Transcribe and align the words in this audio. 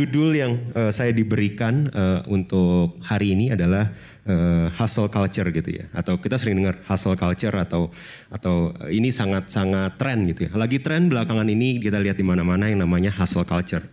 Judul 0.00 0.32
yang 0.32 0.52
uh, 0.72 0.88
saya 0.88 1.12
diberikan 1.12 1.92
uh, 1.92 2.24
untuk 2.32 2.96
hari 3.04 3.36
ini 3.36 3.52
adalah 3.52 3.92
uh, 4.24 4.72
hustle 4.72 5.12
culture 5.12 5.52
gitu 5.52 5.76
ya. 5.76 5.84
Atau 5.92 6.16
kita 6.16 6.40
sering 6.40 6.64
dengar 6.64 6.80
hustle 6.88 7.20
culture 7.20 7.52
atau 7.52 7.92
atau 8.32 8.72
ini 8.88 9.12
sangat 9.12 9.52
sangat 9.52 10.00
tren 10.00 10.24
gitu 10.24 10.48
ya. 10.48 10.50
Lagi 10.56 10.80
tren 10.80 11.12
belakangan 11.12 11.44
ini 11.52 11.76
kita 11.84 12.00
lihat 12.00 12.16
di 12.16 12.24
mana-mana 12.24 12.72
yang 12.72 12.80
namanya 12.80 13.12
hustle 13.12 13.44
culture. 13.44 13.84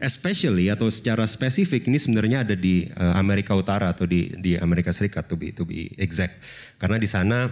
Especially 0.00 0.72
atau 0.72 0.90
secara 0.90 1.24
spesifik 1.28 1.86
ini 1.86 2.00
sebenarnya 2.00 2.42
ada 2.48 2.56
di 2.56 2.88
uh, 2.96 3.14
Amerika 3.14 3.52
Utara 3.52 3.92
atau 3.92 4.08
di 4.08 4.32
di 4.40 4.56
Amerika 4.56 4.90
Serikat 4.90 5.28
to 5.28 5.36
be 5.36 5.52
to 5.52 5.68
be 5.68 5.92
exact. 6.00 6.40
Karena 6.80 6.96
di 6.96 7.06
sana 7.06 7.46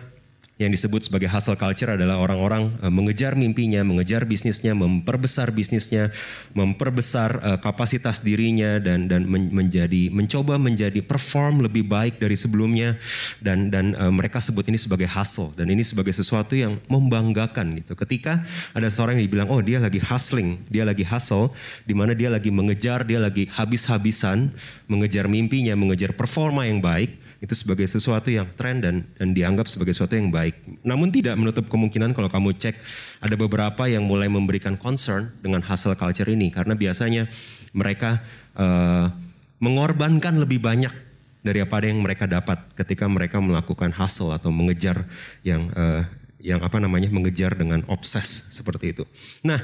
yang 0.61 0.69
disebut 0.69 1.09
sebagai 1.09 1.33
hustle 1.33 1.57
culture 1.57 1.97
adalah 1.97 2.21
orang-orang 2.21 2.77
uh, 2.85 2.93
mengejar 2.93 3.33
mimpinya, 3.33 3.81
mengejar 3.81 4.29
bisnisnya, 4.29 4.77
memperbesar 4.77 5.49
bisnisnya, 5.51 6.13
memperbesar 6.53 7.31
uh, 7.41 7.59
kapasitas 7.59 8.21
dirinya 8.21 8.77
dan 8.77 9.09
dan 9.09 9.25
men 9.25 9.49
menjadi 9.49 10.13
mencoba 10.13 10.61
menjadi 10.61 11.01
perform 11.01 11.65
lebih 11.65 11.89
baik 11.89 12.21
dari 12.21 12.37
sebelumnya 12.37 13.01
dan 13.41 13.73
dan 13.73 13.97
uh, 13.97 14.13
mereka 14.13 14.45
sebut 14.45 14.69
ini 14.69 14.77
sebagai 14.77 15.09
hustle 15.09 15.57
dan 15.57 15.73
ini 15.73 15.81
sebagai 15.81 16.13
sesuatu 16.13 16.53
yang 16.53 16.77
membanggakan 16.87 17.81
gitu. 17.81 17.97
Ketika 17.97 18.45
ada 18.77 18.93
seorang 18.93 19.19
yang 19.19 19.25
dibilang 19.27 19.49
oh 19.49 19.65
dia 19.65 19.81
lagi 19.81 19.99
hustling, 19.99 20.61
dia 20.69 20.85
lagi 20.85 21.03
hustle 21.03 21.51
di 21.89 21.97
mana 21.97 22.13
dia 22.13 22.29
lagi 22.29 22.53
mengejar, 22.53 23.09
dia 23.09 23.19
lagi 23.19 23.49
habis-habisan 23.51 24.53
mengejar 24.87 25.27
mimpinya, 25.27 25.73
mengejar 25.73 26.13
performa 26.13 26.69
yang 26.69 26.85
baik 26.85 27.32
itu 27.43 27.59
sebagai 27.59 27.91
sesuatu 27.91 28.31
yang 28.31 28.47
tren 28.55 28.79
dan 28.79 29.03
dan 29.19 29.35
dianggap 29.35 29.67
sebagai 29.67 29.91
sesuatu 29.91 30.15
yang 30.15 30.31
baik. 30.31 30.55
Namun 30.87 31.11
tidak 31.11 31.35
menutup 31.35 31.67
kemungkinan 31.67 32.15
kalau 32.15 32.31
kamu 32.31 32.55
cek 32.55 32.79
ada 33.19 33.35
beberapa 33.35 33.91
yang 33.91 34.07
mulai 34.07 34.31
memberikan 34.31 34.79
concern 34.79 35.35
dengan 35.43 35.59
hasil 35.59 35.99
culture 35.99 36.31
ini 36.31 36.55
karena 36.55 36.79
biasanya 36.79 37.27
mereka 37.75 38.23
uh, 38.55 39.11
mengorbankan 39.59 40.39
lebih 40.39 40.63
banyak 40.63 40.95
dari 41.43 41.59
apa 41.59 41.83
yang 41.83 41.99
mereka 41.99 42.31
dapat 42.31 42.63
ketika 42.79 43.11
mereka 43.11 43.43
melakukan 43.43 43.91
hustle 43.91 44.31
atau 44.31 44.55
mengejar 44.55 45.03
yang 45.43 45.67
uh, 45.75 46.07
yang 46.39 46.63
apa 46.63 46.79
namanya 46.79 47.11
mengejar 47.11 47.59
dengan 47.59 47.83
obses 47.91 48.55
seperti 48.55 48.95
itu. 48.95 49.05
Nah, 49.43 49.59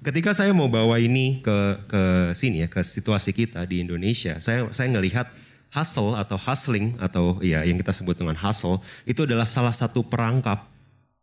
ketika 0.00 0.32
saya 0.32 0.56
mau 0.56 0.72
bawa 0.72 0.96
ini 0.96 1.44
ke 1.44 1.58
ke 1.88 2.02
sini 2.32 2.64
ya 2.64 2.68
ke 2.72 2.80
situasi 2.80 3.36
kita 3.36 3.68
di 3.68 3.84
Indonesia, 3.84 4.40
saya 4.40 4.64
saya 4.72 4.88
ngelihat 4.88 5.28
hustle 5.68 6.16
atau 6.16 6.36
hustling 6.40 6.96
atau 6.96 7.36
ya 7.44 7.64
yang 7.64 7.76
kita 7.76 7.92
sebut 7.92 8.16
dengan 8.16 8.36
hustle 8.36 8.80
itu 9.04 9.28
adalah 9.28 9.44
salah 9.44 9.72
satu 9.72 10.00
perangkap 10.00 10.64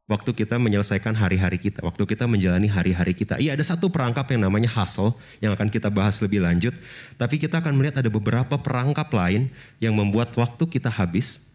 waktu 0.06 0.38
kita 0.38 0.62
menyelesaikan 0.62 1.18
hari-hari 1.18 1.58
kita, 1.58 1.82
waktu 1.82 2.06
kita 2.06 2.30
menjalani 2.30 2.70
hari-hari 2.70 3.18
kita. 3.18 3.42
Iya 3.42 3.58
ada 3.58 3.66
satu 3.66 3.90
perangkap 3.90 4.30
yang 4.30 4.46
namanya 4.46 4.70
hustle 4.70 5.18
yang 5.42 5.54
akan 5.58 5.70
kita 5.74 5.90
bahas 5.90 6.22
lebih 6.22 6.46
lanjut, 6.46 6.74
tapi 7.18 7.42
kita 7.42 7.58
akan 7.62 7.74
melihat 7.74 8.06
ada 8.06 8.10
beberapa 8.14 8.56
perangkap 8.58 9.10
lain 9.10 9.50
yang 9.82 9.98
membuat 9.98 10.30
waktu 10.38 10.64
kita 10.70 10.94
habis, 10.94 11.50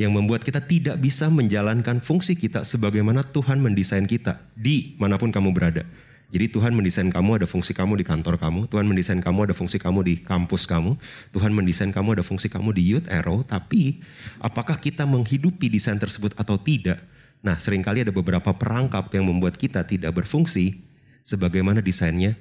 yang 0.00 0.16
membuat 0.16 0.40
kita 0.40 0.64
tidak 0.64 0.96
bisa 0.96 1.28
menjalankan 1.28 2.00
fungsi 2.00 2.32
kita 2.32 2.64
sebagaimana 2.64 3.20
Tuhan 3.20 3.60
mendesain 3.60 4.08
kita 4.08 4.40
di 4.56 4.96
mana 4.96 5.20
pun 5.20 5.28
kamu 5.28 5.52
berada. 5.52 5.84
Jadi 6.30 6.46
Tuhan 6.46 6.70
mendesain 6.78 7.10
kamu 7.10 7.42
ada 7.42 7.46
fungsi 7.50 7.74
kamu 7.74 7.98
di 7.98 8.04
kantor 8.06 8.38
kamu, 8.38 8.70
Tuhan 8.70 8.86
mendesain 8.86 9.18
kamu 9.18 9.50
ada 9.50 9.54
fungsi 9.54 9.82
kamu 9.82 10.06
di 10.06 10.14
kampus 10.22 10.62
kamu, 10.62 10.94
Tuhan 11.34 11.50
mendesain 11.50 11.90
kamu 11.90 12.18
ada 12.18 12.24
fungsi 12.24 12.46
kamu 12.46 12.70
di 12.70 12.86
Youth 12.86 13.10
Arrow, 13.10 13.42
tapi 13.42 13.98
apakah 14.38 14.78
kita 14.78 15.02
menghidupi 15.10 15.66
desain 15.66 15.98
tersebut 15.98 16.38
atau 16.38 16.54
tidak? 16.54 17.02
Nah 17.42 17.58
sering 17.58 17.82
kali 17.82 18.06
ada 18.06 18.14
beberapa 18.14 18.54
perangkap 18.54 19.10
yang 19.10 19.26
membuat 19.26 19.58
kita 19.58 19.82
tidak 19.82 20.14
berfungsi 20.22 20.78
sebagaimana 21.26 21.82
desainnya 21.82 22.38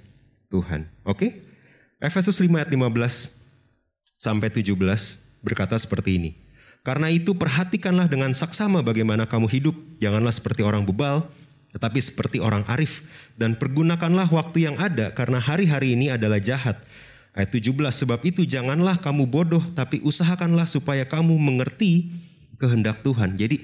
Tuhan. 0.54 0.86
Oke? 1.02 1.42
Efesus 1.98 2.38
5 2.38 2.46
ayat 2.62 2.70
15 2.70 3.42
sampai 4.22 4.54
17 4.54 4.78
berkata 5.42 5.76
seperti 5.82 6.22
ini. 6.22 6.32
Karena 6.80 7.12
itu 7.12 7.36
perhatikanlah 7.36 8.08
dengan 8.08 8.32
saksama 8.32 8.80
bagaimana 8.80 9.28
kamu 9.28 9.52
hidup, 9.52 9.76
janganlah 10.00 10.32
seperti 10.32 10.64
orang 10.64 10.88
bebal, 10.88 11.28
tetapi 11.70 12.00
seperti 12.02 12.42
orang 12.42 12.66
arif 12.66 13.06
dan 13.38 13.54
pergunakanlah 13.54 14.30
waktu 14.34 14.70
yang 14.70 14.76
ada 14.82 15.14
karena 15.14 15.38
hari-hari 15.38 15.94
ini 15.94 16.10
adalah 16.10 16.42
jahat. 16.42 16.82
Ayat 17.38 17.54
17 17.54 17.78
sebab 17.94 18.20
itu 18.26 18.42
janganlah 18.44 18.98
kamu 18.98 19.30
bodoh 19.30 19.62
tapi 19.78 20.02
usahakanlah 20.02 20.66
supaya 20.66 21.06
kamu 21.06 21.38
mengerti 21.38 22.10
kehendak 22.58 23.06
Tuhan. 23.06 23.38
Jadi 23.38 23.62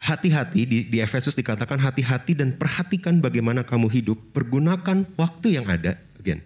hati-hati 0.00 0.68
di, 0.68 0.78
di 0.88 0.98
Efesus 1.00 1.36
dikatakan 1.36 1.80
hati-hati 1.80 2.32
dan 2.36 2.56
perhatikan 2.56 3.20
bagaimana 3.20 3.64
kamu 3.64 3.88
hidup, 3.88 4.18
pergunakan 4.36 5.08
waktu 5.16 5.60
yang 5.60 5.68
ada. 5.68 5.96
Again, 6.20 6.44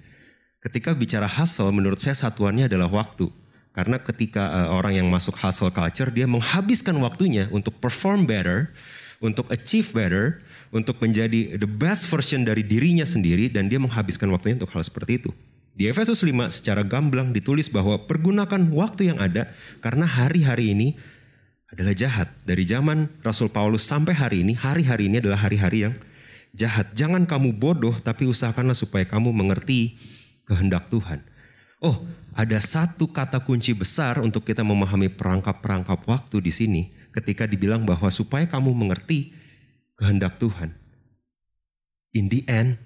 ketika 0.62 0.94
bicara 0.94 1.26
hustle 1.26 1.70
menurut 1.70 1.98
saya 1.98 2.14
satuannya 2.14 2.70
adalah 2.70 2.90
waktu. 2.90 3.30
Karena 3.74 3.98
ketika 3.98 4.54
uh, 4.54 4.78
orang 4.78 5.02
yang 5.02 5.10
masuk 5.10 5.34
hustle 5.34 5.74
culture 5.74 6.06
dia 6.14 6.30
menghabiskan 6.30 6.94
waktunya 7.02 7.50
untuk 7.50 7.74
perform 7.82 8.22
better, 8.22 8.70
untuk 9.18 9.50
achieve 9.50 9.90
better, 9.90 10.38
untuk 10.74 10.98
menjadi 10.98 11.54
the 11.54 11.70
best 11.70 12.10
version 12.10 12.42
dari 12.42 12.66
dirinya 12.66 13.06
sendiri 13.06 13.46
dan 13.46 13.70
dia 13.70 13.78
menghabiskan 13.78 14.26
waktunya 14.34 14.58
untuk 14.58 14.74
hal 14.74 14.82
seperti 14.82 15.22
itu. 15.22 15.30
Di 15.74 15.86
Efesus 15.86 16.22
5 16.22 16.50
secara 16.50 16.82
gamblang 16.82 17.30
ditulis 17.30 17.70
bahwa 17.70 17.98
pergunakan 18.10 18.58
waktu 18.74 19.14
yang 19.14 19.18
ada 19.22 19.50
karena 19.78 20.06
hari-hari 20.06 20.74
ini 20.74 20.98
adalah 21.70 21.94
jahat. 21.94 22.30
Dari 22.42 22.62
zaman 22.66 23.10
Rasul 23.22 23.50
Paulus 23.50 23.82
sampai 23.86 24.14
hari 24.14 24.42
ini, 24.42 24.54
hari-hari 24.54 25.10
ini 25.10 25.18
adalah 25.22 25.46
hari-hari 25.46 25.90
yang 25.90 25.94
jahat. 26.54 26.90
Jangan 26.94 27.26
kamu 27.26 27.54
bodoh 27.54 27.94
tapi 28.02 28.26
usahakanlah 28.26 28.78
supaya 28.78 29.02
kamu 29.06 29.34
mengerti 29.34 29.98
kehendak 30.46 30.90
Tuhan. 30.90 31.22
Oh, 31.82 32.06
ada 32.34 32.58
satu 32.62 33.10
kata 33.10 33.42
kunci 33.42 33.74
besar 33.74 34.22
untuk 34.22 34.46
kita 34.46 34.62
memahami 34.62 35.10
perangkap-perangkap 35.10 36.06
waktu 36.06 36.36
di 36.38 36.52
sini 36.54 36.82
ketika 37.10 37.46
dibilang 37.46 37.82
bahwa 37.82 38.10
supaya 38.10 38.46
kamu 38.46 38.74
mengerti 38.74 39.43
kehendak 39.98 40.38
Tuhan. 40.42 40.74
In 42.14 42.30
the 42.30 42.46
end, 42.46 42.78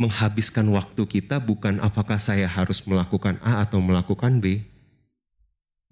menghabiskan 0.00 0.66
waktu 0.72 1.04
kita 1.04 1.38
bukan 1.38 1.78
apakah 1.78 2.16
saya 2.16 2.48
harus 2.48 2.82
melakukan 2.88 3.36
A 3.44 3.62
atau 3.62 3.78
melakukan 3.78 4.40
B. 4.40 4.64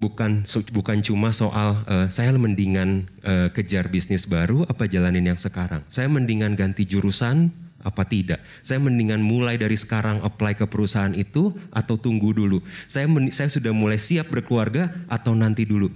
Bukan 0.01 0.49
bukan 0.73 1.05
cuma 1.05 1.29
soal 1.29 1.77
uh, 1.85 2.09
saya 2.09 2.33
mendingan 2.33 3.05
uh, 3.21 3.53
kejar 3.53 3.93
bisnis 3.93 4.25
baru 4.25 4.65
apa 4.65 4.89
jalanin 4.89 5.29
yang 5.29 5.37
sekarang. 5.37 5.85
Saya 5.93 6.09
mendingan 6.09 6.57
ganti 6.57 6.89
jurusan 6.89 7.53
apa 7.85 8.09
tidak. 8.09 8.41
Saya 8.65 8.81
mendingan 8.81 9.21
mulai 9.21 9.61
dari 9.61 9.77
sekarang 9.77 10.25
apply 10.25 10.57
ke 10.57 10.65
perusahaan 10.65 11.13
itu 11.13 11.53
atau 11.69 12.01
tunggu 12.01 12.33
dulu. 12.33 12.65
Saya 12.89 13.13
saya 13.29 13.53
sudah 13.53 13.77
mulai 13.77 14.01
siap 14.01 14.33
berkeluarga 14.33 14.89
atau 15.05 15.37
nanti 15.37 15.69
dulu. 15.69 15.93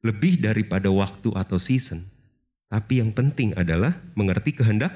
Lebih 0.00 0.40
daripada 0.40 0.88
waktu 0.88 1.28
atau 1.36 1.60
season, 1.60 2.00
tapi 2.68 3.00
yang 3.00 3.16
penting 3.16 3.56
adalah 3.56 3.96
mengerti 4.12 4.52
kehendak 4.52 4.92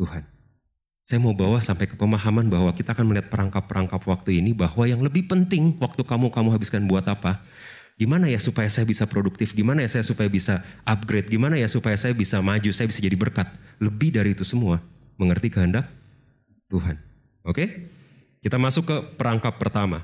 Tuhan. 0.00 0.24
Saya 1.04 1.20
mau 1.20 1.36
bawa 1.36 1.60
sampai 1.60 1.84
ke 1.84 2.00
pemahaman 2.00 2.48
bahwa 2.48 2.72
kita 2.72 2.96
akan 2.96 3.12
melihat 3.12 3.28
perangkap-perangkap 3.28 4.00
waktu 4.08 4.40
ini 4.40 4.56
bahwa 4.56 4.88
yang 4.88 5.04
lebih 5.04 5.28
penting 5.28 5.76
waktu 5.76 6.00
kamu 6.00 6.32
kamu 6.32 6.48
habiskan 6.48 6.88
buat 6.88 7.04
apa? 7.04 7.44
Gimana 8.00 8.26
ya 8.26 8.40
supaya 8.40 8.66
saya 8.72 8.88
bisa 8.88 9.04
produktif? 9.04 9.52
Gimana 9.52 9.84
ya 9.84 9.88
saya 9.92 10.02
supaya 10.02 10.26
bisa 10.32 10.64
upgrade? 10.88 11.28
Gimana 11.28 11.60
ya 11.60 11.68
supaya 11.68 11.94
saya 12.00 12.16
bisa 12.16 12.40
maju? 12.40 12.72
Saya 12.72 12.88
bisa 12.88 13.04
jadi 13.04 13.14
berkat. 13.14 13.46
Lebih 13.78 14.16
dari 14.16 14.32
itu 14.32 14.42
semua, 14.42 14.80
mengerti 15.20 15.52
kehendak 15.52 15.86
Tuhan. 16.72 16.96
Oke? 17.44 17.92
Kita 18.40 18.56
masuk 18.56 18.88
ke 18.88 18.96
perangkap 19.20 19.60
pertama. 19.60 20.02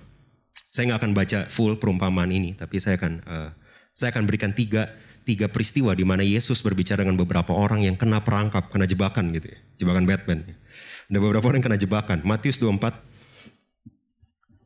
Saya 0.69 0.93
nggak 0.93 1.01
akan 1.03 1.13
baca 1.17 1.39
full 1.51 1.81
perumpamaan 1.81 2.31
ini, 2.31 2.55
tapi 2.55 2.79
saya 2.79 2.95
akan 3.01 3.25
uh, 3.27 3.51
saya 3.91 4.15
akan 4.15 4.23
berikan 4.29 4.55
tiga 4.55 4.87
tiga 5.31 5.47
peristiwa 5.47 5.95
di 5.95 6.03
mana 6.03 6.27
Yesus 6.27 6.59
berbicara 6.59 7.07
dengan 7.07 7.15
beberapa 7.15 7.55
orang 7.55 7.87
yang 7.87 7.95
kena 7.95 8.19
perangkap, 8.19 8.67
kena 8.67 8.83
jebakan 8.91 9.31
gitu 9.31 9.55
ya. 9.55 9.59
Jebakan 9.79 10.11
Batman. 10.11 10.43
Ada 11.07 11.19
beberapa 11.23 11.47
orang 11.47 11.63
yang 11.63 11.67
kena 11.71 11.79
jebakan. 11.79 12.19
Matius 12.27 12.59
24. 12.59 12.99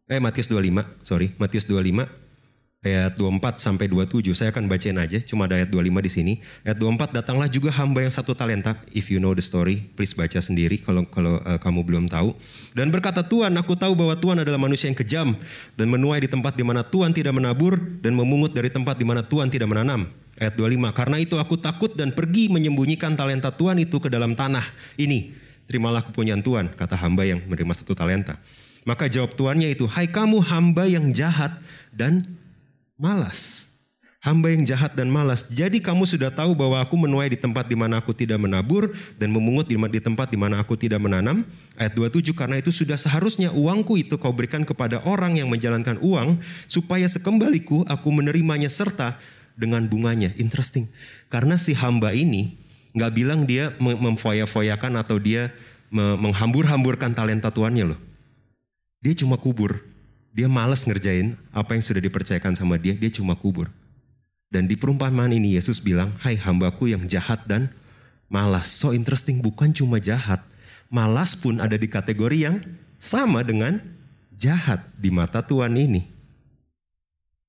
Eh 0.08 0.20
Matius 0.24 0.48
25, 0.48 1.04
sorry. 1.04 1.36
Matius 1.36 1.68
25 1.68 2.24
ayat 2.84 3.16
24 3.16 3.56
sampai 3.56 3.88
27. 3.88 4.36
Saya 4.36 4.52
akan 4.52 4.68
bacain 4.68 4.94
aja, 5.00 5.18
cuma 5.24 5.48
ada 5.48 5.56
ayat 5.56 5.72
25 5.72 6.04
di 6.04 6.10
sini. 6.12 6.32
Ayat 6.62 6.76
24 6.76 7.16
datanglah 7.16 7.48
juga 7.48 7.72
hamba 7.72 8.04
yang 8.04 8.12
satu 8.12 8.36
talenta. 8.36 8.76
If 8.92 9.08
you 9.08 9.18
know 9.18 9.32
the 9.32 9.40
story, 9.40 9.80
please 9.96 10.12
baca 10.12 10.36
sendiri 10.36 10.80
kalau 10.84 11.08
kalau 11.08 11.40
uh, 11.42 11.56
kamu 11.56 11.80
belum 11.84 12.04
tahu. 12.12 12.36
Dan 12.76 12.92
berkata 12.92 13.24
Tuhan, 13.24 13.56
aku 13.56 13.74
tahu 13.74 13.96
bahwa 13.96 14.14
Tuhan 14.14 14.44
adalah 14.44 14.60
manusia 14.60 14.92
yang 14.92 14.96
kejam 14.96 15.32
dan 15.74 15.86
menuai 15.88 16.20
di 16.24 16.28
tempat 16.28 16.54
di 16.54 16.62
mana 16.62 16.84
Tuhan 16.84 17.16
tidak 17.16 17.32
menabur 17.32 17.80
dan 18.04 18.12
memungut 18.12 18.52
dari 18.52 18.68
tempat 18.68 19.00
di 19.00 19.08
mana 19.08 19.24
Tuhan 19.24 19.48
tidak 19.48 19.72
menanam. 19.72 20.23
Ayat 20.34 20.58
25, 20.58 20.90
karena 20.90 21.16
itu 21.22 21.38
aku 21.38 21.54
takut 21.54 21.94
dan 21.94 22.10
pergi 22.10 22.50
menyembunyikan 22.50 23.14
talenta 23.14 23.54
Tuhan 23.54 23.78
itu 23.78 24.02
ke 24.02 24.10
dalam 24.10 24.34
tanah 24.34 24.66
ini. 24.98 25.30
Terimalah 25.70 26.02
kepunyaan 26.02 26.42
Tuhan, 26.42 26.74
kata 26.74 26.98
hamba 26.98 27.22
yang 27.22 27.40
menerima 27.46 27.72
satu 27.72 27.94
talenta. 27.94 28.36
Maka 28.84 29.08
jawab 29.08 29.32
tuannya 29.32 29.72
itu, 29.72 29.88
hai 29.88 30.10
kamu 30.10 30.42
hamba 30.44 30.84
yang 30.84 31.08
jahat 31.14 31.54
dan 31.94 32.26
malas. 32.98 33.72
Hamba 34.24 34.56
yang 34.56 34.64
jahat 34.64 34.96
dan 34.96 35.12
malas. 35.12 35.52
Jadi 35.52 35.84
kamu 35.84 36.08
sudah 36.08 36.32
tahu 36.32 36.56
bahwa 36.56 36.80
aku 36.80 36.96
menuai 36.96 37.28
di 37.28 37.36
tempat 37.36 37.68
di 37.68 37.76
mana 37.76 38.00
aku 38.00 38.16
tidak 38.16 38.40
menabur 38.40 38.88
dan 39.20 39.28
memungut 39.28 39.68
di 39.68 40.00
tempat 40.00 40.32
di 40.32 40.40
mana 40.40 40.64
aku 40.64 40.80
tidak 40.80 40.96
menanam. 40.96 41.44
Ayat 41.76 41.92
27 41.92 42.32
karena 42.32 42.56
itu 42.56 42.72
sudah 42.72 42.96
seharusnya 42.96 43.52
uangku 43.52 44.00
itu 44.00 44.16
kau 44.16 44.32
berikan 44.32 44.64
kepada 44.64 45.04
orang 45.04 45.36
yang 45.36 45.52
menjalankan 45.52 46.00
uang 46.00 46.40
supaya 46.64 47.04
sekembaliku 47.04 47.84
aku 47.84 48.08
menerimanya 48.08 48.72
serta 48.72 49.20
dengan 49.54 49.86
bunganya. 49.86 50.34
Interesting. 50.36 50.90
Karena 51.30 51.54
si 51.58 51.74
hamba 51.74 52.14
ini 52.14 52.54
nggak 52.94 53.12
bilang 53.14 53.40
dia 53.46 53.74
memfoya-foyakan 53.80 55.00
atau 55.00 55.18
dia 55.18 55.50
menghambur-hamburkan 55.94 57.14
talenta 57.14 57.50
tuannya 57.50 57.94
loh. 57.94 58.00
Dia 59.02 59.14
cuma 59.14 59.38
kubur 59.38 59.94
dia 60.34 60.50
malas 60.50 60.82
ngerjain 60.82 61.38
apa 61.54 61.78
yang 61.78 61.84
sudah 61.86 62.02
dipercayakan 62.02 62.58
sama 62.58 62.74
dia, 62.74 62.98
dia 62.98 63.06
cuma 63.06 63.38
kubur. 63.38 63.70
Dan 64.50 64.66
di 64.66 64.74
perumpamaan 64.74 65.30
ini 65.30 65.54
Yesus 65.54 65.78
bilang, 65.78 66.10
hai 66.26 66.34
hambaku 66.34 66.90
yang 66.90 67.06
jahat 67.06 67.46
dan 67.46 67.70
malas. 68.26 68.66
So 68.66 68.90
interesting, 68.90 69.38
bukan 69.38 69.70
cuma 69.70 70.02
jahat. 70.02 70.42
Malas 70.90 71.38
pun 71.38 71.62
ada 71.62 71.78
di 71.78 71.86
kategori 71.86 72.50
yang 72.50 72.58
sama 72.98 73.46
dengan 73.46 73.78
jahat 74.34 74.82
di 74.98 75.14
mata 75.14 75.38
Tuhan 75.38 75.78
ini. 75.78 76.10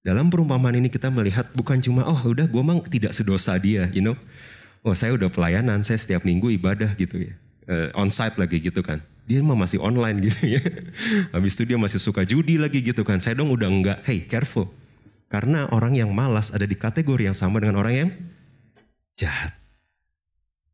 Dalam 0.05 0.29
perumpamaan 0.29 0.77
ini 0.77 0.85
kita 0.93 1.09
melihat 1.09 1.49
bukan 1.57 1.81
cuma, 1.81 2.05
oh 2.05 2.21
udah 2.29 2.45
gue 2.45 2.61
mang 2.61 2.85
tidak 2.85 3.09
sedosa 3.17 3.57
dia, 3.57 3.89
you 3.89 4.05
know. 4.05 4.13
Oh 4.85 4.93
saya 4.93 5.17
udah 5.17 5.33
pelayanan, 5.33 5.81
saya 5.81 5.97
setiap 5.97 6.21
minggu 6.21 6.53
ibadah 6.61 6.93
gitu 6.93 7.25
ya. 7.25 7.33
Uh, 7.65 7.89
on 7.97 8.13
site 8.13 8.37
lagi 8.37 8.61
gitu 8.61 8.85
kan 8.85 9.01
dia 9.25 9.41
mah 9.41 9.57
masih 9.57 9.81
online 9.81 10.21
gitu 10.29 10.57
ya. 10.57 10.61
Habis 11.33 11.57
itu 11.57 11.73
dia 11.73 11.77
masih 11.81 11.97
suka 11.97 12.21
judi 12.23 12.61
lagi 12.61 12.79
gitu 12.81 13.01
kan. 13.01 13.17
Saya 13.19 13.41
dong 13.41 13.51
udah 13.51 13.69
enggak, 13.69 13.97
hey 14.05 14.23
careful. 14.23 14.69
Karena 15.27 15.65
orang 15.73 15.97
yang 15.97 16.13
malas 16.13 16.53
ada 16.53 16.63
di 16.63 16.77
kategori 16.77 17.25
yang 17.25 17.37
sama 17.37 17.57
dengan 17.57 17.81
orang 17.81 17.93
yang 17.93 18.09
jahat. 19.17 19.51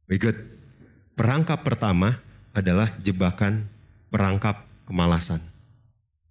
Very 0.06 0.20
good. 0.20 0.38
Perangkap 1.16 1.64
pertama 1.64 2.20
adalah 2.52 2.92
jebakan 3.00 3.64
perangkap 4.12 4.68
kemalasan. 4.84 5.40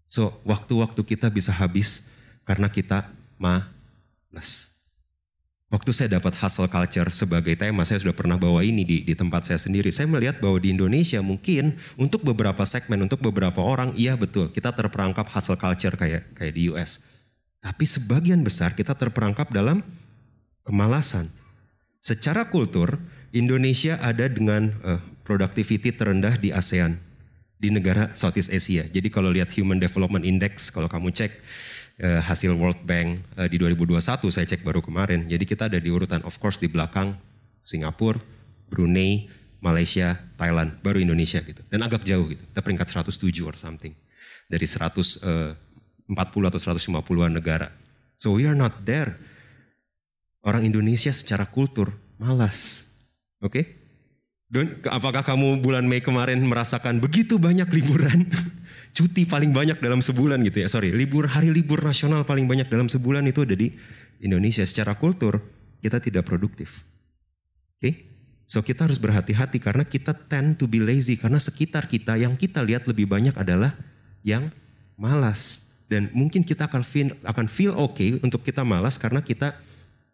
So, 0.04 0.36
waktu-waktu 0.44 1.00
kita 1.06 1.32
bisa 1.32 1.54
habis 1.54 2.12
karena 2.44 2.68
kita 2.68 3.08
malas. 3.40 4.80
Waktu 5.70 5.94
saya 5.94 6.18
dapat 6.18 6.34
hustle 6.34 6.66
culture 6.66 7.14
sebagai 7.14 7.54
tema, 7.54 7.86
saya 7.86 8.02
sudah 8.02 8.10
pernah 8.10 8.34
bawa 8.34 8.66
ini 8.66 8.82
di, 8.82 9.06
di 9.06 9.14
tempat 9.14 9.46
saya 9.46 9.58
sendiri. 9.62 9.94
Saya 9.94 10.10
melihat 10.10 10.42
bahwa 10.42 10.58
di 10.58 10.74
Indonesia 10.74 11.22
mungkin 11.22 11.78
untuk 11.94 12.26
beberapa 12.26 12.66
segmen, 12.66 13.06
untuk 13.06 13.22
beberapa 13.22 13.62
orang, 13.62 13.94
iya 13.94 14.18
betul, 14.18 14.50
kita 14.50 14.74
terperangkap 14.74 15.30
hustle 15.30 15.54
culture 15.54 15.94
kayak 15.94 16.26
kayak 16.34 16.58
di 16.58 16.74
US. 16.74 17.06
Tapi 17.62 17.86
sebagian 17.86 18.42
besar 18.42 18.74
kita 18.74 18.98
terperangkap 18.98 19.54
dalam 19.54 19.86
kemalasan. 20.66 21.30
Secara 22.02 22.50
kultur, 22.50 22.98
Indonesia 23.30 23.94
ada 24.02 24.26
dengan 24.26 24.74
uh, 24.82 24.98
productivity 25.22 25.94
terendah 25.94 26.34
di 26.34 26.50
ASEAN, 26.50 26.98
di 27.62 27.70
negara 27.70 28.10
Southeast 28.18 28.50
Asia. 28.50 28.90
Jadi 28.90 29.06
kalau 29.06 29.30
lihat 29.30 29.54
Human 29.54 29.78
Development 29.78 30.26
Index, 30.26 30.74
kalau 30.74 30.90
kamu 30.90 31.14
cek, 31.14 31.30
uh, 32.00 32.20
hasil 32.24 32.56
World 32.56 32.80
Bank 32.88 33.20
uh, 33.36 33.46
di 33.46 33.60
2021 33.60 34.00
saya 34.32 34.46
cek 34.48 34.64
baru 34.64 34.80
kemarin. 34.80 35.28
Jadi 35.28 35.44
kita 35.44 35.68
ada 35.68 35.76
di 35.76 35.92
urutan 35.92 36.24
of 36.24 36.36
course 36.40 36.56
di 36.56 36.66
belakang 36.66 37.14
Singapura, 37.60 38.18
Brunei, 38.72 39.28
Malaysia, 39.60 40.16
Thailand, 40.40 40.80
baru 40.80 41.04
Indonesia 41.04 41.38
gitu. 41.44 41.60
Dan 41.68 41.84
agak 41.84 42.02
jauh 42.08 42.24
gitu. 42.28 42.40
Kita 42.40 42.60
peringkat 42.64 42.88
107 42.88 43.44
or 43.44 43.56
something. 43.60 43.92
Dari 44.48 44.66
140 44.66 45.22
uh, 45.22 46.48
atau 46.48 46.58
150-an 46.58 47.32
negara. 47.36 47.68
So 48.16 48.36
we 48.36 48.48
are 48.48 48.56
not 48.56 48.82
there. 48.88 49.16
Orang 50.40 50.64
Indonesia 50.64 51.12
secara 51.12 51.44
kultur 51.44 51.92
malas. 52.16 52.88
Oke? 53.44 53.52
Okay? 53.52 53.64
Dan 54.50 54.82
apakah 54.90 55.22
kamu 55.22 55.62
bulan 55.62 55.86
Mei 55.86 56.02
kemarin 56.02 56.42
merasakan 56.42 56.98
begitu 56.98 57.38
banyak 57.38 57.70
liburan? 57.70 58.26
cuti 58.90 59.26
paling 59.26 59.54
banyak 59.54 59.78
dalam 59.78 60.02
sebulan 60.02 60.42
gitu 60.46 60.62
ya. 60.62 60.68
Sorry, 60.68 60.90
libur 60.90 61.30
hari 61.30 61.50
libur 61.50 61.80
nasional 61.80 62.26
paling 62.26 62.46
banyak 62.46 62.66
dalam 62.66 62.90
sebulan 62.90 63.24
itu 63.26 63.46
ada 63.46 63.54
di 63.54 63.72
Indonesia. 64.20 64.62
Secara 64.66 64.98
kultur 64.98 65.40
kita 65.80 66.02
tidak 66.02 66.26
produktif. 66.26 66.84
Oke? 67.78 67.80
Okay? 67.80 67.94
So 68.50 68.66
kita 68.66 68.90
harus 68.90 68.98
berhati-hati 68.98 69.62
karena 69.62 69.86
kita 69.86 70.10
tend 70.10 70.58
to 70.58 70.66
be 70.66 70.82
lazy 70.82 71.14
karena 71.14 71.38
sekitar 71.38 71.86
kita 71.86 72.18
yang 72.18 72.34
kita 72.34 72.58
lihat 72.66 72.82
lebih 72.90 73.06
banyak 73.06 73.30
adalah 73.38 73.78
yang 74.26 74.50
malas 74.98 75.70
dan 75.86 76.10
mungkin 76.10 76.42
kita 76.42 76.66
akan 76.66 76.82
feel 76.82 77.14
akan 77.22 77.46
feel 77.46 77.70
oke 77.78 77.94
okay 77.94 78.18
untuk 78.26 78.42
kita 78.42 78.66
malas 78.66 78.98
karena 78.98 79.22
kita 79.22 79.54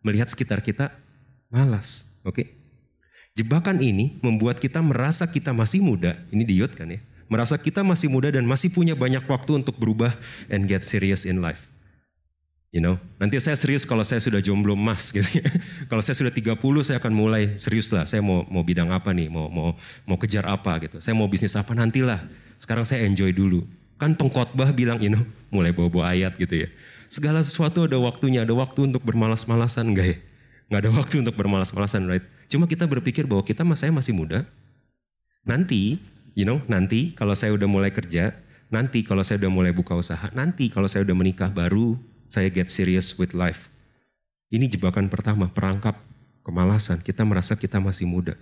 melihat 0.05 0.29
sekitar 0.29 0.61
kita 0.61 0.93
malas. 1.49 2.13
Oke? 2.29 2.45
Okay? 2.45 2.47
Jebakan 3.37 3.81
ini 3.81 4.21
membuat 4.21 4.61
kita 4.61 4.85
merasa 4.85 5.29
kita 5.29 5.57
masih 5.57 5.81
muda. 5.81 6.17
Ini 6.29 6.45
diot 6.45 6.73
kan 6.77 6.93
ya 6.93 7.01
merasa 7.27 7.59
kita 7.59 7.83
masih 7.83 8.11
muda 8.11 8.31
dan 8.31 8.47
masih 8.47 8.71
punya 8.71 8.95
banyak 8.95 9.23
waktu 9.27 9.59
untuk 9.59 9.75
berubah 9.79 10.15
and 10.51 10.67
get 10.71 10.87
serious 10.87 11.27
in 11.27 11.43
life. 11.43 11.67
You 12.75 12.85
know, 12.85 13.01
nanti 13.17 13.41
saya 13.41 13.57
serius 13.57 13.89
kalau 13.89 14.05
saya 14.05 14.21
sudah 14.21 14.43
jomblo 14.43 14.77
emas 14.77 15.09
gitu. 15.17 15.25
Ya. 15.25 15.49
kalau 15.89 16.03
saya 16.05 16.19
sudah 16.19 16.29
30 16.29 16.61
saya 16.85 17.01
akan 17.01 17.13
mulai 17.15 17.57
serius 17.57 17.89
lah. 17.89 18.05
Saya 18.05 18.21
mau 18.21 18.45
mau 18.53 18.61
bidang 18.61 18.93
apa 18.93 19.17
nih? 19.17 19.33
Mau 19.33 19.49
mau 19.49 19.73
mau 20.05 20.17
kejar 20.21 20.45
apa 20.45 20.77
gitu. 20.85 21.01
Saya 21.01 21.17
mau 21.17 21.25
bisnis 21.31 21.57
apa 21.57 21.73
nantilah. 21.73 22.21
Sekarang 22.61 22.85
saya 22.85 23.07
enjoy 23.09 23.33
dulu. 23.33 23.65
Kan 23.97 24.13
pengkhotbah 24.13 24.77
bilang, 24.77 25.01
you 25.01 25.09
know, 25.09 25.25
mulai 25.49 25.73
bawa-bawa 25.73 26.13
ayat 26.13 26.37
gitu 26.37 26.67
ya. 26.67 26.69
Segala 27.09 27.41
sesuatu 27.41 27.87
ada 27.87 27.97
waktunya, 27.97 28.45
ada 28.45 28.53
waktu 28.53 28.93
untuk 28.93 29.01
bermalas-malasan 29.09 29.95
enggak 29.95 30.07
ya? 30.13 30.17
Enggak 30.69 30.81
ada 30.85 30.91
waktu 31.01 31.15
untuk 31.25 31.35
bermalas-malasan, 31.39 32.05
right? 32.11 32.25
Cuma 32.51 32.69
kita 32.69 32.85
berpikir 32.85 33.25
bahwa 33.25 33.41
kita 33.47 33.65
saya 33.73 33.95
masih 33.95 34.13
muda. 34.13 34.45
Nanti 35.47 36.03
you 36.37 36.45
know, 36.45 36.61
nanti 36.69 37.17
kalau 37.17 37.33
saya 37.33 37.57
udah 37.57 37.65
mulai 37.65 37.91
kerja, 37.91 38.37
nanti 38.69 39.01
kalau 39.01 39.25
saya 39.25 39.41
udah 39.41 39.51
mulai 39.51 39.73
buka 39.73 39.97
usaha, 39.97 40.29
nanti 40.37 40.69
kalau 40.69 40.87
saya 40.87 41.09
udah 41.09 41.17
menikah 41.17 41.49
baru 41.49 41.97
saya 42.29 42.53
get 42.53 42.69
serious 42.69 43.17
with 43.17 43.33
life. 43.33 43.73
Ini 44.53 44.71
jebakan 44.71 45.11
pertama, 45.11 45.51
perangkap 45.51 45.99
kemalasan. 46.47 47.03
Kita 47.03 47.27
merasa 47.27 47.59
kita 47.59 47.83
masih 47.83 48.07
muda. 48.07 48.39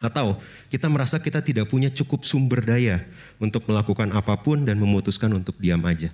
Atau 0.00 0.40
kita 0.72 0.88
merasa 0.88 1.20
kita 1.20 1.44
tidak 1.44 1.68
punya 1.68 1.92
cukup 1.92 2.24
sumber 2.24 2.64
daya 2.64 3.04
untuk 3.36 3.68
melakukan 3.68 4.08
apa 4.16 4.36
pun 4.40 4.64
dan 4.64 4.80
memutuskan 4.80 5.32
untuk 5.32 5.56
diam 5.60 5.80
aja. 5.84 6.12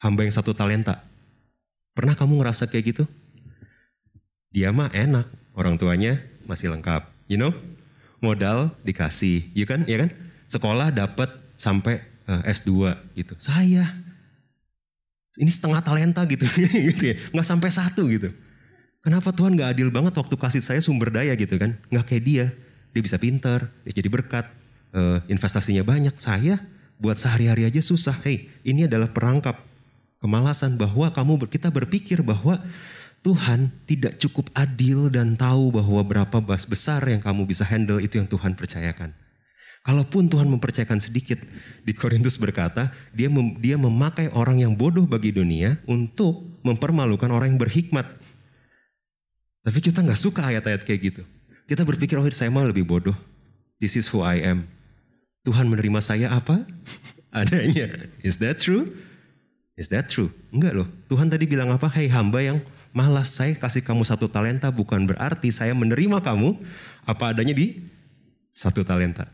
Hamba 0.00 0.24
yang 0.24 0.34
satu 0.36 0.52
talenta. 0.52 1.04
Pernah 1.92 2.16
kamu 2.16 2.40
ngerasa 2.40 2.68
kayak 2.68 2.96
gitu? 2.96 3.04
Dia 4.52 4.72
mah 4.72 4.88
enak, 4.92 5.28
orang 5.56 5.76
tuanya 5.76 6.20
masih 6.48 6.72
lengkap, 6.72 7.08
you 7.28 7.36
know? 7.36 7.52
Modal 8.24 8.72
dikasih, 8.88 9.52
ya 9.52 9.68
kan? 9.68 9.84
Ya 9.84 10.00
kan? 10.00 10.10
Sekolah 10.48 10.92
dapat 10.94 11.32
sampai 11.54 12.02
eh, 12.28 12.42
S2 12.50 12.94
gitu. 13.16 13.34
Saya 13.38 13.84
ini 15.34 15.50
setengah 15.50 15.82
talenta 15.82 16.22
gitu, 16.30 16.46
gitu 16.94 17.14
ya. 17.14 17.16
Nggak 17.34 17.46
sampai 17.46 17.70
satu 17.70 18.06
gitu. 18.06 18.30
Kenapa 19.04 19.34
Tuhan 19.34 19.58
nggak 19.58 19.76
adil 19.76 19.92
banget 19.92 20.16
waktu 20.16 20.34
kasih 20.38 20.62
saya 20.64 20.80
sumber 20.80 21.12
daya 21.12 21.34
gitu 21.36 21.58
kan? 21.60 21.76
Nggak 21.92 22.04
kayak 22.08 22.24
dia. 22.24 22.46
Dia 22.94 23.02
bisa 23.02 23.18
pinter, 23.18 23.66
dia 23.82 23.92
jadi 23.92 24.06
berkat, 24.06 24.46
uh, 24.94 25.18
investasinya 25.26 25.82
banyak. 25.82 26.14
Saya 26.14 26.62
buat 27.02 27.18
sehari-hari 27.18 27.66
aja 27.66 27.82
susah. 27.82 28.14
Hei, 28.22 28.48
ini 28.62 28.86
adalah 28.86 29.10
perangkap 29.10 29.58
kemalasan 30.22 30.78
bahwa 30.78 31.10
kamu 31.10 31.50
kita 31.50 31.68
berpikir 31.74 32.22
bahwa 32.22 32.62
Tuhan 33.26 33.72
tidak 33.88 34.20
cukup 34.20 34.52
adil 34.54 35.10
dan 35.10 35.34
tahu 35.34 35.74
bahwa 35.74 36.00
berapa 36.04 36.38
besar 36.44 37.02
yang 37.08 37.24
kamu 37.24 37.48
bisa 37.48 37.66
handle 37.66 37.98
itu 37.98 38.20
yang 38.20 38.28
Tuhan 38.28 38.54
percayakan. 38.54 39.10
Kalaupun 39.84 40.32
Tuhan 40.32 40.48
mempercayakan 40.48 40.96
sedikit, 40.96 41.36
di 41.84 41.92
Korintus 41.92 42.40
berkata, 42.40 42.88
dia 43.12 43.28
mem, 43.28 43.60
dia 43.60 43.76
memakai 43.76 44.32
orang 44.32 44.64
yang 44.64 44.72
bodoh 44.72 45.04
bagi 45.04 45.28
dunia 45.28 45.76
untuk 45.84 46.40
mempermalukan 46.64 47.28
orang 47.28 47.52
yang 47.52 47.60
berhikmat. 47.60 48.08
Tapi 49.60 49.78
kita 49.84 50.00
nggak 50.00 50.16
suka 50.16 50.40
ayat-ayat 50.40 50.88
kayak 50.88 51.00
gitu. 51.12 51.22
Kita 51.68 51.84
berpikir, 51.84 52.16
oh 52.16 52.24
saya 52.32 52.48
mah 52.48 52.64
lebih 52.64 52.88
bodoh. 52.88 53.12
This 53.76 54.00
is 54.00 54.08
who 54.08 54.24
I 54.24 54.40
am. 54.40 54.64
Tuhan 55.44 55.68
menerima 55.68 56.00
saya 56.00 56.32
apa? 56.32 56.64
Adanya. 57.44 57.92
Is 58.24 58.40
that 58.40 58.64
true? 58.64 58.88
Is 59.76 59.92
that 59.92 60.08
true? 60.08 60.32
Enggak 60.48 60.80
loh. 60.80 60.88
Tuhan 61.12 61.28
tadi 61.28 61.44
bilang 61.44 61.68
apa? 61.68 61.92
Hai 61.92 62.08
hamba 62.08 62.40
yang 62.40 62.64
malas, 62.96 63.36
saya 63.36 63.52
kasih 63.52 63.84
kamu 63.84 64.00
satu 64.08 64.32
talenta 64.32 64.72
bukan 64.72 65.04
berarti 65.04 65.52
saya 65.52 65.76
menerima 65.76 66.24
kamu 66.24 66.56
apa 67.04 67.36
adanya 67.36 67.52
di 67.52 67.84
satu 68.48 68.80
talenta. 68.80 69.28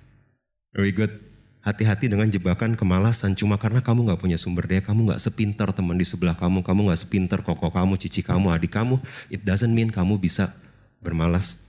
Very 0.70 0.94
good. 0.94 1.10
Hati-hati 1.60 2.08
dengan 2.08 2.24
jebakan 2.24 2.72
kemalasan 2.72 3.36
cuma 3.36 3.60
karena 3.60 3.84
kamu 3.84 4.08
nggak 4.08 4.20
punya 4.24 4.40
sumber 4.40 4.64
daya, 4.64 4.80
kamu 4.80 5.12
nggak 5.12 5.20
sepintar 5.20 5.68
teman 5.76 6.00
di 6.00 6.08
sebelah 6.08 6.32
kamu, 6.32 6.64
kamu 6.64 6.88
nggak 6.88 7.00
sepintar 7.04 7.44
koko 7.44 7.68
kamu, 7.68 8.00
cici 8.00 8.24
kamu, 8.24 8.48
adik 8.48 8.72
kamu. 8.72 8.96
It 9.28 9.44
doesn't 9.44 9.68
mean 9.68 9.92
kamu 9.92 10.16
bisa 10.16 10.56
bermalas 11.04 11.60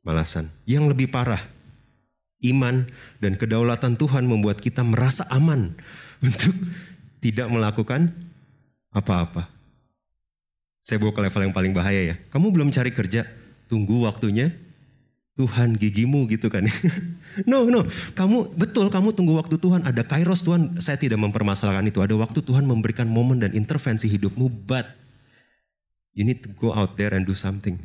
malasan. 0.00 0.48
Yang 0.64 0.96
lebih 0.96 1.12
parah, 1.12 1.44
iman 2.40 2.88
dan 3.20 3.36
kedaulatan 3.36 4.00
Tuhan 4.00 4.24
membuat 4.24 4.64
kita 4.64 4.80
merasa 4.80 5.28
aman 5.28 5.76
untuk 6.24 6.56
tidak 7.20 7.52
melakukan 7.52 8.16
apa-apa. 8.96 9.44
Saya 10.80 10.96
bawa 11.00 11.12
ke 11.12 11.20
level 11.20 11.44
yang 11.48 11.56
paling 11.56 11.72
bahaya 11.76 12.00
ya. 12.12 12.16
Kamu 12.32 12.48
belum 12.48 12.72
cari 12.72 12.96
kerja, 12.96 13.28
tunggu 13.68 14.08
waktunya 14.08 14.56
Tuhan 15.34 15.74
gigimu 15.74 16.30
gitu 16.30 16.46
kan. 16.46 16.62
no, 17.50 17.66
no. 17.66 17.82
Kamu 18.14 18.54
betul 18.54 18.86
kamu 18.86 19.10
tunggu 19.18 19.34
waktu 19.34 19.58
Tuhan. 19.58 19.82
Ada 19.82 20.06
kairos 20.06 20.46
Tuhan. 20.46 20.78
Saya 20.78 20.94
tidak 20.94 21.18
mempermasalahkan 21.18 21.90
itu. 21.90 21.98
Ada 21.98 22.14
waktu 22.14 22.38
Tuhan 22.38 22.62
memberikan 22.62 23.10
momen 23.10 23.42
dan 23.42 23.50
intervensi 23.50 24.06
hidupmu. 24.06 24.46
But 24.62 24.86
you 26.14 26.22
need 26.22 26.46
to 26.46 26.54
go 26.54 26.70
out 26.70 26.94
there 26.94 27.10
and 27.10 27.26
do 27.26 27.34
something. 27.34 27.82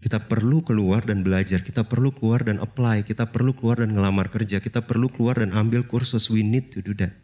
Kita 0.00 0.20
perlu 0.20 0.60
keluar 0.60 1.00
dan 1.08 1.24
belajar. 1.24 1.64
Kita 1.64 1.88
perlu 1.88 2.12
keluar 2.12 2.44
dan 2.44 2.60
apply. 2.60 3.08
Kita 3.08 3.24
perlu 3.32 3.56
keluar 3.56 3.80
dan 3.80 3.96
ngelamar 3.96 4.28
kerja. 4.28 4.60
Kita 4.60 4.84
perlu 4.84 5.08
keluar 5.08 5.40
dan 5.40 5.56
ambil 5.56 5.88
kursus. 5.88 6.28
We 6.28 6.44
need 6.44 6.68
to 6.76 6.84
do 6.84 6.92
that. 7.00 7.16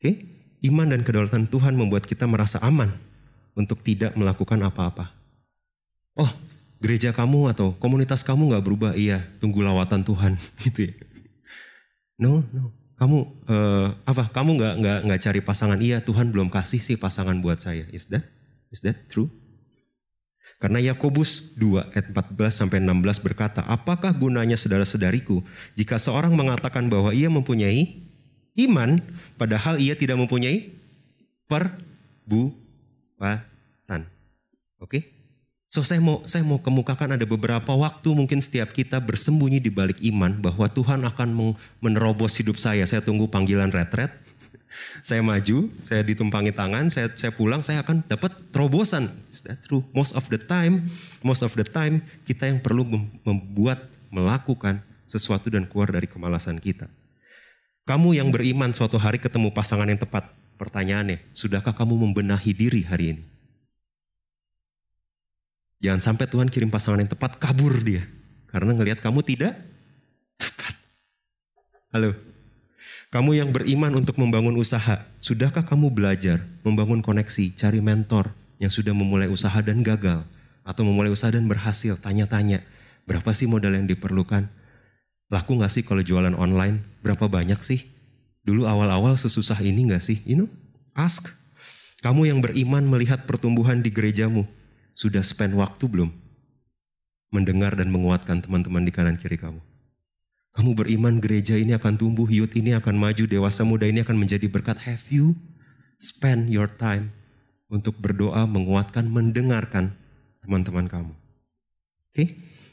Oke? 0.00 0.04
Okay? 0.04 0.14
Iman 0.64 0.92
dan 0.92 1.04
kedaulatan 1.04 1.48
Tuhan 1.48 1.76
membuat 1.76 2.08
kita 2.08 2.24
merasa 2.24 2.60
aman 2.64 2.88
untuk 3.56 3.80
tidak 3.84 4.16
melakukan 4.16 4.56
apa-apa. 4.64 5.12
Oh, 6.16 6.32
gereja 6.84 7.16
kamu 7.16 7.56
atau 7.56 7.72
komunitas 7.80 8.20
kamu 8.20 8.52
nggak 8.52 8.64
berubah, 8.68 8.92
iya, 8.92 9.24
tunggu 9.40 9.64
lawatan 9.64 10.04
Tuhan, 10.04 10.36
gitu 10.68 10.92
ya. 10.92 10.94
No, 12.20 12.44
no. 12.52 12.68
Kamu 12.94 13.26
uh, 13.50 13.88
apa? 14.06 14.30
Kamu 14.30 14.54
nggak 14.54 14.74
nggak 14.78 14.98
nggak 15.08 15.20
cari 15.24 15.40
pasangan? 15.42 15.80
Iya, 15.80 15.98
Tuhan 16.04 16.30
belum 16.30 16.46
kasih 16.52 16.78
sih 16.78 16.94
pasangan 16.94 17.34
buat 17.42 17.58
saya. 17.58 17.88
Is 17.90 18.06
that 18.12 18.22
is 18.70 18.84
that 18.84 19.10
true? 19.10 19.26
Karena 20.62 20.78
Yakobus 20.78 21.58
2 21.58 21.90
ayat 21.90 22.06
14 22.14 22.54
sampai 22.54 22.78
16 22.78 23.18
berkata, 23.18 23.66
"Apakah 23.66 24.14
gunanya 24.14 24.54
saudara-saudariku 24.54 25.42
jika 25.74 25.98
seorang 25.98 26.38
mengatakan 26.38 26.86
bahwa 26.86 27.10
ia 27.10 27.26
mempunyai 27.26 27.98
iman 28.62 29.02
padahal 29.34 29.82
ia 29.82 29.98
tidak 29.98 30.14
mempunyai 30.14 30.70
perbu 31.50 32.54
Oke? 34.84 35.00
Okay? 35.00 35.02
So 35.74 35.82
saya 35.82 35.98
mau 35.98 36.22
saya 36.22 36.46
mau 36.46 36.62
kemukakan 36.62 37.18
ada 37.18 37.26
beberapa 37.26 37.74
waktu 37.74 38.06
mungkin 38.14 38.38
setiap 38.38 38.70
kita 38.70 39.02
bersembunyi 39.02 39.58
di 39.58 39.74
balik 39.74 39.98
iman 40.06 40.38
bahwa 40.38 40.70
Tuhan 40.70 41.02
akan 41.02 41.58
menerobos 41.82 42.38
hidup 42.38 42.62
saya. 42.62 42.86
Saya 42.86 43.02
tunggu 43.02 43.26
panggilan 43.26 43.74
retret. 43.74 44.14
Saya 45.08 45.22
maju, 45.22 45.70
saya 45.86 46.02
ditumpangi 46.02 46.50
tangan, 46.50 46.90
saya 46.90 47.06
saya 47.14 47.30
pulang, 47.30 47.62
saya 47.62 47.86
akan 47.86 48.02
dapat 48.10 48.34
terobosan. 48.50 49.06
Is 49.30 49.42
that 49.46 49.62
true? 49.62 49.86
Most 49.94 50.18
of 50.18 50.26
the 50.26 50.38
time, 50.38 50.90
most 51.22 51.46
of 51.46 51.54
the 51.54 51.62
time 51.62 52.02
kita 52.26 52.50
yang 52.50 52.58
perlu 52.58 52.82
membuat 53.22 53.86
melakukan 54.10 54.82
sesuatu 55.06 55.46
dan 55.46 55.66
keluar 55.70 55.94
dari 55.94 56.10
kemalasan 56.10 56.58
kita. 56.58 56.90
Kamu 57.86 58.18
yang 58.18 58.34
beriman 58.34 58.74
suatu 58.74 58.98
hari 58.98 59.22
ketemu 59.22 59.54
pasangan 59.54 59.86
yang 59.86 59.98
tepat, 59.98 60.26
Pertanyaannya, 60.54 61.18
sudahkah 61.34 61.74
kamu 61.74 61.98
membenahi 61.98 62.54
diri 62.54 62.86
hari 62.86 63.18
ini? 63.18 63.33
Jangan 65.84 66.00
sampai 66.00 66.24
Tuhan 66.24 66.48
kirim 66.48 66.72
pasangan 66.72 66.96
yang 66.96 67.12
tepat, 67.12 67.36
kabur 67.36 67.76
dia. 67.84 68.08
Karena 68.48 68.72
ngelihat 68.72 69.04
kamu 69.04 69.20
tidak 69.20 69.52
tepat. 70.40 70.72
Halo. 71.92 72.16
Kamu 73.12 73.36
yang 73.36 73.52
beriman 73.52 73.92
untuk 73.92 74.16
membangun 74.16 74.56
usaha, 74.56 75.04
sudahkah 75.20 75.60
kamu 75.60 75.92
belajar 75.92 76.40
membangun 76.64 77.04
koneksi, 77.04 77.52
cari 77.52 77.84
mentor 77.84 78.32
yang 78.56 78.72
sudah 78.72 78.96
memulai 78.96 79.28
usaha 79.28 79.60
dan 79.60 79.84
gagal? 79.84 80.24
Atau 80.64 80.88
memulai 80.88 81.12
usaha 81.12 81.28
dan 81.28 81.44
berhasil, 81.44 82.00
tanya-tanya, 82.00 82.64
berapa 83.04 83.28
sih 83.36 83.44
modal 83.44 83.76
yang 83.76 83.84
diperlukan? 83.84 84.48
Laku 85.28 85.60
gak 85.60 85.68
sih 85.68 85.84
kalau 85.84 86.00
jualan 86.00 86.32
online? 86.32 86.80
Berapa 87.04 87.28
banyak 87.28 87.60
sih? 87.60 87.84
Dulu 88.40 88.64
awal-awal 88.64 89.20
sesusah 89.20 89.60
ini 89.60 89.92
gak 89.92 90.00
sih? 90.00 90.24
You 90.24 90.48
know, 90.48 90.48
ask. 90.96 91.28
Kamu 92.00 92.24
yang 92.24 92.40
beriman 92.40 92.88
melihat 92.88 93.28
pertumbuhan 93.28 93.84
di 93.84 93.92
gerejamu, 93.92 94.48
sudah 94.94 95.20
spend 95.20 95.58
waktu 95.58 95.84
belum? 95.90 96.10
Mendengar 97.34 97.74
dan 97.74 97.90
menguatkan 97.90 98.40
teman-teman 98.40 98.86
di 98.86 98.94
kanan 98.94 99.18
kiri 99.18 99.36
kamu. 99.36 99.58
Kamu 100.54 100.70
beriman 100.78 101.18
gereja 101.18 101.58
ini 101.58 101.74
akan 101.74 101.98
tumbuh, 101.98 102.30
youth 102.30 102.54
ini 102.54 102.78
akan 102.78 102.94
maju, 102.94 103.26
dewasa 103.26 103.66
muda 103.66 103.90
ini 103.90 104.06
akan 104.06 104.14
menjadi 104.14 104.46
berkat. 104.46 104.78
Have 104.86 105.02
you 105.10 105.34
spend 105.98 106.46
your 106.46 106.70
time 106.70 107.10
untuk 107.66 107.98
berdoa, 107.98 108.46
menguatkan, 108.46 109.10
mendengarkan 109.10 109.90
teman-teman 110.46 110.86
kamu? 110.86 111.10
Oke? 111.10 112.14
Okay? 112.14 112.28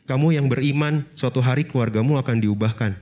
Kamu 0.05 0.29
yang 0.29 0.45
beriman, 0.45 1.09
suatu 1.17 1.41
hari 1.41 1.65
keluargamu 1.65 2.21
akan 2.21 2.37
diubahkan 2.37 2.93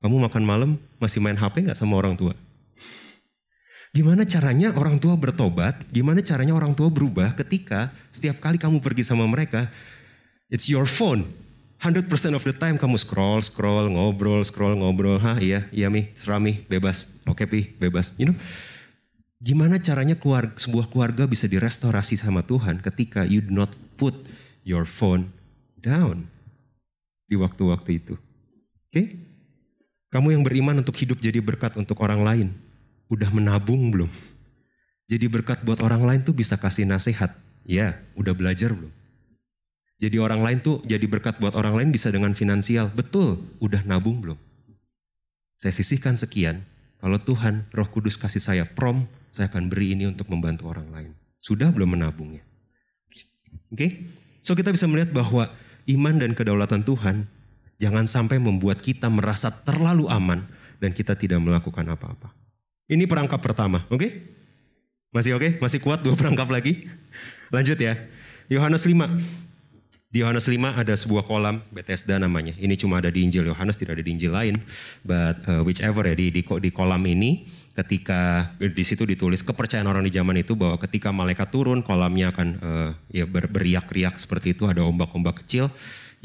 kamu 0.00 0.16
makan 0.16 0.44
malam 0.48 0.70
masih 0.96 1.20
main 1.20 1.36
HP 1.36 1.68
nggak 1.68 1.76
sama 1.76 2.00
orang 2.00 2.16
tua? 2.16 2.32
Gimana 3.90 4.22
caranya 4.22 4.70
orang 4.70 5.02
tua 5.02 5.18
bertobat? 5.18 5.74
Gimana 5.90 6.22
caranya 6.22 6.54
orang 6.54 6.78
tua 6.78 6.86
berubah 6.86 7.34
ketika 7.34 7.90
setiap 8.14 8.38
kali 8.38 8.54
kamu 8.54 8.78
pergi 8.78 9.02
sama 9.02 9.26
mereka, 9.26 9.66
it's 10.46 10.70
your 10.70 10.86
phone. 10.86 11.26
100% 11.82 12.06
of 12.36 12.44
the 12.44 12.54
time 12.54 12.78
kamu 12.78 12.94
scroll, 13.00 13.42
scroll, 13.42 13.90
ngobrol, 13.90 14.46
scroll, 14.46 14.78
ngobrol. 14.78 15.18
Hah 15.18 15.42
iya, 15.42 15.66
iya 15.74 15.90
mi, 15.90 16.06
serami, 16.14 16.62
bebas. 16.70 17.18
Oke 17.26 17.50
pi, 17.50 17.72
bebas. 17.82 18.14
You 18.14 18.30
know, 18.30 18.36
gimana 19.42 19.82
caranya 19.82 20.14
keluarga, 20.14 20.54
sebuah 20.54 20.86
keluarga 20.92 21.26
bisa 21.26 21.50
direstorasi 21.50 22.14
sama 22.20 22.46
Tuhan 22.46 22.78
ketika 22.84 23.26
you 23.26 23.42
do 23.42 23.50
not 23.50 23.72
put 23.98 24.14
your 24.62 24.86
phone 24.86 25.34
down 25.82 26.30
di 27.26 27.34
waktu-waktu 27.34 27.90
itu. 27.98 28.14
Oke? 28.14 28.92
Okay? 28.92 29.06
Kamu 30.14 30.34
yang 30.36 30.42
beriman 30.46 30.78
untuk 30.78 30.94
hidup 30.94 31.18
jadi 31.18 31.42
berkat 31.42 31.74
untuk 31.78 31.98
orang 32.02 32.22
lain, 32.22 32.48
udah 33.10 33.28
menabung 33.34 33.90
belum? 33.90 34.10
Jadi 35.10 35.26
berkat 35.26 35.66
buat 35.66 35.82
orang 35.82 36.06
lain 36.06 36.20
tuh 36.22 36.32
bisa 36.32 36.54
kasih 36.54 36.86
nasihat. 36.86 37.34
Ya, 37.66 37.98
udah 38.14 38.32
belajar 38.32 38.70
belum? 38.72 38.94
Jadi 40.00 40.16
orang 40.16 40.40
lain 40.40 40.58
tuh 40.64 40.80
jadi 40.88 41.04
berkat 41.04 41.36
buat 41.42 41.52
orang 41.52 41.76
lain 41.76 41.90
bisa 41.92 42.08
dengan 42.08 42.32
finansial. 42.32 42.88
Betul, 42.88 43.36
udah 43.60 43.84
nabung 43.84 44.24
belum? 44.24 44.38
Saya 45.60 45.76
sisihkan 45.76 46.16
sekian, 46.16 46.64
kalau 47.04 47.20
Tuhan 47.20 47.68
Roh 47.76 47.90
Kudus 47.90 48.16
kasih 48.16 48.40
saya 48.40 48.64
prom, 48.64 49.04
saya 49.28 49.52
akan 49.52 49.68
beri 49.68 49.92
ini 49.92 50.08
untuk 50.08 50.32
membantu 50.32 50.72
orang 50.72 50.88
lain. 50.88 51.12
Sudah 51.44 51.68
belum 51.68 52.00
menabungnya? 52.00 52.40
Oke? 53.68 53.76
Okay? 53.76 53.90
So 54.40 54.56
kita 54.56 54.72
bisa 54.72 54.88
melihat 54.88 55.12
bahwa 55.12 55.52
iman 55.84 56.16
dan 56.16 56.32
kedaulatan 56.32 56.80
Tuhan 56.80 57.28
Jangan 57.80 58.04
sampai 58.04 58.36
membuat 58.36 58.84
kita 58.84 59.08
merasa 59.08 59.48
terlalu 59.48 60.04
aman 60.12 60.44
dan 60.84 60.92
kita 60.92 61.16
tidak 61.16 61.40
melakukan 61.40 61.88
apa-apa. 61.88 62.28
Ini 62.90 63.06
perangkap 63.06 63.38
pertama, 63.38 63.86
oke? 63.86 64.02
Okay? 64.02 64.10
Masih 65.14 65.38
oke? 65.38 65.46
Okay? 65.46 65.50
Masih 65.62 65.78
kuat 65.78 66.02
dua 66.02 66.18
perangkap 66.20 66.50
lagi? 66.50 66.90
Lanjut 67.54 67.78
ya. 67.78 67.94
Yohanes 68.50 68.82
5. 68.82 70.10
Di 70.10 70.26
Yohanes 70.26 70.50
5 70.50 70.58
ada 70.74 70.94
sebuah 70.98 71.22
kolam 71.22 71.62
Bethesda 71.70 72.18
namanya. 72.18 72.50
Ini 72.58 72.74
cuma 72.74 72.98
ada 72.98 73.06
di 73.06 73.22
Injil 73.22 73.46
Yohanes, 73.46 73.78
tidak 73.78 73.94
ada 73.94 74.02
di 74.02 74.10
Injil 74.10 74.34
lain. 74.34 74.58
But 75.06 75.38
uh, 75.46 75.62
whichever 75.62 76.02
ya 76.02 76.18
di, 76.18 76.34
di 76.34 76.42
di 76.42 76.70
kolam 76.74 77.06
ini 77.06 77.46
ketika 77.78 78.50
di 78.58 78.82
situ 78.82 79.06
ditulis 79.06 79.46
kepercayaan 79.46 79.86
orang 79.86 80.02
di 80.02 80.10
zaman 80.10 80.42
itu 80.42 80.58
bahwa 80.58 80.74
ketika 80.82 81.14
malaikat 81.14 81.46
turun 81.54 81.86
kolamnya 81.86 82.34
akan 82.34 82.48
uh, 82.58 82.90
ya 83.14 83.22
ber, 83.22 83.46
beriak-riak 83.46 84.18
seperti 84.18 84.58
itu 84.58 84.66
ada 84.66 84.82
ombak-ombak 84.82 85.46
kecil 85.46 85.70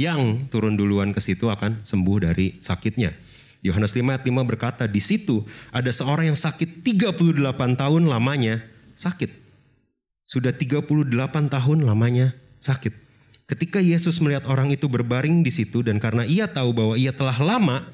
yang 0.01 0.49
turun 0.49 0.73
duluan 0.73 1.13
ke 1.13 1.21
situ 1.21 1.45
akan 1.53 1.85
sembuh 1.85 2.25
dari 2.25 2.57
sakitnya. 2.57 3.13
Yohanes 3.65 3.97
5 3.97 4.05
ayat 4.13 4.21
5 4.21 4.45
berkata, 4.45 4.85
di 4.85 5.01
situ 5.01 5.41
ada 5.73 5.89
seorang 5.89 6.29
yang 6.29 6.37
sakit 6.37 6.85
38 6.85 7.41
tahun 7.73 8.03
lamanya 8.05 8.61
sakit. 8.93 9.33
Sudah 10.29 10.53
38 10.53 10.85
tahun 11.49 11.77
lamanya 11.81 12.37
sakit. 12.61 12.93
Ketika 13.49 13.81
Yesus 13.81 14.21
melihat 14.21 14.45
orang 14.45 14.69
itu 14.69 14.85
berbaring 14.85 15.41
di 15.41 15.49
situ 15.49 15.81
dan 15.81 15.97
karena 15.97 16.29
ia 16.29 16.45
tahu 16.45 16.77
bahwa 16.77 16.93
ia 16.93 17.09
telah 17.09 17.37
lama, 17.41 17.85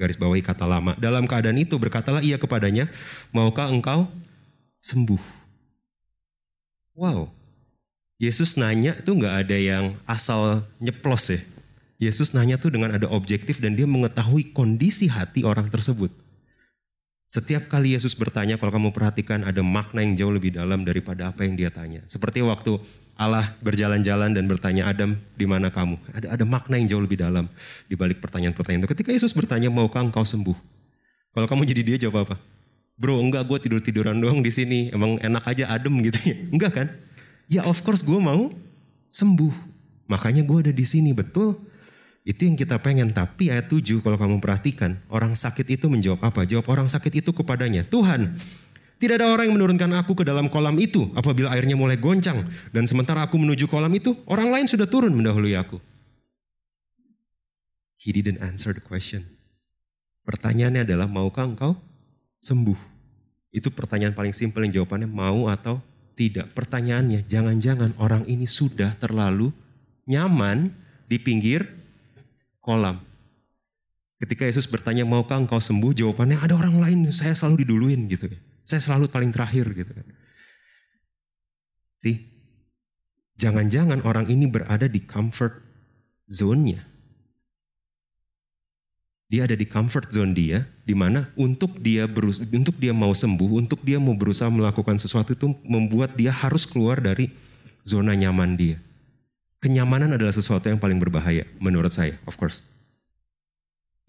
garis 0.00 0.16
bawahi 0.16 0.40
kata 0.40 0.64
lama, 0.64 0.96
dalam 0.96 1.28
keadaan 1.28 1.60
itu 1.60 1.76
berkatalah 1.76 2.24
ia 2.24 2.40
kepadanya, 2.40 2.88
maukah 3.28 3.68
engkau 3.68 4.08
sembuh? 4.80 5.20
Wow, 6.96 7.32
Yesus 8.20 8.56
nanya 8.60 8.96
itu 8.96 9.12
nggak 9.12 9.48
ada 9.48 9.56
yang 9.56 9.96
asal 10.04 10.64
nyeplos 10.80 11.32
ya. 11.32 11.40
Yesus 12.02 12.34
nanya 12.34 12.58
tuh 12.58 12.74
dengan 12.74 12.90
ada 12.90 13.06
objektif 13.06 13.62
dan 13.62 13.78
dia 13.78 13.86
mengetahui 13.86 14.50
kondisi 14.50 15.06
hati 15.06 15.46
orang 15.46 15.70
tersebut. 15.70 16.10
Setiap 17.30 17.70
kali 17.70 17.94
Yesus 17.94 18.18
bertanya, 18.18 18.58
kalau 18.58 18.74
kamu 18.74 18.90
perhatikan 18.90 19.46
ada 19.46 19.62
makna 19.62 20.02
yang 20.02 20.18
jauh 20.18 20.34
lebih 20.34 20.50
dalam 20.58 20.82
daripada 20.82 21.30
apa 21.30 21.46
yang 21.46 21.54
dia 21.54 21.70
tanya. 21.70 22.02
Seperti 22.10 22.42
waktu 22.42 22.76
Allah 23.14 23.54
berjalan-jalan 23.62 24.34
dan 24.34 24.44
bertanya, 24.50 24.90
Adam, 24.90 25.14
di 25.38 25.46
mana 25.46 25.70
kamu? 25.70 25.96
Ada, 26.10 26.26
ada 26.34 26.44
makna 26.44 26.74
yang 26.76 26.90
jauh 26.90 27.00
lebih 27.06 27.22
dalam 27.22 27.46
di 27.86 27.94
balik 27.94 28.18
pertanyaan-pertanyaan 28.18 28.82
itu. 28.84 28.90
Ketika 28.98 29.10
Yesus 29.14 29.32
bertanya, 29.32 29.70
maukah 29.70 30.02
engkau 30.02 30.26
sembuh? 30.26 30.58
Kalau 31.32 31.46
kamu 31.46 31.62
jadi 31.70 31.82
dia 31.86 31.96
jawab 32.02 32.28
apa? 32.28 32.36
Bro, 32.98 33.22
enggak 33.22 33.48
gue 33.48 33.58
tidur-tiduran 33.62 34.18
doang 34.18 34.42
di 34.44 34.50
sini. 34.52 34.90
Emang 34.92 35.16
enak 35.22 35.46
aja 35.48 35.70
adem 35.70 36.02
gitu 36.04 36.18
ya. 36.20 36.36
Enggak 36.54 36.72
kan? 36.76 36.86
Ya 37.48 37.64
of 37.64 37.80
course 37.80 38.04
gue 38.04 38.20
mau 38.20 38.52
sembuh. 39.08 39.54
Makanya 40.10 40.44
gue 40.44 40.68
ada 40.68 40.72
di 40.74 40.84
sini, 40.84 41.16
betul? 41.16 41.71
Itu 42.22 42.46
yang 42.46 42.54
kita 42.54 42.78
pengen. 42.78 43.10
Tapi 43.10 43.50
ayat 43.50 43.66
7 43.66 43.98
kalau 43.98 44.14
kamu 44.14 44.38
perhatikan, 44.38 44.94
orang 45.10 45.34
sakit 45.34 45.66
itu 45.74 45.90
menjawab 45.90 46.22
apa? 46.22 46.46
Jawab 46.46 46.70
orang 46.70 46.86
sakit 46.86 47.18
itu 47.18 47.30
kepadanya, 47.34 47.82
Tuhan, 47.82 48.38
tidak 49.02 49.18
ada 49.18 49.34
orang 49.34 49.50
yang 49.50 49.58
menurunkan 49.58 49.90
aku 49.98 50.14
ke 50.14 50.22
dalam 50.22 50.46
kolam 50.46 50.78
itu 50.78 51.10
apabila 51.18 51.50
airnya 51.50 51.74
mulai 51.74 51.98
goncang. 51.98 52.46
Dan 52.70 52.86
sementara 52.86 53.26
aku 53.26 53.34
menuju 53.34 53.66
kolam 53.66 53.90
itu, 53.98 54.14
orang 54.30 54.54
lain 54.54 54.70
sudah 54.70 54.86
turun 54.86 55.10
mendahului 55.10 55.58
aku. 55.58 55.82
He 57.98 58.14
didn't 58.14 58.38
answer 58.38 58.70
the 58.70 58.82
question. 58.82 59.26
Pertanyaannya 60.22 60.86
adalah, 60.86 61.10
maukah 61.10 61.50
engkau 61.50 61.74
sembuh? 62.38 62.78
Itu 63.50 63.74
pertanyaan 63.74 64.14
paling 64.14 64.30
simpel 64.30 64.62
yang 64.70 64.82
jawabannya 64.82 65.10
mau 65.10 65.50
atau 65.50 65.82
tidak. 66.14 66.54
Pertanyaannya, 66.54 67.26
jangan-jangan 67.26 67.98
orang 67.98 68.22
ini 68.30 68.46
sudah 68.46 68.94
terlalu 69.02 69.50
nyaman 70.06 70.70
di 71.10 71.18
pinggir 71.18 71.81
kolam. 72.62 73.02
Ketika 74.22 74.46
Yesus 74.46 74.70
bertanya, 74.70 75.02
maukah 75.02 75.42
engkau 75.42 75.58
sembuh? 75.58 75.90
Jawabannya, 75.98 76.38
ada 76.38 76.54
orang 76.54 76.78
lain, 76.78 76.98
saya 77.10 77.34
selalu 77.34 77.66
diduluin 77.66 78.06
gitu. 78.06 78.30
Saya 78.62 78.78
selalu 78.78 79.10
paling 79.10 79.34
terakhir 79.34 79.66
gitu 79.74 79.90
kan. 79.90 80.06
Sih, 81.98 82.22
jangan-jangan 83.42 84.06
orang 84.06 84.30
ini 84.30 84.46
berada 84.46 84.86
di 84.86 85.02
comfort 85.02 85.58
zone-nya. 86.30 86.86
Dia 89.26 89.48
ada 89.48 89.56
di 89.56 89.64
comfort 89.64 90.12
zone 90.12 90.36
dia, 90.36 90.68
di 90.84 90.92
mana 90.92 91.32
untuk 91.40 91.80
dia 91.80 92.04
berus 92.04 92.36
untuk 92.52 92.76
dia 92.76 92.92
mau 92.92 93.16
sembuh, 93.16 93.64
untuk 93.64 93.80
dia 93.80 93.96
mau 93.96 94.12
berusaha 94.12 94.52
melakukan 94.52 95.00
sesuatu 95.00 95.32
itu 95.32 95.56
membuat 95.64 96.14
dia 96.20 96.28
harus 96.28 96.68
keluar 96.68 97.00
dari 97.00 97.32
zona 97.80 98.12
nyaman 98.12 98.60
dia. 98.60 98.76
Kenyamanan 99.62 100.10
adalah 100.18 100.34
sesuatu 100.34 100.66
yang 100.66 100.82
paling 100.82 100.98
berbahaya 100.98 101.46
menurut 101.62 101.94
saya, 101.94 102.18
of 102.26 102.34
course. 102.34 102.66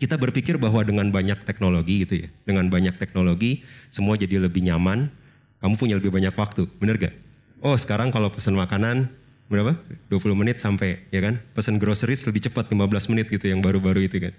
Kita 0.02 0.18
berpikir 0.18 0.58
bahwa 0.58 0.82
dengan 0.82 1.14
banyak 1.14 1.46
teknologi 1.46 2.02
gitu 2.02 2.26
ya, 2.26 2.28
dengan 2.42 2.74
banyak 2.74 2.98
teknologi 2.98 3.62
semua 3.94 4.18
jadi 4.18 4.42
lebih 4.42 4.66
nyaman, 4.66 5.14
kamu 5.62 5.78
punya 5.78 5.96
lebih 6.02 6.10
banyak 6.10 6.34
waktu, 6.34 6.66
bener 6.82 6.98
gak? 6.98 7.14
Oh 7.62 7.78
sekarang 7.78 8.10
kalau 8.10 8.34
pesan 8.34 8.58
makanan 8.58 9.14
berapa? 9.46 9.78
20 10.10 10.34
menit 10.34 10.58
sampai 10.58 11.06
ya 11.14 11.22
kan? 11.22 11.38
Pesan 11.54 11.78
groceries 11.78 12.26
lebih 12.26 12.50
cepat 12.50 12.74
15 12.74 13.14
menit 13.14 13.30
gitu 13.30 13.46
yang 13.46 13.62
baru-baru 13.62 14.10
itu 14.10 14.18
kan. 14.18 14.34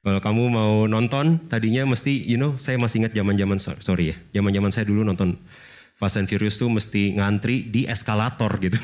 Kalau 0.00 0.20
kamu 0.24 0.42
mau 0.48 0.74
nonton, 0.88 1.36
tadinya 1.52 1.84
mesti, 1.84 2.16
you 2.24 2.40
know, 2.40 2.56
saya 2.56 2.80
masih 2.80 3.04
ingat 3.04 3.12
zaman-zaman 3.12 3.60
sorry 3.60 4.14
ya, 4.14 4.16
zaman-zaman 4.32 4.72
saya 4.72 4.88
dulu 4.88 5.04
nonton 5.04 5.36
Fast 5.96 6.20
and 6.20 6.28
Furious 6.28 6.60
tuh 6.60 6.68
mesti 6.68 7.16
ngantri 7.16 7.72
di 7.72 7.88
eskalator 7.88 8.52
gitu. 8.60 8.76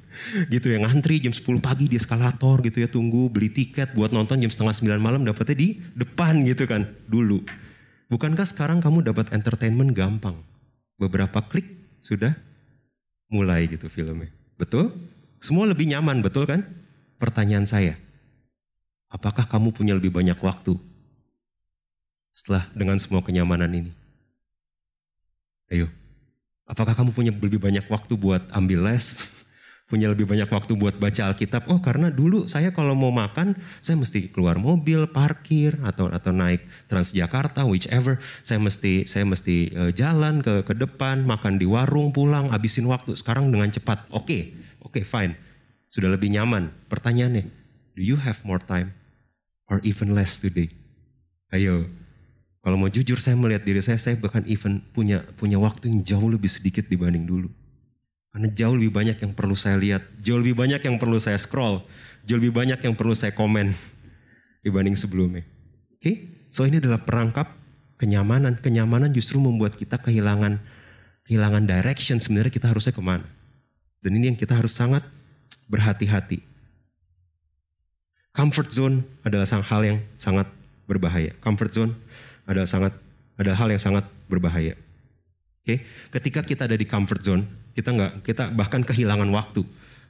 gitu 0.54 0.72
ya, 0.72 0.80
ngantri 0.80 1.20
jam 1.20 1.36
10 1.36 1.60
pagi 1.60 1.92
di 1.92 2.00
eskalator 2.00 2.64
gitu 2.64 2.80
ya, 2.80 2.88
tunggu 2.88 3.28
beli 3.28 3.52
tiket 3.52 3.92
buat 3.92 4.16
nonton 4.16 4.40
jam 4.40 4.48
setengah 4.48 4.96
9 4.96 4.96
malam 4.96 5.28
dapetnya 5.28 5.56
di 5.60 5.68
depan 5.92 6.40
gitu 6.48 6.64
kan, 6.64 6.88
dulu. 7.04 7.44
Bukankah 8.08 8.48
sekarang 8.48 8.80
kamu 8.80 9.04
dapat 9.04 9.36
entertainment 9.36 9.92
gampang? 9.92 10.40
Beberapa 10.96 11.44
klik 11.44 11.68
sudah 12.00 12.32
mulai 13.28 13.68
gitu 13.68 13.92
filmnya. 13.92 14.32
Betul? 14.56 14.88
Semua 15.44 15.68
lebih 15.68 15.84
nyaman, 15.84 16.24
betul 16.24 16.48
kan? 16.48 16.64
Pertanyaan 17.20 17.68
saya, 17.68 18.00
Apakah 19.14 19.46
kamu 19.46 19.70
punya 19.70 19.94
lebih 19.94 20.10
banyak 20.10 20.34
waktu 20.42 20.74
setelah 22.34 22.66
dengan 22.74 22.98
semua 22.98 23.22
kenyamanan 23.22 23.70
ini? 23.70 23.92
Ayo, 25.70 25.86
apakah 26.64 26.96
kamu 26.96 27.10
punya 27.12 27.32
lebih 27.32 27.60
banyak 27.60 27.86
waktu 27.86 28.14
buat 28.18 28.44
ambil 28.52 28.90
les? 28.90 29.28
punya 29.90 30.08
lebih 30.08 30.24
banyak 30.24 30.48
waktu 30.48 30.74
buat 30.74 30.96
baca 30.96 31.30
Alkitab? 31.30 31.68
Oh, 31.68 31.78
karena 31.78 32.08
dulu 32.08 32.48
saya 32.48 32.72
kalau 32.72 32.96
mau 32.96 33.12
makan, 33.12 33.54
saya 33.84 34.00
mesti 34.00 34.32
keluar 34.32 34.56
mobil, 34.56 35.04
parkir 35.06 35.76
atau 35.84 36.08
atau 36.08 36.32
naik 36.32 36.64
Transjakarta, 36.88 37.68
whichever. 37.68 38.18
Saya 38.40 38.58
mesti 38.58 39.04
saya 39.04 39.28
mesti 39.28 39.70
uh, 39.76 39.92
jalan 39.92 40.40
ke 40.40 40.64
ke 40.64 40.74
depan, 40.74 41.22
makan 41.28 41.60
di 41.60 41.68
warung, 41.68 42.10
pulang, 42.10 42.48
habisin 42.50 42.88
waktu. 42.88 43.14
Sekarang 43.14 43.52
dengan 43.52 43.68
cepat. 43.68 44.08
Oke, 44.10 44.24
okay, 44.24 44.42
oke, 44.80 45.00
okay, 45.00 45.04
fine. 45.04 45.36
Sudah 45.92 46.10
lebih 46.10 46.32
nyaman. 46.32 46.74
Pertanyaannya, 46.90 47.44
do 47.94 48.02
you 48.02 48.18
have 48.18 48.40
more 48.42 48.58
time? 48.58 48.96
or 49.68 49.80
even 49.84 50.12
less 50.12 50.36
today. 50.40 50.68
Ayo, 51.52 51.88
kalau 52.64 52.80
mau 52.80 52.88
jujur 52.88 53.20
saya 53.20 53.36
melihat 53.36 53.60
diri 53.60 53.84
saya, 53.84 54.00
saya 54.00 54.16
bahkan 54.16 54.40
even 54.48 54.80
punya 54.96 55.20
punya 55.36 55.60
waktu 55.60 55.92
yang 55.92 56.00
jauh 56.00 56.32
lebih 56.32 56.48
sedikit 56.48 56.88
dibanding 56.88 57.28
dulu. 57.28 57.52
Karena 58.32 58.48
jauh 58.48 58.72
lebih 58.72 58.88
banyak 58.88 59.20
yang 59.20 59.36
perlu 59.36 59.52
saya 59.52 59.76
lihat, 59.76 60.00
jauh 60.24 60.40
lebih 60.40 60.56
banyak 60.56 60.80
yang 60.80 60.96
perlu 60.96 61.20
saya 61.20 61.36
scroll, 61.36 61.84
jauh 62.24 62.40
lebih 62.40 62.56
banyak 62.56 62.80
yang 62.80 62.96
perlu 62.96 63.12
saya 63.12 63.36
komen 63.36 63.76
dibanding 64.64 64.96
sebelumnya. 64.96 65.44
Oke, 65.92 66.00
okay? 66.00 66.14
so 66.48 66.64
ini 66.64 66.80
adalah 66.80 67.04
perangkap 67.04 67.52
kenyamanan. 68.00 68.56
Kenyamanan 68.56 69.12
justru 69.12 69.44
membuat 69.44 69.76
kita 69.76 70.00
kehilangan 70.00 70.56
kehilangan 71.28 71.68
direction 71.68 72.16
sebenarnya 72.16 72.48
kita 72.48 72.72
harusnya 72.72 72.96
ke 72.96 73.04
mana. 73.04 73.28
Dan 74.00 74.16
ini 74.16 74.32
yang 74.32 74.40
kita 74.40 74.56
harus 74.56 74.72
sangat 74.72 75.04
berhati-hati. 75.68 76.40
Comfort 78.32 78.72
zone 78.72 79.04
adalah 79.20 79.44
hal 79.46 79.82
yang 79.84 79.98
sangat 80.16 80.48
berbahaya. 80.88 81.36
Comfort 81.44 81.70
zone 81.76 81.92
adalah 82.44 82.68
sangat 82.68 82.92
adalah 83.34 83.58
hal 83.66 83.68
yang 83.72 83.82
sangat 83.82 84.04
berbahaya. 84.30 84.78
Oke, 85.64 85.64
okay? 85.64 85.78
ketika 86.12 86.44
kita 86.44 86.68
ada 86.68 86.76
di 86.76 86.84
comfort 86.84 87.20
zone, 87.24 87.42
kita 87.72 87.90
nggak 87.90 88.12
kita 88.22 88.52
bahkan 88.52 88.84
kehilangan 88.84 89.28
waktu. 89.32 89.64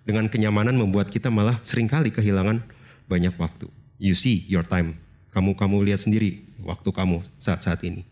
Dengan 0.05 0.29
kenyamanan 0.29 0.77
membuat 0.77 1.09
kita 1.09 1.33
malah 1.33 1.57
sering 1.65 1.89
kali 1.89 2.13
kehilangan 2.13 2.61
banyak 3.09 3.33
waktu. 3.41 3.73
You 3.97 4.13
see 4.13 4.45
your 4.53 4.61
time. 4.61 5.01
Kamu 5.33 5.57
kamu 5.57 5.81
lihat 5.81 6.05
sendiri 6.05 6.45
waktu 6.61 6.93
kamu 6.93 7.25
saat 7.41 7.65
saat 7.65 7.81
ini. 7.89 8.05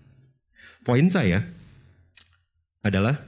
Poin 0.82 1.04
saya 1.12 1.44
adalah 2.80 3.20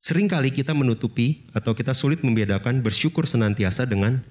sering 0.00 0.30
kali 0.30 0.54
kita 0.54 0.72
menutupi 0.72 1.44
atau 1.52 1.76
kita 1.76 1.92
sulit 1.92 2.24
membedakan 2.24 2.80
bersyukur 2.80 3.28
senantiasa 3.28 3.84
dengan 3.84 4.22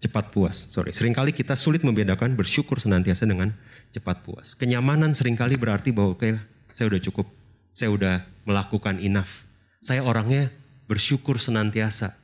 cepat 0.00 0.30
puas. 0.30 0.70
Sorry, 0.72 0.94
sering 0.94 1.12
kali 1.12 1.34
kita 1.34 1.58
sulit 1.58 1.82
membedakan 1.82 2.38
bersyukur 2.38 2.78
senantiasa 2.80 3.26
dengan 3.26 3.52
cepat 3.92 4.22
puas. 4.24 4.54
Kenyamanan 4.54 5.16
sering 5.16 5.34
kali 5.34 5.56
berarti 5.56 5.90
bahwa 5.90 6.14
oke, 6.14 6.24
okay, 6.24 6.32
saya 6.72 6.92
udah 6.92 7.00
cukup, 7.02 7.26
saya 7.72 7.88
udah 7.92 8.14
melakukan 8.44 9.00
enough. 9.00 9.48
Saya 9.80 10.04
orangnya 10.04 10.52
bersyukur 10.88 11.36
senantiasa. 11.40 12.16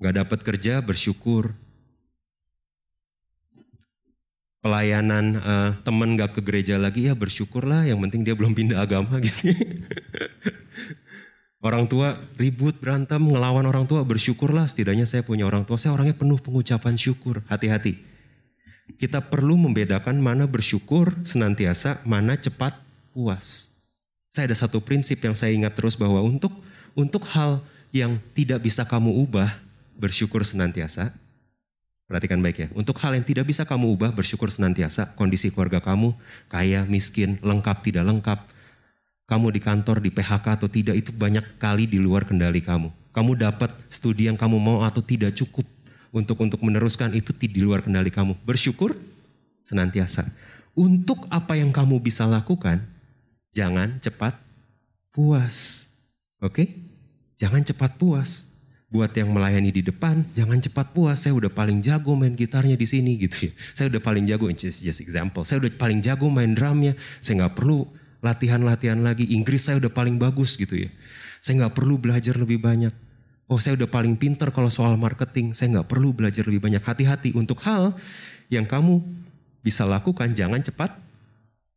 Gak 0.00 0.14
dapat 0.20 0.40
kerja, 0.42 0.82
bersyukur. 0.82 1.54
Pelayanan 4.64 5.36
uh, 5.44 5.70
temen 5.84 6.16
gak 6.16 6.36
ke 6.36 6.40
gereja 6.40 6.80
lagi, 6.80 7.08
ya 7.08 7.14
bersyukurlah. 7.14 7.84
Yang 7.84 7.98
penting 8.08 8.20
dia 8.24 8.34
belum 8.36 8.56
pindah 8.56 8.80
agama 8.80 9.20
gitu. 9.24 9.52
Orang 11.64 11.88
tua 11.88 12.20
ribut, 12.36 12.76
berantem, 12.76 13.24
ngelawan 13.24 13.64
orang 13.64 13.88
tua, 13.88 14.04
bersyukurlah 14.04 14.68
setidaknya 14.68 15.08
saya 15.08 15.24
punya 15.24 15.48
orang 15.48 15.64
tua. 15.64 15.80
Saya 15.80 15.96
orangnya 15.96 16.12
penuh 16.12 16.36
pengucapan 16.36 16.96
syukur, 17.00 17.40
hati-hati. 17.48 18.13
Kita 18.94 19.18
perlu 19.20 19.58
membedakan 19.58 20.22
mana 20.22 20.46
bersyukur 20.46 21.12
senantiasa, 21.26 22.00
mana 22.06 22.38
cepat 22.38 22.78
puas. 23.10 23.74
Saya 24.30 24.50
ada 24.50 24.56
satu 24.58 24.82
prinsip 24.82 25.22
yang 25.22 25.34
saya 25.34 25.54
ingat 25.54 25.74
terus 25.78 25.94
bahwa 25.94 26.22
untuk 26.22 26.50
untuk 26.94 27.26
hal 27.34 27.62
yang 27.94 28.18
tidak 28.34 28.62
bisa 28.62 28.82
kamu 28.82 29.10
ubah, 29.26 29.50
bersyukur 29.98 30.42
senantiasa. 30.42 31.14
Perhatikan 32.04 32.42
baik 32.42 32.56
ya. 32.58 32.68
Untuk 32.74 32.98
hal 33.00 33.14
yang 33.14 33.24
tidak 33.24 33.46
bisa 33.46 33.62
kamu 33.62 33.94
ubah, 33.94 34.10
bersyukur 34.12 34.50
senantiasa. 34.50 35.14
Kondisi 35.14 35.54
keluarga 35.54 35.80
kamu, 35.80 36.12
kaya, 36.50 36.84
miskin, 36.84 37.38
lengkap, 37.40 37.80
tidak 37.86 38.04
lengkap 38.04 38.38
kamu 39.24 39.56
di 39.56 39.60
kantor, 39.60 39.96
di 40.04 40.10
PHK 40.12 40.46
atau 40.60 40.68
tidak 40.68 41.00
itu 41.00 41.08
banyak 41.08 41.56
kali 41.56 41.88
di 41.88 41.96
luar 41.96 42.28
kendali 42.28 42.60
kamu. 42.60 42.92
Kamu 43.14 43.32
dapat 43.40 43.72
studi 43.88 44.28
yang 44.28 44.36
kamu 44.36 44.60
mau 44.60 44.78
atau 44.84 45.00
tidak 45.00 45.32
cukup 45.32 45.64
untuk 46.14 46.38
untuk 46.38 46.62
meneruskan 46.62 47.10
itu 47.10 47.34
di 47.34 47.58
luar 47.58 47.82
kendali 47.82 48.14
kamu. 48.14 48.38
Bersyukur 48.46 48.94
senantiasa. 49.66 50.30
Untuk 50.78 51.26
apa 51.34 51.58
yang 51.58 51.74
kamu 51.74 51.98
bisa 51.98 52.22
lakukan, 52.22 52.78
jangan 53.50 53.98
cepat 53.98 54.38
puas. 55.10 55.90
Oke? 56.38 56.70
Jangan 57.42 57.66
cepat 57.66 57.98
puas. 57.98 58.54
buat 58.94 59.10
yang 59.10 59.34
melayani 59.34 59.74
di 59.74 59.82
depan, 59.82 60.22
jangan 60.38 60.62
cepat 60.62 60.94
puas. 60.94 61.18
Saya 61.18 61.34
udah 61.34 61.50
paling 61.50 61.82
jago 61.82 62.14
main 62.14 62.30
gitarnya 62.38 62.78
di 62.78 62.86
sini 62.86 63.18
gitu 63.18 63.50
ya. 63.50 63.52
Saya 63.82 63.90
udah 63.90 63.98
paling 63.98 64.22
jago, 64.22 64.46
just, 64.54 64.86
just 64.86 65.02
example. 65.02 65.42
Saya 65.42 65.66
udah 65.66 65.74
paling 65.74 65.98
jago 65.98 66.30
main 66.30 66.54
drumnya. 66.54 66.94
Saya 67.18 67.42
nggak 67.42 67.58
perlu 67.58 67.90
latihan-latihan 68.22 69.02
lagi. 69.02 69.26
Inggris 69.34 69.66
saya 69.66 69.82
udah 69.82 69.90
paling 69.90 70.14
bagus 70.14 70.54
gitu 70.54 70.78
ya. 70.78 70.90
Saya 71.42 71.66
nggak 71.66 71.74
perlu 71.74 71.98
belajar 71.98 72.38
lebih 72.38 72.62
banyak. 72.62 72.94
Oh 73.48 73.60
saya 73.60 73.76
udah 73.76 73.90
paling 73.90 74.16
pinter 74.16 74.48
kalau 74.50 74.72
soal 74.72 74.96
marketing. 74.96 75.52
Saya 75.52 75.80
nggak 75.80 75.88
perlu 75.88 76.16
belajar 76.16 76.44
lebih 76.48 76.64
banyak. 76.64 76.80
Hati-hati 76.80 77.36
untuk 77.36 77.60
hal 77.64 77.92
yang 78.48 78.64
kamu 78.64 79.04
bisa 79.60 79.84
lakukan. 79.84 80.32
Jangan 80.32 80.64
cepat 80.64 80.96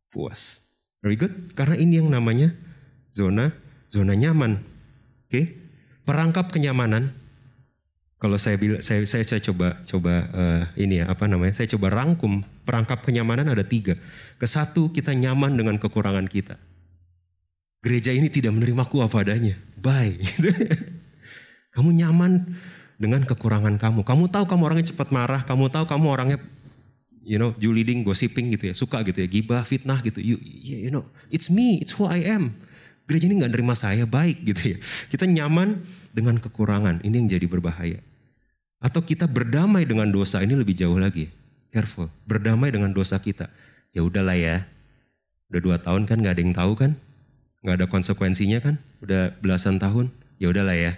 puas. 0.08 0.64
Very 1.04 1.20
good. 1.20 1.52
Karena 1.52 1.76
ini 1.76 2.00
yang 2.00 2.08
namanya 2.08 2.50
zona 3.12 3.52
zona 3.92 4.16
nyaman. 4.16 4.60
Oke. 5.28 5.32
Okay? 5.32 5.46
perangkap 6.08 6.48
kenyamanan 6.48 7.12
kalau 8.16 8.40
saya 8.40 8.56
bilang 8.56 8.80
saya 8.80 9.04
saya, 9.04 9.28
saya 9.28 9.44
coba 9.44 9.76
coba 9.84 10.14
uh, 10.32 10.62
ini 10.80 11.04
ya 11.04 11.12
apa 11.12 11.28
namanya 11.28 11.52
saya 11.52 11.68
coba 11.76 11.92
rangkum 11.92 12.40
perangkap 12.64 13.04
kenyamanan 13.04 13.52
ada 13.52 13.60
tiga 13.60 13.92
ke 14.40 14.46
satu 14.48 14.88
kita 14.88 15.12
nyaman 15.12 15.52
dengan 15.52 15.76
kekurangan 15.76 16.24
kita 16.24 16.56
gereja 17.84 18.16
ini 18.16 18.32
tidak 18.32 18.56
menerimaku 18.56 19.04
apa 19.04 19.20
adanya 19.20 19.60
bye 19.76 20.16
kamu 21.78 21.94
nyaman 22.02 22.42
dengan 22.98 23.22
kekurangan 23.22 23.78
kamu 23.78 24.02
kamu 24.02 24.24
tahu 24.26 24.44
kamu 24.50 24.62
orangnya 24.66 24.86
cepat 24.90 25.14
marah 25.14 25.46
kamu 25.46 25.70
tahu 25.70 25.86
kamu 25.86 26.06
orangnya 26.10 26.38
you 27.22 27.38
know 27.38 27.54
juliding 27.62 28.02
gossiping 28.02 28.50
gitu 28.50 28.68
ya 28.68 28.74
suka 28.74 29.06
gitu 29.06 29.22
ya 29.22 29.30
gibah 29.30 29.62
fitnah 29.62 30.02
gitu 30.02 30.18
you 30.18 30.42
you 30.42 30.90
know 30.90 31.06
it's 31.30 31.46
me 31.46 31.78
it's 31.78 31.94
who 31.94 32.10
I 32.10 32.26
am 32.26 32.50
gereja 33.06 33.30
ini 33.30 33.38
nggak 33.38 33.54
nerima 33.54 33.78
saya 33.78 34.02
baik 34.02 34.42
gitu 34.42 34.74
ya 34.74 34.78
kita 35.14 35.30
nyaman 35.30 35.78
dengan 36.18 36.42
kekurangan. 36.42 37.04
Ini 37.06 37.14
yang 37.14 37.28
jadi 37.30 37.46
berbahaya. 37.46 38.02
Atau 38.82 39.06
kita 39.06 39.30
berdamai 39.30 39.86
dengan 39.86 40.10
dosa 40.10 40.42
ini 40.42 40.58
lebih 40.58 40.74
jauh 40.74 40.98
lagi. 40.98 41.30
Careful. 41.70 42.10
Berdamai 42.26 42.74
dengan 42.74 42.90
dosa 42.90 43.22
kita. 43.22 43.46
Ya 43.94 44.02
udahlah 44.02 44.34
ya. 44.34 44.66
Udah 45.54 45.60
dua 45.62 45.76
tahun 45.78 46.10
kan 46.10 46.18
gak 46.18 46.34
ada 46.38 46.42
yang 46.42 46.54
tahu 46.54 46.72
kan? 46.74 46.90
Gak 47.62 47.82
ada 47.82 47.86
konsekuensinya 47.86 48.58
kan? 48.58 48.74
Udah 49.02 49.34
belasan 49.38 49.78
tahun. 49.78 50.10
Ya 50.42 50.50
udahlah 50.50 50.74
ya. 50.74 50.92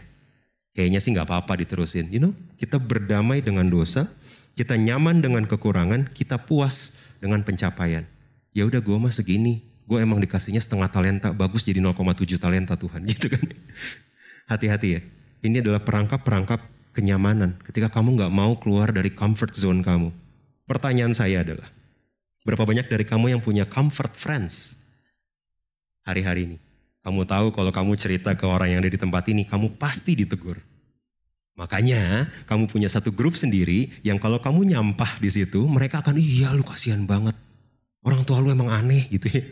Kayaknya 0.76 1.00
sih 1.02 1.10
gak 1.14 1.26
apa-apa 1.26 1.58
diterusin. 1.60 2.08
You 2.08 2.20
know, 2.22 2.32
kita 2.56 2.78
berdamai 2.78 3.42
dengan 3.42 3.66
dosa. 3.66 4.06
Kita 4.54 4.78
nyaman 4.78 5.22
dengan 5.22 5.44
kekurangan. 5.46 6.14
Kita 6.14 6.38
puas 6.38 7.00
dengan 7.18 7.42
pencapaian. 7.42 8.06
Ya 8.54 8.66
udah 8.66 8.78
gue 8.78 8.96
mah 8.96 9.10
segini. 9.10 9.62
Gue 9.86 9.98
emang 9.98 10.22
dikasihnya 10.22 10.62
setengah 10.62 10.86
talenta. 10.86 11.34
Bagus 11.34 11.66
jadi 11.66 11.82
0,7 11.82 12.38
talenta 12.38 12.78
Tuhan. 12.78 13.02
Gitu 13.10 13.26
kan. 13.26 13.42
Hati-hati 14.46 14.88
ya. 14.98 15.00
Ini 15.42 15.64
adalah 15.64 15.82
perangkap-perangkap 15.82 16.60
kenyamanan. 16.94 17.58
Ketika 17.64 17.90
kamu 17.90 18.18
nggak 18.20 18.32
mau 18.32 18.54
keluar 18.60 18.94
dari 18.94 19.10
comfort 19.10 19.54
zone 19.56 19.82
kamu. 19.82 20.10
Pertanyaan 20.70 21.10
saya 21.10 21.42
adalah, 21.42 21.66
berapa 22.46 22.62
banyak 22.62 22.86
dari 22.86 23.02
kamu 23.02 23.34
yang 23.34 23.42
punya 23.42 23.66
comfort 23.66 24.14
friends 24.14 24.78
hari-hari 26.06 26.46
ini? 26.46 26.56
Kamu 27.00 27.24
tahu 27.24 27.46
kalau 27.56 27.72
kamu 27.72 27.96
cerita 27.96 28.36
ke 28.36 28.44
orang 28.44 28.76
yang 28.76 28.80
ada 28.84 28.92
di 28.92 29.00
tempat 29.00 29.24
ini, 29.32 29.48
kamu 29.48 29.72
pasti 29.80 30.12
ditegur. 30.12 30.60
Makanya 31.56 32.28
kamu 32.44 32.68
punya 32.68 32.88
satu 32.88 33.12
grup 33.12 33.36
sendiri 33.36 33.92
yang 34.04 34.20
kalau 34.20 34.40
kamu 34.40 34.68
nyampah 34.76 35.20
di 35.20 35.28
situ, 35.32 35.64
mereka 35.64 36.04
akan 36.04 36.16
iya 36.20 36.52
lu 36.52 36.64
kasihan 36.64 37.04
banget. 37.04 37.36
Orang 38.00 38.24
tua 38.24 38.40
lu 38.40 38.52
emang 38.52 38.68
aneh 38.72 39.08
gitu 39.12 39.28
ya. 39.28 39.44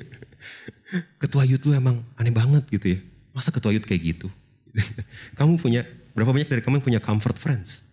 Ketua 1.21 1.45
youth 1.45 1.65
lu 1.69 1.77
emang 1.77 2.01
aneh 2.17 2.33
banget 2.33 2.65
gitu 2.69 2.97
ya. 2.97 2.99
Masa 3.37 3.53
ketua 3.53 3.77
youth 3.77 3.85
kayak 3.85 4.17
gitu? 4.17 4.29
kamu 5.39 5.61
punya 5.61 5.85
berapa 6.17 6.33
banyak 6.33 6.49
dari 6.49 6.65
kamu 6.65 6.81
yang 6.81 6.87
punya 6.97 7.01
comfort 7.01 7.37
friends? 7.37 7.89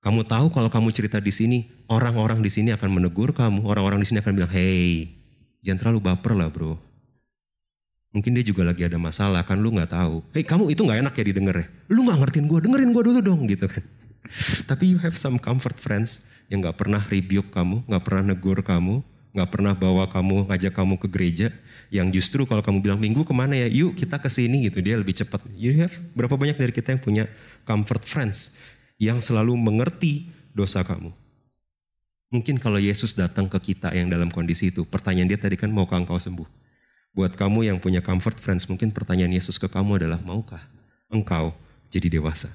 Kamu 0.00 0.24
tahu 0.24 0.52
kalau 0.52 0.68
kamu 0.68 0.92
cerita 0.92 1.16
di 1.16 1.32
sini, 1.32 1.64
orang-orang 1.88 2.44
di 2.44 2.52
sini 2.52 2.72
akan 2.76 2.92
menegur 2.92 3.32
kamu, 3.32 3.64
orang-orang 3.64 4.04
di 4.04 4.12
sini 4.12 4.20
akan 4.20 4.32
bilang, 4.36 4.52
"Hey, 4.52 5.12
jangan 5.64 5.80
terlalu 5.80 6.00
baper 6.12 6.36
lah, 6.36 6.52
Bro." 6.52 6.76
Mungkin 8.14 8.30
dia 8.30 8.46
juga 8.46 8.62
lagi 8.62 8.86
ada 8.86 8.94
masalah, 8.94 9.42
kan 9.42 9.58
lu 9.58 9.74
nggak 9.74 9.90
tahu. 9.90 10.22
Hey, 10.30 10.46
kamu 10.46 10.70
itu 10.70 10.86
nggak 10.86 11.02
enak 11.02 11.14
ya 11.18 11.24
didengar 11.26 11.56
ya? 11.58 11.66
Lu 11.90 12.06
nggak 12.06 12.18
ngertiin 12.22 12.46
gue, 12.46 12.58
dengerin 12.62 12.90
gue 12.94 13.02
dulu 13.10 13.18
dong, 13.18 13.40
gitu 13.50 13.66
kan. 13.66 13.82
Tapi 14.70 14.94
you 14.94 15.02
have 15.02 15.18
some 15.18 15.34
comfort 15.34 15.74
friends 15.74 16.30
yang 16.46 16.62
nggak 16.62 16.78
pernah 16.78 17.02
rebuke 17.02 17.50
kamu, 17.50 17.82
nggak 17.90 18.02
pernah 18.06 18.22
negur 18.30 18.62
kamu, 18.62 19.02
nggak 19.34 19.48
pernah 19.50 19.74
bawa 19.74 20.06
kamu, 20.06 20.46
ngajak 20.46 20.72
kamu 20.78 20.94
ke 21.02 21.08
gereja, 21.10 21.48
yang 21.90 22.06
justru 22.14 22.46
kalau 22.46 22.62
kamu 22.62 22.78
bilang 22.86 23.02
minggu 23.02 23.26
ke 23.26 23.34
mana 23.34 23.58
ya, 23.58 23.66
yuk 23.66 23.98
kita 23.98 24.22
ke 24.22 24.30
sini 24.30 24.70
gitu, 24.70 24.78
dia 24.78 24.94
lebih 24.94 25.18
cepat. 25.18 25.42
You 25.50 25.74
have 25.82 25.98
berapa 26.14 26.38
banyak 26.38 26.54
dari 26.54 26.70
kita 26.70 26.94
yang 26.94 27.02
punya 27.02 27.24
comfort 27.66 28.06
friends 28.06 28.62
yang 29.02 29.18
selalu 29.18 29.58
mengerti 29.58 30.30
dosa 30.54 30.86
kamu. 30.86 31.10
Mungkin 32.30 32.62
kalau 32.62 32.78
Yesus 32.78 33.14
datang 33.18 33.50
ke 33.50 33.74
kita 33.74 33.90
yang 33.90 34.06
dalam 34.06 34.30
kondisi 34.30 34.70
itu, 34.70 34.86
pertanyaan 34.86 35.34
dia 35.34 35.38
tadi 35.38 35.58
kan 35.58 35.70
maukah 35.70 35.98
engkau 35.98 36.18
sembuh? 36.18 36.63
Buat 37.14 37.38
kamu 37.38 37.70
yang 37.70 37.78
punya 37.78 38.02
comfort 38.02 38.42
friends, 38.42 38.66
mungkin 38.66 38.90
pertanyaan 38.90 39.30
Yesus 39.30 39.54
ke 39.54 39.70
kamu 39.70 40.02
adalah 40.02 40.18
maukah 40.18 40.60
engkau 41.06 41.54
jadi 41.86 42.18
dewasa? 42.18 42.50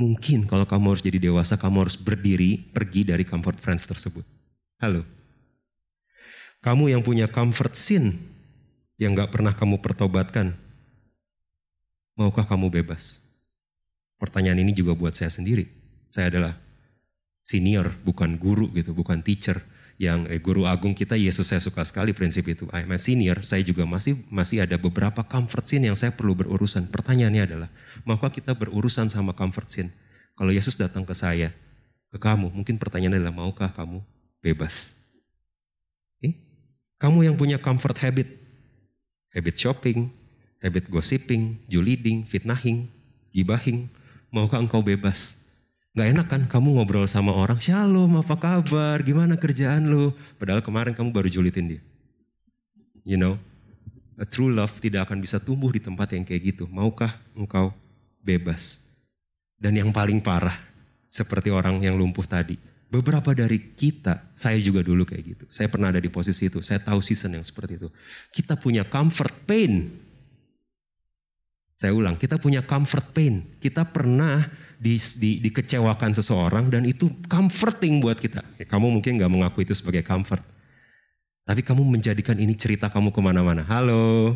Mungkin 0.00 0.48
kalau 0.48 0.64
kamu 0.64 0.96
harus 0.96 1.04
jadi 1.04 1.20
dewasa, 1.20 1.60
kamu 1.60 1.84
harus 1.84 2.00
berdiri 2.00 2.56
pergi 2.72 3.04
dari 3.04 3.28
comfort 3.28 3.60
friends 3.60 3.84
tersebut. 3.84 4.24
Halo, 4.80 5.04
kamu 6.64 6.96
yang 6.96 7.04
punya 7.04 7.28
comfort 7.28 7.76
sin 7.76 8.16
yang 8.96 9.12
gak 9.12 9.36
pernah 9.36 9.52
kamu 9.52 9.84
pertobatkan, 9.84 10.56
maukah 12.16 12.48
kamu 12.48 12.72
bebas? 12.72 13.20
Pertanyaan 14.16 14.64
ini 14.64 14.72
juga 14.72 14.96
buat 14.96 15.12
saya 15.12 15.28
sendiri. 15.28 15.68
Saya 16.08 16.32
adalah 16.32 16.56
senior, 17.44 17.92
bukan 18.04 18.40
guru 18.40 18.68
gitu, 18.72 18.96
bukan 18.96 19.20
teacher. 19.20 19.60
Yang 20.00 20.32
eh, 20.32 20.40
guru 20.40 20.64
agung 20.64 20.96
kita, 20.96 21.12
Yesus 21.12 21.52
saya 21.52 21.60
suka 21.60 21.84
sekali 21.84 22.16
prinsip 22.16 22.48
itu. 22.48 22.64
I'm 22.72 22.88
a 22.88 22.96
senior, 22.96 23.44
saya 23.44 23.60
juga 23.60 23.84
masih 23.84 24.16
masih 24.32 24.64
ada 24.64 24.80
beberapa 24.80 25.20
comfort 25.20 25.68
sin 25.68 25.84
yang 25.84 25.92
saya 25.92 26.08
perlu 26.08 26.32
berurusan. 26.32 26.88
Pertanyaannya 26.88 27.42
adalah, 27.44 27.68
maukah 28.08 28.32
kita 28.32 28.56
berurusan 28.56 29.12
sama 29.12 29.36
comfort 29.36 29.68
sin? 29.68 29.92
Kalau 30.40 30.48
Yesus 30.48 30.80
datang 30.80 31.04
ke 31.04 31.12
saya, 31.12 31.52
ke 32.08 32.16
kamu, 32.16 32.48
mungkin 32.48 32.80
pertanyaannya 32.80 33.20
adalah, 33.20 33.36
maukah 33.36 33.68
kamu 33.76 34.00
bebas? 34.40 35.00
Kamu 37.00 37.24
yang 37.24 37.32
punya 37.32 37.56
comfort 37.56 37.96
habit, 38.04 38.28
habit 39.32 39.56
shopping, 39.56 40.12
habit 40.60 40.84
gossiping, 40.92 41.56
juliding, 41.64 42.28
fitnahing, 42.28 42.92
gibahing, 43.32 43.88
maukah 44.28 44.60
engkau 44.60 44.84
bebas? 44.84 45.48
Gak 45.90 46.06
enak 46.06 46.26
kan 46.30 46.42
kamu 46.46 46.78
ngobrol 46.78 47.06
sama 47.10 47.34
orang, 47.34 47.58
shalom 47.58 48.22
apa 48.22 48.38
kabar, 48.38 49.02
gimana 49.02 49.34
kerjaan 49.34 49.90
lu? 49.90 50.14
Padahal 50.38 50.62
kemarin 50.62 50.94
kamu 50.94 51.10
baru 51.10 51.26
julitin 51.26 51.76
dia. 51.76 51.82
You 53.02 53.18
know, 53.18 53.34
a 54.14 54.26
true 54.28 54.54
love 54.54 54.78
tidak 54.78 55.10
akan 55.10 55.18
bisa 55.18 55.42
tumbuh 55.42 55.74
di 55.74 55.82
tempat 55.82 56.14
yang 56.14 56.22
kayak 56.22 56.54
gitu. 56.54 56.70
Maukah 56.70 57.10
engkau 57.34 57.74
bebas? 58.22 58.86
Dan 59.58 59.74
yang 59.74 59.90
paling 59.90 60.22
parah, 60.22 60.56
seperti 61.10 61.50
orang 61.50 61.82
yang 61.82 61.98
lumpuh 61.98 62.22
tadi, 62.22 62.54
Beberapa 62.90 63.30
dari 63.30 63.70
kita, 63.78 64.18
saya 64.34 64.58
juga 64.58 64.82
dulu 64.82 65.06
kayak 65.06 65.22
gitu. 65.22 65.44
Saya 65.46 65.70
pernah 65.70 65.94
ada 65.94 66.02
di 66.02 66.10
posisi 66.10 66.50
itu. 66.50 66.58
Saya 66.58 66.82
tahu 66.82 66.98
season 66.98 67.38
yang 67.38 67.46
seperti 67.46 67.78
itu. 67.78 67.86
Kita 68.34 68.58
punya 68.58 68.82
comfort 68.82 69.30
pain. 69.46 69.86
Saya 71.78 71.94
ulang, 71.94 72.18
kita 72.18 72.42
punya 72.42 72.66
comfort 72.66 73.14
pain. 73.14 73.46
Kita 73.62 73.86
pernah 73.86 74.42
di, 74.80 74.96
di, 74.96 75.30
dikecewakan 75.44 76.16
seseorang 76.16 76.72
dan 76.72 76.88
itu 76.88 77.12
comforting 77.28 78.00
buat 78.00 78.16
kita. 78.16 78.40
Kamu 78.64 78.88
mungkin 78.88 79.20
gak 79.20 79.28
mengaku 79.28 79.68
itu 79.68 79.76
sebagai 79.76 80.00
comfort. 80.00 80.40
Tapi 81.44 81.60
kamu 81.60 81.84
menjadikan 81.84 82.40
ini 82.40 82.56
cerita 82.56 82.88
kamu 82.88 83.12
ke 83.12 83.20
mana-mana. 83.20 83.60
Halo, 83.68 84.32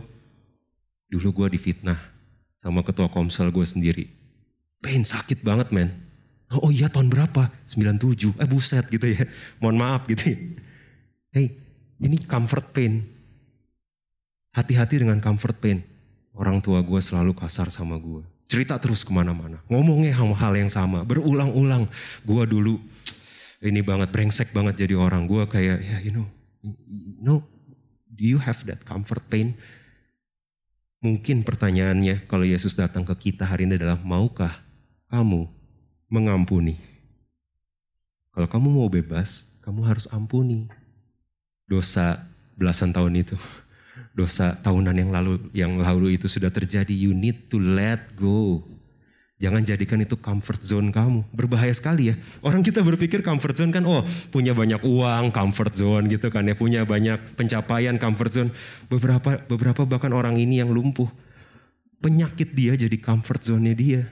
dulu 1.09 1.29
gue 1.33 1.57
difitnah 1.57 1.97
sama 2.61 2.85
ketua 2.85 3.09
komsel 3.09 3.49
gue 3.49 3.65
sendiri. 3.65 4.05
Pain 4.85 5.01
sakit 5.01 5.41
banget 5.41 5.73
men 5.73 6.05
Oh, 6.53 6.69
oh 6.69 6.71
iya 6.71 6.93
tahun 6.93 7.09
berapa? 7.09 7.49
97. 7.65 8.37
Eh 8.37 8.49
buset 8.49 8.85
gitu 8.93 9.09
ya. 9.09 9.25
Mohon 9.65 9.77
maaf 9.81 10.03
gitu 10.07 10.37
ya. 10.37 10.39
Hey, 11.33 11.57
ini 11.99 12.21
comfort 12.21 12.69
pain. 12.71 13.01
Hati-hati 14.53 15.03
dengan 15.03 15.19
comfort 15.25 15.57
pain. 15.59 15.81
Orang 16.37 16.61
tua 16.61 16.85
gue 16.85 17.01
selalu 17.01 17.33
kasar 17.35 17.73
sama 17.73 17.97
gue. 17.97 18.23
Cerita 18.45 18.77
terus 18.77 19.03
ke 19.03 19.11
mana-mana. 19.11 19.59
Ngomongnya 19.67 20.13
hal-hal 20.15 20.53
yang 20.55 20.71
sama. 20.71 21.03
Berulang-ulang. 21.03 21.89
Gue 22.23 22.45
dulu 22.45 22.77
ini 23.65 23.81
banget, 23.81 24.13
brengsek 24.13 24.53
banget 24.53 24.85
jadi 24.85 24.95
orang. 25.01 25.25
Gue 25.25 25.49
kayak, 25.49 25.81
ya 25.81 25.89
yeah, 25.97 26.01
you 26.05 26.13
know, 26.13 26.29
no, 27.25 27.41
do 28.13 28.25
you 28.25 28.37
have 28.37 28.61
that 28.69 28.85
comfort 28.85 29.25
pain? 29.33 29.57
Mungkin 31.01 31.45
pertanyaannya 31.45 32.29
kalau 32.29 32.45
Yesus 32.45 32.77
datang 32.77 33.05
ke 33.05 33.33
kita 33.33 33.45
hari 33.49 33.65
ini 33.65 33.81
adalah, 33.81 34.01
maukah 34.01 34.53
kamu 35.09 35.49
mengampuni. 36.13 36.77
Kalau 38.33 38.49
kamu 38.51 38.69
mau 38.69 38.89
bebas, 38.93 39.57
kamu 39.65 39.81
harus 39.87 40.05
ampuni 40.13 40.69
dosa 41.65 42.21
belasan 42.59 42.93
tahun 42.93 43.25
itu. 43.25 43.37
Dosa 44.15 44.59
tahunan 44.59 44.95
yang 44.95 45.11
lalu 45.15 45.35
yang 45.55 45.79
lalu 45.79 46.19
itu 46.19 46.27
sudah 46.27 46.51
terjadi. 46.51 46.91
You 46.91 47.15
need 47.15 47.51
to 47.51 47.59
let 47.59 48.15
go. 48.19 48.63
Jangan 49.43 49.67
jadikan 49.67 49.99
itu 49.99 50.15
comfort 50.15 50.63
zone 50.63 50.95
kamu. 50.95 51.27
Berbahaya 51.35 51.75
sekali 51.75 52.09
ya. 52.09 52.15
Orang 52.41 52.63
kita 52.63 52.81
berpikir 52.81 53.21
comfort 53.21 53.59
zone 53.59 53.75
kan, 53.75 53.83
oh 53.85 54.07
punya 54.31 54.55
banyak 54.55 54.81
uang, 54.87 55.35
comfort 55.35 55.75
zone 55.75 56.07
gitu 56.07 56.31
kan 56.31 56.47
ya. 56.47 56.55
Punya 56.55 56.87
banyak 56.87 57.35
pencapaian, 57.35 57.99
comfort 57.99 58.31
zone. 58.31 58.51
Beberapa 58.87 59.43
beberapa 59.51 59.83
bahkan 59.85 60.15
orang 60.15 60.39
ini 60.39 60.63
yang 60.63 60.71
lumpuh. 60.71 61.11
Penyakit 61.99 62.55
dia 62.55 62.79
jadi 62.79 62.95
comfort 63.01 63.43
zone-nya 63.43 63.75
dia. 63.75 64.03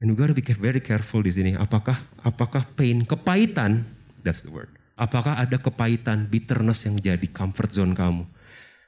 And 0.00 0.08
we 0.08 0.16
gotta 0.16 0.32
be 0.32 0.40
very 0.40 0.80
careful 0.80 1.20
di 1.20 1.30
sini. 1.30 1.52
Apakah 1.54 2.00
apakah 2.24 2.64
pain, 2.72 3.04
kepahitan, 3.04 3.84
that's 4.24 4.40
the 4.40 4.48
word. 4.48 4.72
Apakah 4.96 5.36
ada 5.36 5.60
kepahitan, 5.60 6.28
bitterness 6.28 6.88
yang 6.88 6.96
jadi 6.96 7.26
comfort 7.28 7.70
zone 7.70 7.92
kamu? 7.92 8.24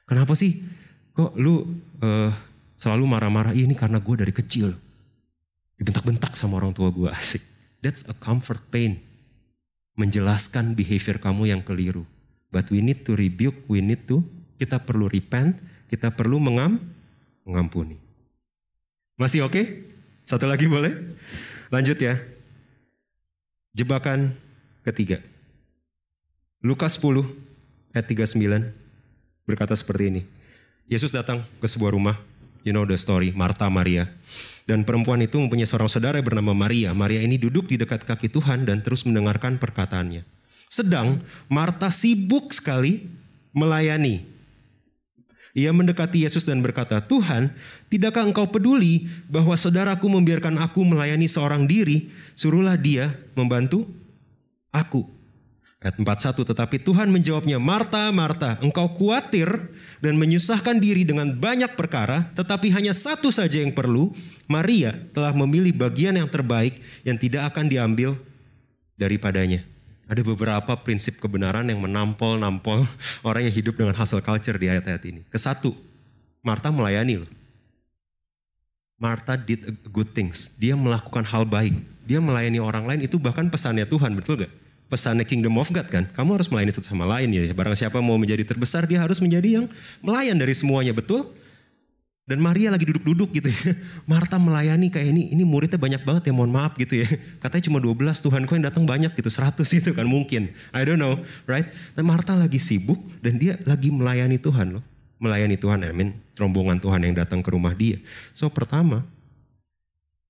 Kenapa 0.03 0.35
sih? 0.35 0.59
Kok 1.13 1.37
lu 1.39 1.63
uh, 2.03 2.31
selalu 2.75 3.03
marah-marah? 3.07 3.53
Ini 3.55 3.71
karena 3.77 4.01
gue 4.03 4.15
dari 4.19 4.33
kecil 4.35 4.73
dibentak-bentak 5.79 6.35
sama 6.35 6.59
orang 6.59 6.75
tua 6.75 6.91
gue 6.91 7.09
asik. 7.19 7.43
That's 7.83 8.07
a 8.11 8.15
comfort 8.15 8.63
pain. 8.71 8.99
Menjelaskan 9.99 10.73
behavior 10.73 11.21
kamu 11.21 11.53
yang 11.53 11.61
keliru. 11.61 12.07
But 12.53 12.69
we 12.69 12.81
need 12.85 13.05
to 13.09 13.17
rebuke, 13.17 13.65
we 13.65 13.81
need 13.81 14.05
to, 14.09 14.21
kita 14.61 14.77
perlu 14.77 15.09
repent, 15.09 15.57
kita 15.89 16.13
perlu 16.13 16.37
mengam, 16.37 16.77
mengampuni. 17.45 17.97
Masih 19.17 19.45
oke? 19.45 19.53
Okay? 19.53 19.65
Satu 20.25 20.45
lagi 20.45 20.69
boleh? 20.69 20.93
Lanjut 21.73 21.97
ya. 21.97 22.17
Jebakan 23.73 24.37
ketiga. 24.85 25.17
Lukas 26.61 26.95
10 27.01 27.25
ayat 27.91 28.05
39 28.05 28.82
berkata 29.43 29.75
seperti 29.75 30.09
ini. 30.09 30.21
Yesus 30.87 31.11
datang 31.11 31.43
ke 31.59 31.67
sebuah 31.67 31.95
rumah, 31.95 32.19
you 32.67 32.75
know 32.75 32.83
the 32.83 32.97
story, 32.99 33.31
Marta 33.31 33.67
Maria. 33.71 34.07
Dan 34.63 34.87
perempuan 34.87 35.19
itu 35.19 35.35
mempunyai 35.39 35.67
seorang 35.67 35.91
saudara 35.91 36.19
bernama 36.23 36.55
Maria. 36.55 36.95
Maria 36.95 37.19
ini 37.19 37.35
duduk 37.35 37.67
di 37.67 37.75
dekat 37.75 38.07
kaki 38.07 38.31
Tuhan 38.31 38.63
dan 38.63 38.79
terus 38.79 39.03
mendengarkan 39.03 39.59
perkataannya. 39.59 40.23
Sedang 40.71 41.19
Marta 41.51 41.91
sibuk 41.91 42.55
sekali 42.55 43.05
melayani. 43.51 44.23
Ia 45.53 45.69
mendekati 45.69 46.25
Yesus 46.25 46.49
dan 46.49 46.65
berkata, 46.65 46.97
Tuhan, 46.97 47.53
tidakkah 47.93 48.25
engkau 48.25 48.49
peduli 48.49 49.05
bahwa 49.29 49.53
saudaraku 49.53 50.09
membiarkan 50.09 50.57
aku 50.57 50.81
melayani 50.81 51.29
seorang 51.29 51.69
diri, 51.69 52.09
suruhlah 52.33 52.73
dia 52.73 53.13
membantu 53.37 53.85
aku. 54.73 55.05
Ayat 55.83 55.99
41, 55.99 56.47
tetapi 56.47 56.79
Tuhan 56.79 57.11
menjawabnya, 57.11 57.59
Marta, 57.59 58.07
Marta, 58.15 58.55
engkau 58.63 58.87
khawatir 58.87 59.51
dan 59.99 60.15
menyusahkan 60.15 60.79
diri 60.79 61.03
dengan 61.03 61.35
banyak 61.35 61.75
perkara, 61.75 62.31
tetapi 62.39 62.71
hanya 62.71 62.95
satu 62.95 63.27
saja 63.35 63.59
yang 63.59 63.75
perlu, 63.75 64.15
Maria 64.47 64.95
telah 65.11 65.35
memilih 65.35 65.75
bagian 65.75 66.15
yang 66.15 66.31
terbaik 66.31 66.79
yang 67.03 67.19
tidak 67.19 67.51
akan 67.51 67.67
diambil 67.67 68.15
daripadanya. 68.95 69.59
Ada 70.07 70.23
beberapa 70.23 70.71
prinsip 70.79 71.19
kebenaran 71.19 71.67
yang 71.67 71.83
menampol-nampol 71.83 72.87
orang 73.27 73.43
yang 73.43 73.51
hidup 73.51 73.75
dengan 73.75 73.91
hasil 73.91 74.23
culture 74.23 74.55
di 74.55 74.71
ayat-ayat 74.71 75.03
ini. 75.03 75.27
Kesatu, 75.27 75.75
Marta 76.39 76.71
melayani 76.71 77.27
loh. 77.27 77.31
Marta 78.95 79.35
did 79.35 79.67
good 79.91 80.15
things. 80.15 80.55
Dia 80.55 80.79
melakukan 80.79 81.27
hal 81.27 81.43
baik. 81.43 81.75
Dia 82.07 82.23
melayani 82.23 82.63
orang 82.63 82.87
lain 82.87 83.03
itu 83.03 83.19
bahkan 83.19 83.51
pesannya 83.51 83.83
Tuhan, 83.83 84.15
betul 84.15 84.47
gak? 84.47 84.62
Pesannya 84.93 85.25
Kingdom 85.25 85.57
of 85.57 85.73
God 85.73 85.89
kan. 85.89 86.05
Kamu 86.13 86.37
harus 86.37 86.45
melayani 86.53 86.69
satu 86.69 86.93
sama 86.93 87.09
lain 87.09 87.33
ya. 87.33 87.49
Barang 87.57 87.73
siapa 87.73 87.97
mau 87.97 88.13
menjadi 88.21 88.45
terbesar, 88.45 88.85
dia 88.85 89.01
harus 89.01 89.17
menjadi 89.17 89.57
yang 89.57 89.65
melayan 90.05 90.37
dari 90.37 90.53
semuanya, 90.53 90.93
betul? 90.93 91.33
Dan 92.29 92.37
Maria 92.39 92.69
lagi 92.69 92.85
duduk-duduk 92.85 93.33
gitu 93.33 93.49
ya. 93.49 93.73
Marta 94.11 94.37
melayani 94.37 94.93
kayak 94.93 95.09
ini, 95.09 95.33
ini 95.33 95.41
muridnya 95.41 95.81
banyak 95.81 96.05
banget 96.05 96.29
ya 96.29 96.33
mohon 96.37 96.53
maaf 96.53 96.77
gitu 96.77 97.01
ya. 97.01 97.09
Katanya 97.43 97.73
cuma 97.73 97.81
12, 97.81 97.97
Tuhan 98.21 98.41
kok 98.45 98.53
yang 98.53 98.67
datang 98.69 98.85
banyak 98.85 99.11
gitu, 99.17 99.33
100 99.33 99.65
gitu 99.65 99.89
kan 99.97 100.05
mungkin. 100.05 100.53
I 100.69 100.85
don't 100.85 101.01
know, 101.01 101.17
right? 101.49 101.65
Dan 101.97 102.05
Marta 102.05 102.37
lagi 102.37 102.61
sibuk 102.61 103.01
dan 103.25 103.41
dia 103.41 103.57
lagi 103.65 103.89
melayani 103.89 104.37
Tuhan 104.37 104.77
loh. 104.77 104.83
Melayani 105.17 105.57
Tuhan, 105.57 105.81
I 105.81 105.89
mean 105.89 106.13
rombongan 106.37 106.77
Tuhan 106.77 107.01
yang 107.01 107.17
datang 107.17 107.41
ke 107.41 107.49
rumah 107.49 107.73
dia. 107.73 107.97
So 108.31 108.45
pertama, 108.47 109.01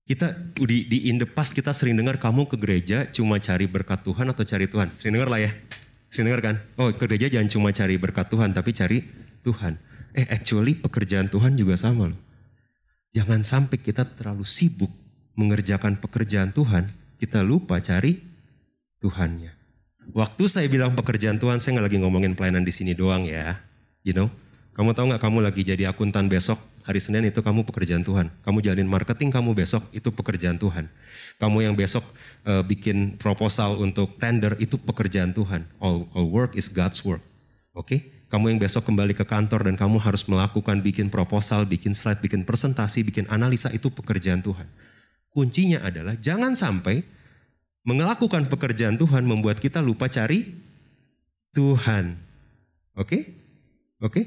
kita 0.03 0.35
di, 0.67 0.83
di 0.83 0.97
in 1.07 1.15
the 1.15 1.27
past 1.27 1.55
kita 1.55 1.71
sering 1.71 1.95
dengar 1.95 2.19
kamu 2.19 2.43
ke 2.51 2.59
gereja 2.59 3.07
cuma 3.11 3.39
cari 3.39 3.65
berkat 3.71 4.03
Tuhan 4.03 4.27
atau 4.31 4.43
cari 4.43 4.67
Tuhan. 4.67 4.91
Sering 4.99 5.15
dengar 5.15 5.31
lah 5.31 5.39
ya. 5.39 5.51
Sering 6.11 6.27
dengar 6.31 6.41
kan? 6.43 6.55
Oh 6.75 6.91
ke 6.91 7.07
gereja 7.07 7.31
jangan 7.31 7.49
cuma 7.49 7.69
cari 7.71 7.95
berkat 7.95 8.27
Tuhan 8.27 8.51
tapi 8.51 8.75
cari 8.75 8.97
Tuhan. 9.47 9.79
Eh 10.13 10.27
actually 10.29 10.75
pekerjaan 10.75 11.31
Tuhan 11.31 11.55
juga 11.55 11.79
sama 11.79 12.11
loh. 12.11 12.19
Jangan 13.13 13.45
sampai 13.45 13.77
kita 13.77 14.03
terlalu 14.03 14.43
sibuk 14.43 14.89
mengerjakan 15.37 15.97
pekerjaan 15.97 16.53
Tuhan, 16.53 16.89
kita 17.21 17.45
lupa 17.45 17.77
cari 17.81 18.21
Tuhannya. 19.01 19.53
Waktu 20.13 20.43
saya 20.49 20.67
bilang 20.67 20.97
pekerjaan 20.97 21.39
Tuhan, 21.39 21.61
saya 21.61 21.79
nggak 21.79 21.87
lagi 21.93 21.99
ngomongin 22.01 22.33
pelayanan 22.35 22.65
di 22.65 22.73
sini 22.73 22.91
doang 22.97 23.23
ya. 23.23 23.61
You 24.03 24.17
know, 24.17 24.27
kamu 24.75 24.97
tahu 24.97 25.13
nggak 25.13 25.21
kamu 25.21 25.39
lagi 25.45 25.61
jadi 25.63 25.93
akuntan 25.93 26.27
besok, 26.27 26.59
hari 26.83 26.99
Senin 26.99 27.23
itu 27.27 27.39
kamu 27.39 27.63
pekerjaan 27.63 28.03
Tuhan. 28.03 28.27
Kamu 28.43 28.59
jalin 28.59 28.87
marketing 28.87 29.31
kamu 29.31 29.55
besok, 29.55 29.83
itu 29.95 30.11
pekerjaan 30.11 30.59
Tuhan. 30.59 30.91
Kamu 31.39 31.63
yang 31.63 31.75
besok 31.75 32.03
uh, 32.43 32.61
bikin 32.61 33.15
proposal 33.17 33.79
untuk 33.79 34.19
tender, 34.19 34.53
itu 34.59 34.75
pekerjaan 34.75 35.31
Tuhan. 35.31 35.63
All, 35.79 36.05
all 36.11 36.27
work 36.27 36.53
is 36.59 36.67
God's 36.67 36.99
work. 37.01 37.23
Oke? 37.73 37.87
Okay? 37.87 37.99
Kamu 38.33 38.49
yang 38.49 38.57
besok 38.57 38.89
kembali 38.89 39.13
ke 39.13 39.29
kantor 39.29 39.69
dan 39.69 39.77
kamu 39.77 40.01
harus 40.01 40.25
melakukan 40.25 40.81
bikin 40.81 41.05
proposal, 41.13 41.69
bikin 41.69 41.93
slide, 41.93 42.17
bikin 42.17 42.41
presentasi, 42.41 43.05
bikin 43.05 43.29
analisa 43.29 43.69
itu 43.69 43.93
pekerjaan 43.93 44.41
Tuhan. 44.41 44.65
Kuncinya 45.29 45.85
adalah 45.85 46.17
jangan 46.17 46.57
sampai 46.57 47.05
melakukan 47.85 48.49
pekerjaan 48.49 48.97
Tuhan 48.97 49.21
membuat 49.29 49.61
kita 49.61 49.85
lupa 49.85 50.09
cari 50.09 50.49
Tuhan. 51.53 52.17
Oke? 52.97 53.05
Okay? 53.05 53.21
Oke? 54.01 54.09
Okay? 54.09 54.25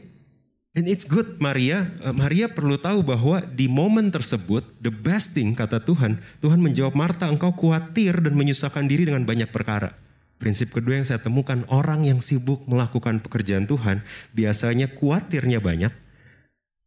And 0.76 0.84
it's 0.84 1.08
good 1.08 1.40
Maria, 1.40 1.88
eh, 2.04 2.12
Maria 2.12 2.52
perlu 2.52 2.76
tahu 2.76 3.00
bahwa 3.00 3.40
di 3.40 3.64
momen 3.64 4.12
tersebut 4.12 4.60
the 4.84 4.92
best 4.92 5.32
thing 5.32 5.56
kata 5.56 5.80
Tuhan, 5.80 6.20
Tuhan 6.44 6.60
menjawab 6.60 6.92
Marta 6.92 7.32
engkau 7.32 7.48
khawatir 7.56 8.20
dan 8.20 8.36
menyusahkan 8.36 8.84
diri 8.84 9.08
dengan 9.08 9.24
banyak 9.24 9.48
perkara. 9.48 9.96
Prinsip 10.36 10.76
kedua 10.76 11.00
yang 11.00 11.08
saya 11.08 11.16
temukan, 11.16 11.64
orang 11.72 12.04
yang 12.04 12.20
sibuk 12.20 12.68
melakukan 12.68 13.24
pekerjaan 13.24 13.64
Tuhan 13.64 14.04
biasanya 14.36 14.92
khawatirnya 14.92 15.64
banyak, 15.64 15.96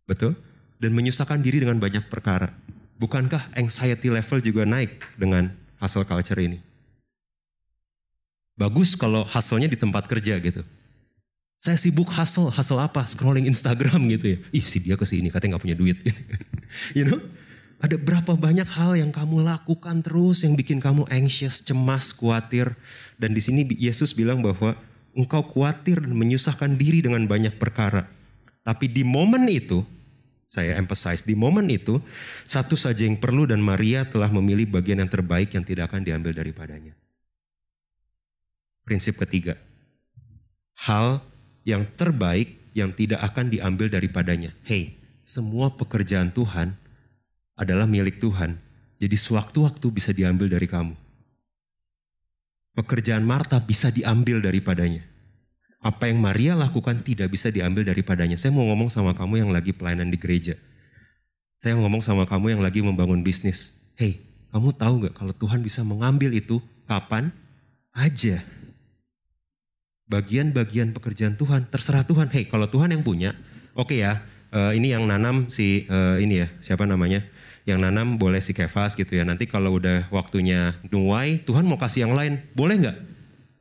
betul? 0.05 0.37
Dan 0.77 0.93
menyusahkan 0.93 1.41
diri 1.41 1.57
dengan 1.57 1.81
banyak 1.81 2.05
perkara. 2.13 2.53
Bukankah 3.01 3.57
anxiety 3.57 4.13
level 4.13 4.37
juga 4.45 4.69
naik 4.69 5.01
dengan 5.17 5.49
hasil 5.81 6.05
culture 6.05 6.37
ini? 6.37 6.61
Bagus 8.53 8.93
kalau 8.93 9.25
hasilnya 9.25 9.65
di 9.65 9.81
tempat 9.81 10.05
kerja 10.05 10.37
gitu. 10.37 10.61
Saya 11.59 11.75
sibuk 11.75 12.07
hasil, 12.07 12.55
hasil 12.55 12.79
apa? 12.79 13.03
Scrolling 13.03 13.43
Instagram 13.43 14.07
gitu 14.07 14.25
ya. 14.33 14.37
Ih 14.55 14.63
si 14.63 14.79
dia 14.79 14.95
ke 14.95 15.03
sini 15.03 15.27
katanya 15.27 15.59
gak 15.59 15.67
punya 15.67 15.75
duit. 15.75 15.99
you 16.97 17.03
know? 17.03 17.19
Ada 17.79 17.95
berapa 17.95 18.35
banyak 18.35 18.67
hal 18.67 18.95
yang 18.99 19.11
kamu 19.11 19.43
lakukan 19.43 20.03
terus 20.03 20.43
yang 20.43 20.55
bikin 20.55 20.83
kamu 20.83 21.07
anxious, 21.07 21.63
cemas, 21.63 22.11
khawatir. 22.11 22.75
Dan 23.15 23.31
di 23.31 23.39
sini 23.43 23.63
Yesus 23.75 24.11
bilang 24.11 24.43
bahwa 24.43 24.75
engkau 25.15 25.43
khawatir 25.43 26.03
dan 26.03 26.11
menyusahkan 26.11 26.75
diri 26.75 27.03
dengan 27.03 27.23
banyak 27.23 27.55
perkara. 27.55 28.07
Tapi 28.67 28.91
di 28.91 29.07
momen 29.07 29.47
itu, 29.47 29.83
saya 30.43 30.75
emphasize, 30.75 31.23
di 31.23 31.39
momen 31.39 31.71
itu 31.71 32.03
satu 32.43 32.75
saja 32.75 33.07
yang 33.07 33.15
perlu 33.15 33.47
dan 33.47 33.63
Maria 33.63 34.03
telah 34.03 34.27
memilih 34.27 34.67
bagian 34.67 34.99
yang 34.99 35.11
terbaik 35.11 35.55
yang 35.55 35.63
tidak 35.63 35.87
akan 35.87 36.03
diambil 36.03 36.35
daripadanya. 36.35 36.91
Prinsip 38.83 39.15
ketiga, 39.15 39.55
hal 40.83 41.23
yang 41.69 41.85
terbaik 41.93 42.73
yang 42.73 42.89
tidak 42.93 43.21
akan 43.21 43.53
diambil 43.53 43.89
daripadanya. 43.89 44.49
Hey, 44.65 44.97
semua 45.21 45.69
pekerjaan 45.69 46.33
Tuhan 46.33 46.73
adalah 47.53 47.85
milik 47.85 48.17
Tuhan. 48.17 48.57
Jadi 48.99 49.15
sewaktu-waktu 49.15 49.87
bisa 49.93 50.11
diambil 50.11 50.49
dari 50.49 50.67
kamu. 50.67 50.95
Pekerjaan 52.75 53.23
Marta 53.23 53.59
bisa 53.59 53.93
diambil 53.93 54.41
daripadanya. 54.41 55.03
Apa 55.79 56.11
yang 56.11 56.19
Maria 56.19 56.59
lakukan 56.59 56.99
tidak 57.03 57.31
bisa 57.31 57.47
diambil 57.47 57.87
daripadanya. 57.87 58.35
Saya 58.35 58.51
mau 58.51 58.67
ngomong 58.67 58.91
sama 58.91 59.15
kamu 59.15 59.47
yang 59.47 59.51
lagi 59.55 59.71
pelayanan 59.71 60.11
di 60.11 60.19
gereja. 60.19 60.59
Saya 61.59 61.75
mau 61.75 61.87
ngomong 61.87 62.03
sama 62.03 62.23
kamu 62.27 62.59
yang 62.59 62.61
lagi 62.63 62.83
membangun 62.83 63.23
bisnis. 63.23 63.79
Hey, 63.95 64.19
kamu 64.51 64.75
tahu 64.75 65.07
gak 65.07 65.15
kalau 65.15 65.31
Tuhan 65.35 65.63
bisa 65.63 65.83
mengambil 65.83 66.35
itu 66.35 66.59
kapan 66.87 67.31
aja. 67.95 68.43
Bagian-bagian 70.09 70.91
pekerjaan 70.91 71.37
Tuhan, 71.37 71.69
terserah 71.69 72.01
Tuhan. 72.03 72.33
Hey, 72.33 72.49
kalau 72.49 72.65
Tuhan 72.65 72.89
yang 72.89 73.05
punya, 73.05 73.37
oke 73.77 73.93
okay 73.93 74.01
ya, 74.01 74.25
uh, 74.49 74.73
ini 74.73 74.89
yang 74.89 75.05
nanam 75.05 75.53
si 75.53 75.85
uh, 75.85 76.17
ini 76.17 76.43
ya, 76.43 76.47
siapa 76.59 76.89
namanya? 76.89 77.21
yang 77.69 77.85
nanam 77.85 78.17
boleh 78.17 78.41
si 78.41 78.57
kefas 78.57 78.97
gitu 78.97 79.13
ya. 79.13 79.21
Nanti 79.21 79.45
kalau 79.45 79.77
udah 79.77 80.09
waktunya 80.09 80.73
nuai, 80.89 81.37
Tuhan 81.45 81.69
mau 81.69 81.77
kasih 81.77 82.09
yang 82.09 82.17
lain, 82.17 82.41
boleh 82.57 82.81
nggak? 82.81 82.97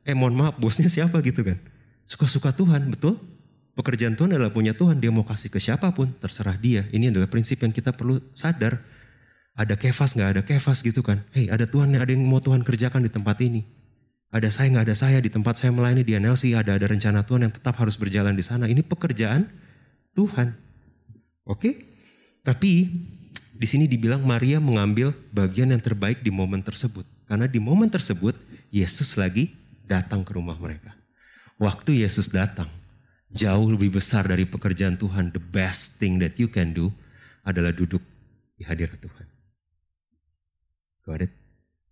Eh 0.09 0.17
mohon 0.17 0.33
maaf, 0.33 0.57
bosnya 0.57 0.89
siapa 0.89 1.21
gitu 1.21 1.45
kan? 1.45 1.61
Suka-suka 2.09 2.49
Tuhan, 2.49 2.89
betul? 2.89 3.21
Pekerjaan 3.77 4.17
Tuhan 4.17 4.33
adalah 4.33 4.49
punya 4.49 4.73
Tuhan, 4.73 4.97
dia 4.97 5.13
mau 5.13 5.23
kasih 5.23 5.53
ke 5.53 5.61
siapa 5.61 5.93
pun, 5.93 6.09
terserah 6.17 6.57
dia. 6.57 6.89
Ini 6.89 7.13
adalah 7.13 7.29
prinsip 7.29 7.61
yang 7.61 7.71
kita 7.71 7.93
perlu 7.93 8.17
sadar. 8.33 8.81
ada 9.59 9.75
kefas 9.75 10.15
nggak 10.15 10.29
ada 10.39 10.41
kefas 10.47 10.79
gitu 10.79 11.03
kan. 11.03 11.19
Hei 11.35 11.51
ada 11.51 11.67
Tuhan 11.67 11.91
ada 11.91 12.07
yang 12.07 12.23
mau 12.23 12.39
Tuhan 12.39 12.63
kerjakan 12.63 13.03
di 13.03 13.11
tempat 13.11 13.43
ini. 13.43 13.67
Ada 14.29 14.53
saya 14.53 14.69
nggak 14.69 14.85
ada 14.85 14.97
saya 14.97 15.17
di 15.17 15.33
tempat 15.33 15.57
saya 15.57 15.73
melayani 15.73 16.05
di 16.05 16.13
NLC 16.13 16.53
ada 16.53 16.77
ada 16.77 16.85
rencana 16.85 17.25
Tuhan 17.25 17.49
yang 17.49 17.53
tetap 17.53 17.73
harus 17.81 17.97
berjalan 17.97 18.37
di 18.37 18.45
sana. 18.45 18.69
Ini 18.69 18.85
pekerjaan 18.85 19.49
Tuhan. 20.13 20.53
Oke? 21.49 21.89
Tapi 22.45 22.85
di 23.57 23.67
sini 23.67 23.89
dibilang 23.89 24.21
Maria 24.21 24.61
mengambil 24.61 25.17
bagian 25.33 25.73
yang 25.73 25.81
terbaik 25.81 26.21
di 26.21 26.29
momen 26.29 26.61
tersebut. 26.61 27.09
Karena 27.25 27.49
di 27.49 27.57
momen 27.57 27.89
tersebut 27.89 28.37
Yesus 28.69 29.17
lagi 29.17 29.49
datang 29.89 30.21
ke 30.21 30.37
rumah 30.37 30.55
mereka. 30.61 30.93
Waktu 31.57 32.05
Yesus 32.05 32.29
datang, 32.29 32.69
jauh 33.33 33.67
lebih 33.73 33.97
besar 33.97 34.29
dari 34.29 34.45
pekerjaan 34.45 34.95
Tuhan. 34.95 35.33
The 35.33 35.41
best 35.41 35.97
thing 35.97 36.21
that 36.21 36.37
you 36.37 36.47
can 36.47 36.77
do 36.77 36.93
adalah 37.41 37.73
duduk 37.73 38.05
di 38.55 38.63
hadirat 38.63 39.01
Tuhan. 39.01 39.25
Got 41.09 41.25
it? 41.25 41.33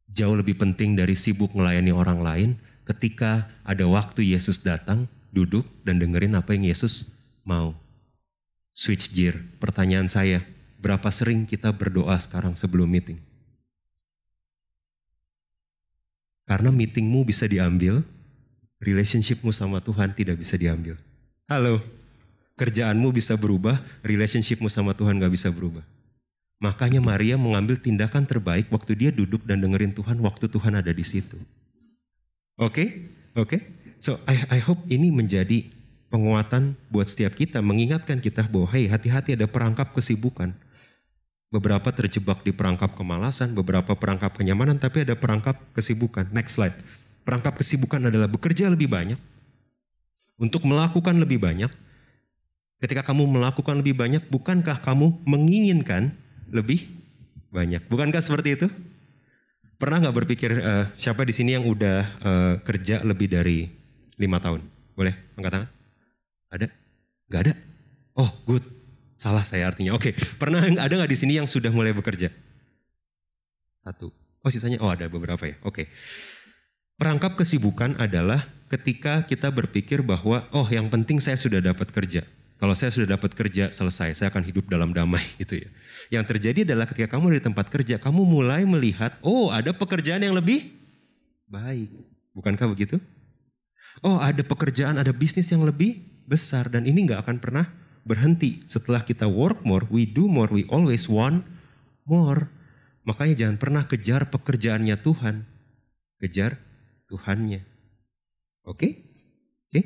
Jauh 0.08 0.36
lebih 0.36 0.56
penting 0.56 0.96
dari 0.96 1.14
sibuk 1.14 1.52
melayani 1.52 1.92
orang 1.92 2.20
lain 2.24 2.50
ketika 2.88 3.46
ada 3.68 3.84
waktu 3.84 4.32
Yesus 4.32 4.64
datang, 4.64 5.06
duduk 5.36 5.68
dan 5.84 6.00
dengerin 6.00 6.40
apa 6.40 6.56
yang 6.56 6.72
Yesus 6.72 7.14
mau. 7.44 7.76
Switch 8.72 9.12
gear. 9.12 9.36
Pertanyaan 9.60 10.08
saya, 10.08 10.40
berapa 10.80 11.10
sering 11.12 11.44
kita 11.44 11.74
berdoa 11.76 12.16
sekarang 12.16 12.56
sebelum 12.56 12.88
meeting? 12.88 13.20
Karena 16.48 16.72
meetingmu 16.72 17.28
bisa 17.28 17.44
diambil, 17.44 18.00
relationshipmu 18.80 19.52
sama 19.52 19.84
Tuhan 19.84 20.16
tidak 20.16 20.40
bisa 20.40 20.56
diambil. 20.56 20.96
Halo, 21.52 21.84
kerjaanmu 22.56 23.12
bisa 23.12 23.36
berubah, 23.36 23.84
relationshipmu 24.00 24.72
sama 24.72 24.96
Tuhan 24.96 25.20
gak 25.20 25.34
bisa 25.36 25.52
berubah. 25.52 25.84
Makanya 26.58 26.98
Maria 26.98 27.38
mengambil 27.38 27.78
tindakan 27.78 28.26
terbaik 28.26 28.74
waktu 28.74 28.98
dia 28.98 29.10
duduk 29.14 29.46
dan 29.46 29.62
dengerin 29.62 29.94
Tuhan 29.94 30.18
waktu 30.26 30.50
Tuhan 30.50 30.74
ada 30.74 30.90
di 30.90 31.06
situ. 31.06 31.38
Oke, 32.58 32.66
okay? 32.66 32.88
oke. 33.38 33.50
Okay? 33.58 33.62
So 34.02 34.18
I, 34.26 34.58
I 34.58 34.60
hope 34.62 34.82
ini 34.90 35.14
menjadi 35.14 35.70
penguatan 36.10 36.74
buat 36.90 37.06
setiap 37.06 37.38
kita, 37.38 37.62
mengingatkan 37.62 38.18
kita 38.18 38.50
bahwa 38.50 38.70
hey 38.74 38.90
hati-hati 38.90 39.38
ada 39.38 39.46
perangkap 39.46 39.94
kesibukan. 39.94 40.54
Beberapa 41.48 41.94
terjebak 41.96 42.44
di 42.44 42.52
perangkap 42.52 42.98
kemalasan, 42.98 43.56
beberapa 43.56 43.96
perangkap 43.96 44.36
kenyamanan, 44.36 44.82
tapi 44.82 45.08
ada 45.08 45.16
perangkap 45.16 45.56
kesibukan. 45.72 46.28
Next 46.36 46.60
slide. 46.60 46.76
Perangkap 47.24 47.56
kesibukan 47.56 48.04
adalah 48.04 48.28
bekerja 48.28 48.68
lebih 48.68 48.92
banyak, 48.92 49.16
untuk 50.38 50.64
melakukan 50.68 51.18
lebih 51.18 51.42
banyak. 51.42 51.72
Ketika 52.78 53.02
kamu 53.02 53.26
melakukan 53.26 53.82
lebih 53.82 53.98
banyak, 53.98 54.22
bukankah 54.30 54.84
kamu 54.86 55.24
menginginkan 55.26 56.14
lebih 56.52 56.88
banyak. 57.52 57.86
Bukankah 57.88 58.22
seperti 58.22 58.60
itu? 58.60 58.68
Pernah 59.78 60.02
nggak 60.02 60.18
berpikir 60.26 60.52
uh, 60.58 60.86
siapa 60.98 61.22
di 61.22 61.34
sini 61.34 61.54
yang 61.54 61.66
udah 61.70 62.00
uh, 62.26 62.54
kerja 62.66 63.06
lebih 63.06 63.30
dari 63.30 63.70
lima 64.18 64.42
tahun? 64.42 64.66
Boleh 64.98 65.14
angkat 65.38 65.52
tangan? 65.54 65.70
Ada? 66.50 66.68
Gak 67.30 67.42
ada? 67.46 67.54
Oh, 68.18 68.32
good. 68.50 68.66
Salah 69.14 69.46
saya 69.46 69.70
artinya. 69.70 69.94
Oke, 69.94 70.14
okay. 70.14 70.14
pernah 70.42 70.62
ada 70.62 70.90
nggak 70.90 71.12
di 71.12 71.18
sini 71.18 71.38
yang 71.38 71.46
sudah 71.46 71.70
mulai 71.70 71.94
bekerja? 71.94 72.34
Satu. 73.82 74.10
Oh, 74.42 74.50
sisanya 74.50 74.82
oh 74.82 74.90
ada 74.90 75.06
beberapa 75.10 75.42
ya. 75.46 75.58
Oke. 75.66 75.86
Okay. 75.86 75.86
Perangkap 76.98 77.38
kesibukan 77.38 77.94
adalah 78.02 78.42
ketika 78.74 79.22
kita 79.22 79.54
berpikir 79.54 80.02
bahwa 80.02 80.50
oh 80.50 80.66
yang 80.66 80.90
penting 80.90 81.22
saya 81.22 81.38
sudah 81.38 81.62
dapat 81.62 81.94
kerja. 81.94 82.26
Kalau 82.58 82.74
saya 82.74 82.90
sudah 82.90 83.14
dapat 83.18 83.38
kerja 83.38 83.70
selesai, 83.70 84.18
saya 84.18 84.34
akan 84.34 84.42
hidup 84.42 84.66
dalam 84.66 84.90
damai 84.90 85.22
gitu 85.42 85.62
ya. 85.62 85.70
Yang 86.10 86.26
terjadi 86.36 86.60
adalah 86.74 86.90
ketika 86.90 87.18
kamu 87.18 87.38
di 87.38 87.42
tempat 87.42 87.70
kerja, 87.70 88.02
kamu 88.02 88.26
mulai 88.26 88.66
melihat, 88.66 89.14
oh 89.22 89.54
ada 89.54 89.70
pekerjaan 89.74 90.26
yang 90.26 90.34
lebih 90.34 90.74
baik. 91.46 91.94
Bukankah 92.34 92.66
begitu? 92.74 92.98
Oh 94.02 94.18
ada 94.18 94.42
pekerjaan, 94.42 94.98
ada 94.98 95.14
bisnis 95.14 95.50
yang 95.54 95.66
lebih 95.66 96.02
besar 96.26 96.70
dan 96.70 96.86
ini 96.86 97.06
nggak 97.06 97.26
akan 97.26 97.38
pernah 97.38 97.66
berhenti. 98.06 98.66
Setelah 98.66 99.02
kita 99.06 99.30
work 99.30 99.62
more, 99.62 99.86
we 99.94 100.06
do 100.06 100.26
more, 100.26 100.50
we 100.50 100.66
always 100.70 101.06
want 101.06 101.46
more. 102.06 102.50
Makanya 103.06 103.46
jangan 103.46 103.58
pernah 103.58 103.84
kejar 103.86 104.28
pekerjaannya 104.34 104.98
Tuhan. 105.00 105.46
Kejar 106.18 106.58
Tuhannya. 107.08 107.62
Oke? 108.66 108.76
Okay? 108.76 108.92
Oke? 108.92 109.72
Okay? 109.72 109.84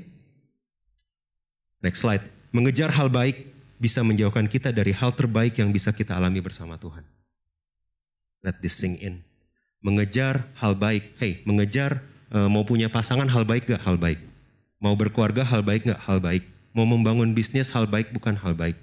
Next 1.81 2.01
slide. 2.01 2.40
Mengejar 2.51 2.91
hal 2.91 3.07
baik 3.07 3.47
bisa 3.79 4.03
menjauhkan 4.03 4.45
kita 4.45 4.75
dari 4.75 4.91
hal 4.91 5.15
terbaik 5.15 5.55
yang 5.55 5.71
bisa 5.71 5.95
kita 5.95 6.19
alami 6.19 6.43
bersama 6.43 6.75
Tuhan. 6.75 7.01
Let 8.43 8.59
this 8.59 8.75
sink 8.75 8.99
in. 8.99 9.23
Mengejar 9.79 10.45
hal 10.59 10.75
baik. 10.75 11.15
Hey, 11.17 11.39
mengejar 11.47 12.03
uh, 12.29 12.51
mau 12.51 12.67
punya 12.67 12.91
pasangan 12.91 13.25
hal 13.25 13.47
baik 13.47 13.71
gak? 13.71 13.81
Hal 13.81 13.95
baik. 13.95 14.19
Mau 14.83 14.93
berkeluarga 14.99 15.47
hal 15.47 15.63
baik 15.63 15.89
gak? 15.89 16.01
Hal 16.03 16.19
baik. 16.19 16.43
Mau 16.75 16.83
membangun 16.83 17.31
bisnis 17.31 17.71
hal 17.71 17.87
baik 17.87 18.11
bukan 18.11 18.35
hal 18.35 18.51
baik. 18.51 18.75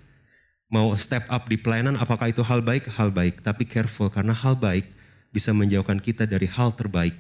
Mau 0.73 0.93
step 0.97 1.29
up 1.29 1.49
di 1.49 1.61
pelayanan 1.61 2.01
apakah 2.01 2.33
itu 2.33 2.41
hal 2.41 2.65
baik? 2.65 2.89
Hal 2.89 3.13
baik. 3.13 3.45
Tapi 3.45 3.69
careful 3.69 4.09
karena 4.09 4.33
hal 4.33 4.57
baik 4.57 4.89
bisa 5.29 5.53
menjauhkan 5.53 6.01
kita 6.01 6.25
dari 6.25 6.49
hal 6.49 6.73
terbaik. 6.73 7.17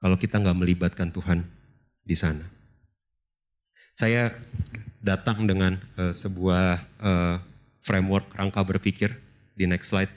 Kalau 0.00 0.16
kita 0.16 0.40
nggak 0.40 0.58
melibatkan 0.58 1.12
Tuhan 1.12 1.44
di 2.04 2.16
sana. 2.16 2.44
Saya 3.96 4.28
datang 5.06 5.46
dengan 5.46 5.78
uh, 5.94 6.10
sebuah 6.10 6.82
uh, 6.98 7.36
framework 7.86 8.26
rangka 8.34 8.66
berpikir 8.66 9.14
di 9.54 9.70
next 9.70 9.94
slide 9.94 10.10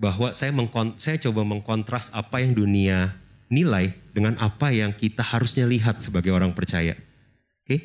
bahwa 0.00 0.32
saya 0.32 0.52
saya 0.96 1.16
coba 1.28 1.44
mengkontras 1.44 2.12
apa 2.16 2.40
yang 2.40 2.56
dunia 2.56 3.12
nilai 3.52 3.92
dengan 4.16 4.36
apa 4.40 4.72
yang 4.72 4.96
kita 4.96 5.20
harusnya 5.20 5.68
lihat 5.68 6.00
sebagai 6.00 6.32
orang 6.32 6.56
percaya. 6.56 6.96
Oke, 6.96 7.68
okay? 7.68 7.80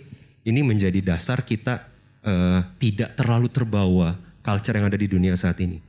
ini 0.48 0.64
menjadi 0.64 1.00
dasar 1.04 1.44
kita 1.44 1.84
uh, 2.24 2.64
tidak 2.82 3.14
terlalu 3.20 3.48
terbawa 3.52 4.16
culture 4.42 4.76
yang 4.76 4.90
ada 4.90 4.98
di 4.98 5.08
dunia 5.08 5.38
saat 5.38 5.60
ini. 5.62 5.80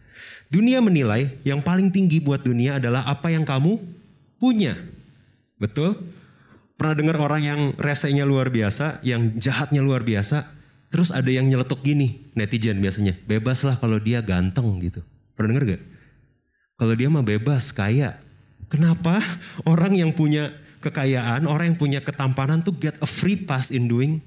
Dunia 0.52 0.84
menilai 0.84 1.32
yang 1.48 1.64
paling 1.64 1.88
tinggi 1.88 2.20
buat 2.20 2.44
dunia 2.44 2.76
adalah 2.76 3.08
apa 3.08 3.32
yang 3.32 3.42
kamu 3.42 3.80
punya. 4.36 4.76
Betul? 5.56 5.96
Pernah 6.82 6.98
dengar 6.98 7.14
orang 7.22 7.42
yang 7.46 7.60
resenya 7.78 8.26
luar 8.26 8.50
biasa, 8.50 8.98
yang 9.06 9.38
jahatnya 9.38 9.78
luar 9.78 10.02
biasa, 10.02 10.50
terus 10.90 11.14
ada 11.14 11.30
yang 11.30 11.46
nyeletuk 11.46 11.78
gini, 11.78 12.26
netizen 12.34 12.82
biasanya, 12.82 13.14
bebas 13.22 13.62
lah 13.62 13.78
kalau 13.78 14.02
dia 14.02 14.18
ganteng 14.18 14.66
gitu. 14.82 14.98
Pernah 15.38 15.54
dengar 15.54 15.78
gak? 15.78 15.82
Kalau 16.74 16.94
dia 16.98 17.06
mah 17.06 17.22
bebas, 17.22 17.70
kaya. 17.70 18.18
Kenapa 18.66 19.22
orang 19.62 19.94
yang 19.94 20.10
punya 20.10 20.50
kekayaan, 20.82 21.46
orang 21.46 21.70
yang 21.70 21.78
punya 21.78 22.02
ketampanan 22.02 22.66
tuh 22.66 22.74
get 22.74 22.98
a 22.98 23.06
free 23.06 23.38
pass 23.38 23.70
in 23.70 23.86
doing 23.86 24.18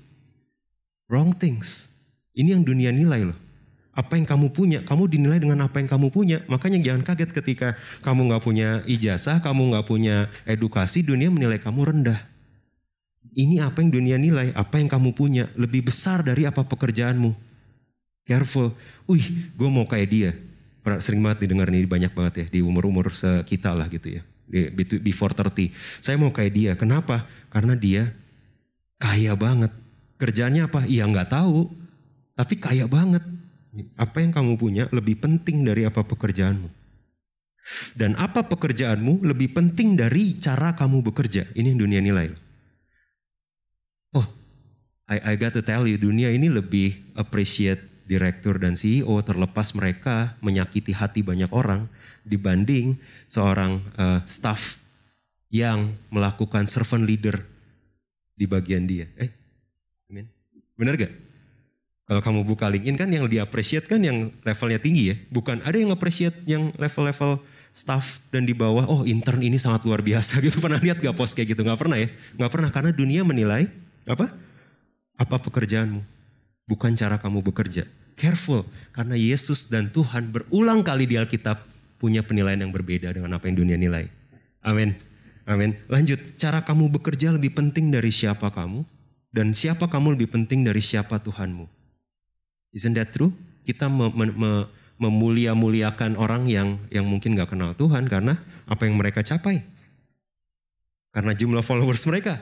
wrong 1.12 1.36
things. 1.36 1.92
Ini 2.40 2.56
yang 2.56 2.64
dunia 2.64 2.96
nilai 2.96 3.36
loh. 3.36 3.40
Apa 3.92 4.16
yang 4.16 4.24
kamu 4.24 4.56
punya, 4.56 4.80
kamu 4.88 5.12
dinilai 5.12 5.44
dengan 5.44 5.60
apa 5.60 5.84
yang 5.84 5.92
kamu 5.92 6.08
punya. 6.08 6.40
Makanya 6.48 6.80
jangan 6.80 7.04
kaget 7.04 7.36
ketika 7.36 7.76
kamu 8.00 8.32
nggak 8.32 8.44
punya 8.48 8.80
ijazah, 8.88 9.44
kamu 9.44 9.76
nggak 9.76 9.84
punya 9.92 10.32
edukasi, 10.48 11.04
dunia 11.04 11.28
menilai 11.28 11.60
kamu 11.60 11.92
rendah 11.92 12.35
ini 13.34 13.58
apa 13.64 13.82
yang 13.82 13.90
dunia 13.90 14.18
nilai, 14.20 14.54
apa 14.54 14.78
yang 14.78 14.92
kamu 14.92 15.16
punya, 15.18 15.50
lebih 15.58 15.90
besar 15.90 16.22
dari 16.22 16.46
apa 16.46 16.62
pekerjaanmu. 16.62 17.34
Careful, 18.30 18.74
wih 19.10 19.50
gue 19.58 19.70
mau 19.70 19.90
kayak 19.90 20.10
dia. 20.10 20.32
Sering 21.02 21.26
banget 21.26 21.50
didengar 21.50 21.66
ini 21.74 21.86
banyak 21.90 22.14
banget 22.14 22.34
ya, 22.42 22.46
di 22.54 22.60
umur-umur 22.62 23.10
kita 23.46 23.74
lah 23.74 23.90
gitu 23.90 24.22
ya. 24.22 24.22
Before 25.02 25.34
30, 25.34 25.74
saya 25.98 26.22
mau 26.22 26.30
kayak 26.30 26.54
dia. 26.54 26.72
Kenapa? 26.78 27.26
Karena 27.50 27.74
dia 27.74 28.14
kaya 29.02 29.34
banget. 29.34 29.74
Kerjanya 30.22 30.70
apa? 30.70 30.86
Iya 30.86 31.10
nggak 31.10 31.34
tahu, 31.34 31.74
tapi 32.38 32.62
kaya 32.62 32.86
banget. 32.86 33.26
Apa 33.98 34.22
yang 34.24 34.32
kamu 34.32 34.56
punya 34.56 34.86
lebih 34.94 35.18
penting 35.20 35.66
dari 35.66 35.84
apa 35.84 36.06
pekerjaanmu. 36.06 36.70
Dan 37.98 38.14
apa 38.22 38.46
pekerjaanmu 38.46 39.26
lebih 39.26 39.58
penting 39.58 39.98
dari 39.98 40.38
cara 40.38 40.78
kamu 40.78 41.02
bekerja. 41.02 41.50
Ini 41.58 41.74
yang 41.74 41.82
dunia 41.82 42.00
nilai. 42.00 42.30
I, 45.06 45.18
I 45.22 45.34
got 45.38 45.54
to 45.54 45.62
tell 45.62 45.86
you, 45.86 46.02
dunia 46.02 46.34
ini 46.34 46.50
lebih 46.50 46.98
appreciate 47.14 47.78
direktur 48.10 48.58
dan 48.58 48.74
CEO 48.74 49.14
terlepas 49.22 49.74
mereka 49.78 50.34
menyakiti 50.42 50.94
hati 50.94 51.22
banyak 51.22 51.50
orang 51.54 51.86
dibanding 52.26 52.98
seorang 53.30 53.82
uh, 53.98 54.22
staff 54.26 54.82
yang 55.54 55.94
melakukan 56.10 56.66
servant 56.66 57.06
leader 57.06 57.38
di 58.34 58.50
bagian 58.50 58.90
dia. 58.90 59.06
Eh, 59.22 59.30
amin. 60.10 60.26
Benar 60.74 60.98
gak? 60.98 61.14
Kalau 62.06 62.22
kamu 62.22 62.42
buka 62.46 62.70
LinkedIn 62.70 62.98
kan 62.98 63.10
yang 63.10 63.26
diapresiat 63.26 63.86
kan 63.90 64.02
yang 64.02 64.34
levelnya 64.42 64.82
tinggi 64.82 65.14
ya. 65.14 65.16
Bukan 65.30 65.62
ada 65.66 65.78
yang 65.78 65.94
appreciate 65.94 66.38
yang 66.50 66.74
level-level 66.82 67.42
staff 67.74 68.22
dan 68.34 68.46
di 68.46 68.54
bawah, 68.58 68.90
oh 68.90 69.02
intern 69.06 69.42
ini 69.42 69.62
sangat 69.62 69.86
luar 69.86 70.02
biasa 70.02 70.38
gitu. 70.46 70.58
Pernah 70.58 70.82
lihat 70.82 70.98
gak 70.98 71.14
post 71.14 71.38
kayak 71.38 71.54
gitu? 71.54 71.62
Gak 71.62 71.78
pernah 71.78 72.02
ya? 72.02 72.10
Gak 72.42 72.50
pernah 72.50 72.70
karena 72.74 72.90
dunia 72.90 73.22
menilai 73.22 73.70
apa? 74.06 74.30
Apa 75.18 75.36
pekerjaanmu? 75.42 76.02
Bukan 76.70 76.94
cara 76.94 77.18
kamu 77.18 77.42
bekerja. 77.46 77.86
Careful. 78.16 78.64
Karena 78.96 79.18
Yesus 79.18 79.68
dan 79.68 79.92
Tuhan 79.92 80.32
berulang 80.32 80.86
kali 80.86 81.10
di 81.10 81.20
Alkitab 81.20 81.62
punya 82.00 82.22
penilaian 82.22 82.62
yang 82.62 82.72
berbeda 82.72 83.12
dengan 83.12 83.36
apa 83.36 83.50
yang 83.50 83.58
dunia 83.60 83.78
nilai. 83.78 84.08
Amin. 84.64 84.96
Amin. 85.46 85.78
Lanjut, 85.86 86.18
cara 86.42 86.66
kamu 86.66 86.90
bekerja 87.00 87.30
lebih 87.30 87.54
penting 87.54 87.94
dari 87.94 88.10
siapa 88.10 88.50
kamu 88.50 88.82
dan 89.30 89.54
siapa 89.54 89.86
kamu 89.86 90.18
lebih 90.18 90.34
penting 90.34 90.66
dari 90.66 90.82
siapa 90.82 91.22
Tuhanmu. 91.22 91.70
Isn't 92.74 92.98
that 92.98 93.14
true? 93.14 93.32
Kita 93.62 93.92
me, 93.92 94.10
me, 94.12 94.26
me, 94.34 94.52
memulia-muliakan 94.96 96.16
orang 96.16 96.48
yang 96.48 96.80
yang 96.90 97.04
mungkin 97.06 97.36
nggak 97.36 97.52
kenal 97.52 97.76
Tuhan 97.76 98.08
karena 98.08 98.40
apa 98.66 98.88
yang 98.88 98.96
mereka 98.96 99.22
capai. 99.22 99.62
Karena 101.12 101.32
jumlah 101.32 101.64
followers 101.64 102.04
mereka. 102.10 102.42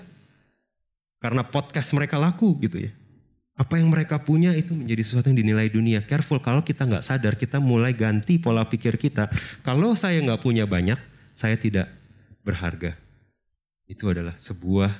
Karena 1.23 1.47
podcast 1.47 1.95
mereka 1.95 2.19
laku 2.19 2.51
gitu 2.59 2.83
ya. 2.83 2.91
Apa 3.55 3.79
yang 3.79 3.87
mereka 3.87 4.19
punya 4.19 4.51
itu 4.51 4.75
menjadi 4.75 4.99
sesuatu 5.07 5.31
yang 5.31 5.39
dinilai 5.39 5.71
dunia. 5.71 6.03
Careful 6.03 6.43
kalau 6.43 6.59
kita 6.59 6.83
nggak 6.83 7.05
sadar, 7.05 7.39
kita 7.39 7.63
mulai 7.63 7.95
ganti 7.95 8.35
pola 8.35 8.67
pikir 8.67 8.99
kita. 8.99 9.31
Kalau 9.63 9.95
saya 9.95 10.19
nggak 10.19 10.43
punya 10.43 10.67
banyak, 10.67 10.99
saya 11.31 11.55
tidak 11.55 11.87
berharga. 12.43 12.99
Itu 13.87 14.11
adalah 14.11 14.35
sebuah 14.35 14.91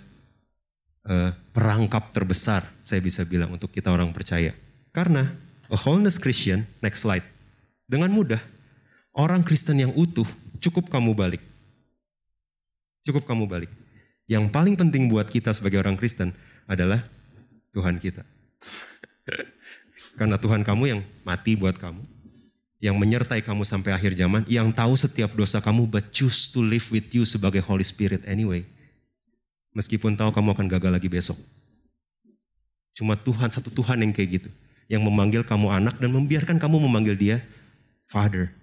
uh, 1.11 1.31
perangkap 1.51 2.15
terbesar, 2.15 2.63
saya 2.79 3.03
bisa 3.03 3.27
bilang 3.27 3.51
untuk 3.51 3.67
kita 3.73 3.91
orang 3.91 4.15
percaya. 4.15 4.55
Karena 4.95 5.27
a 5.67 5.75
wholeness 5.75 6.15
Christian, 6.15 6.63
next 6.79 7.03
slide, 7.03 7.25
dengan 7.89 8.13
mudah 8.15 8.39
orang 9.17 9.43
Kristen 9.43 9.81
yang 9.81 9.91
utuh 9.91 10.29
cukup 10.63 10.87
kamu 10.87 11.11
balik. 11.11 11.43
Cukup 13.03 13.27
kamu 13.27 13.49
balik. 13.49 13.82
Yang 14.27 14.53
paling 14.55 14.75
penting 14.79 15.11
buat 15.11 15.27
kita 15.27 15.51
sebagai 15.51 15.83
orang 15.83 15.99
Kristen 15.99 16.31
adalah 16.63 17.03
Tuhan 17.75 17.99
kita. 17.99 18.23
Karena 20.19 20.37
Tuhan 20.37 20.61
kamu 20.61 20.83
yang 20.87 21.01
mati 21.25 21.57
buat 21.57 21.75
kamu, 21.75 22.03
yang 22.83 22.95
menyertai 22.99 23.41
kamu 23.41 23.65
sampai 23.65 23.95
akhir 23.95 24.13
zaman, 24.15 24.45
yang 24.45 24.69
tahu 24.69 24.93
setiap 24.93 25.33
dosa 25.33 25.59
kamu, 25.59 25.89
but 25.89 26.13
choose 26.13 26.51
to 26.51 26.61
live 26.61 26.85
with 26.93 27.09
you 27.11 27.25
sebagai 27.25 27.59
Holy 27.65 27.83
Spirit 27.83 28.23
anyway. 28.29 28.63
Meskipun 29.73 30.13
tahu 30.13 30.29
kamu 30.29 30.53
akan 30.53 30.67
gagal 30.69 30.91
lagi 30.93 31.09
besok. 31.09 31.39
Cuma 32.93 33.17
Tuhan, 33.17 33.49
satu 33.49 33.73
Tuhan 33.73 34.05
yang 34.05 34.13
kayak 34.13 34.29
gitu. 34.37 34.49
Yang 34.85 35.01
memanggil 35.09 35.41
kamu 35.41 35.67
anak 35.73 35.97
dan 35.97 36.13
membiarkan 36.13 36.61
kamu 36.61 36.77
memanggil 36.85 37.17
dia 37.17 37.37
Father. 38.05 38.53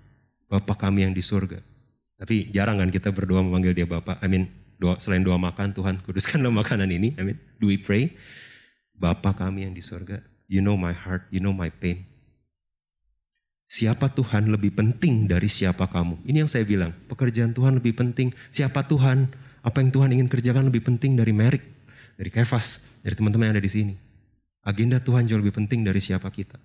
Bapak 0.46 0.86
kami 0.86 1.02
yang 1.02 1.10
di 1.10 1.22
surga. 1.22 1.58
Tapi 2.14 2.54
jarang 2.54 2.78
kan 2.78 2.90
kita 2.94 3.10
berdoa 3.10 3.42
memanggil 3.42 3.74
dia 3.74 3.86
Bapak. 3.90 4.22
Amin. 4.22 4.46
Doa, 4.80 4.96
selain 4.96 5.20
doa 5.20 5.36
makan, 5.36 5.76
Tuhan 5.76 6.00
kuduskanlah 6.00 6.48
makanan 6.64 6.88
ini. 6.88 7.12
Amin. 7.20 7.36
Do 7.60 7.68
we 7.68 7.76
pray? 7.76 8.16
Bapa 8.96 9.36
kami 9.36 9.68
yang 9.68 9.76
di 9.76 9.84
sorga, 9.84 10.24
you 10.48 10.64
know 10.64 10.76
my 10.76 10.96
heart, 10.96 11.28
you 11.28 11.40
know 11.40 11.52
my 11.52 11.68
pain. 11.68 12.08
Siapa 13.70 14.10
Tuhan 14.10 14.50
lebih 14.50 14.74
penting 14.74 15.30
dari 15.30 15.46
siapa 15.46 15.86
kamu? 15.86 16.26
Ini 16.26 16.42
yang 16.42 16.50
saya 16.50 16.66
bilang, 16.66 16.90
pekerjaan 17.06 17.54
Tuhan 17.54 17.78
lebih 17.78 17.94
penting. 17.94 18.34
Siapa 18.50 18.82
Tuhan? 18.82 19.30
Apa 19.62 19.84
yang 19.84 19.92
Tuhan 19.94 20.10
ingin 20.10 20.26
kerjakan 20.26 20.66
lebih 20.66 20.82
penting 20.82 21.14
dari 21.14 21.30
Merik, 21.30 21.62
dari 22.18 22.32
Kefas, 22.32 22.88
dari 23.04 23.14
teman-teman 23.14 23.52
yang 23.52 23.54
ada 23.60 23.62
di 23.62 23.70
sini. 23.70 23.94
Agenda 24.64 24.98
Tuhan 24.98 25.28
jauh 25.28 25.38
lebih 25.38 25.54
penting 25.54 25.86
dari 25.86 26.02
siapa 26.02 26.26
kita. 26.32 26.58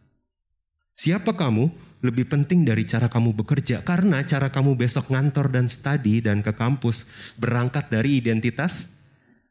Siapa 0.96 1.36
kamu 1.36 1.70
lebih 2.06 2.30
penting 2.30 2.62
dari 2.64 2.86
cara 2.86 3.10
kamu 3.10 3.34
bekerja. 3.34 3.82
Karena 3.82 4.22
cara 4.22 4.54
kamu 4.54 4.78
besok 4.78 5.10
ngantor 5.10 5.50
dan 5.50 5.66
study 5.66 6.22
dan 6.22 6.46
ke 6.46 6.54
kampus 6.54 7.10
berangkat 7.42 7.90
dari 7.90 8.22
identitas 8.22 8.94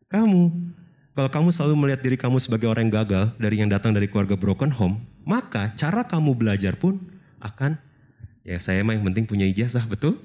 kamu. 0.07 0.51
Kalau 1.15 1.31
kamu 1.31 1.49
selalu 1.55 1.75
melihat 1.79 2.01
diri 2.03 2.19
kamu 2.19 2.43
sebagai 2.43 2.67
orang 2.67 2.91
yang 2.91 3.07
gagal 3.07 3.25
dari 3.39 3.57
yang 3.63 3.71
datang 3.71 3.95
dari 3.95 4.11
keluarga 4.11 4.35
broken 4.35 4.71
home, 4.71 4.99
maka 5.23 5.71
cara 5.79 6.03
kamu 6.03 6.35
belajar 6.35 6.75
pun 6.75 6.99
akan 7.39 7.79
ya 8.43 8.59
saya 8.59 8.83
mah 8.83 8.99
yang 8.99 9.07
penting 9.07 9.27
punya 9.27 9.47
ijazah, 9.47 9.87
betul? 9.87 10.19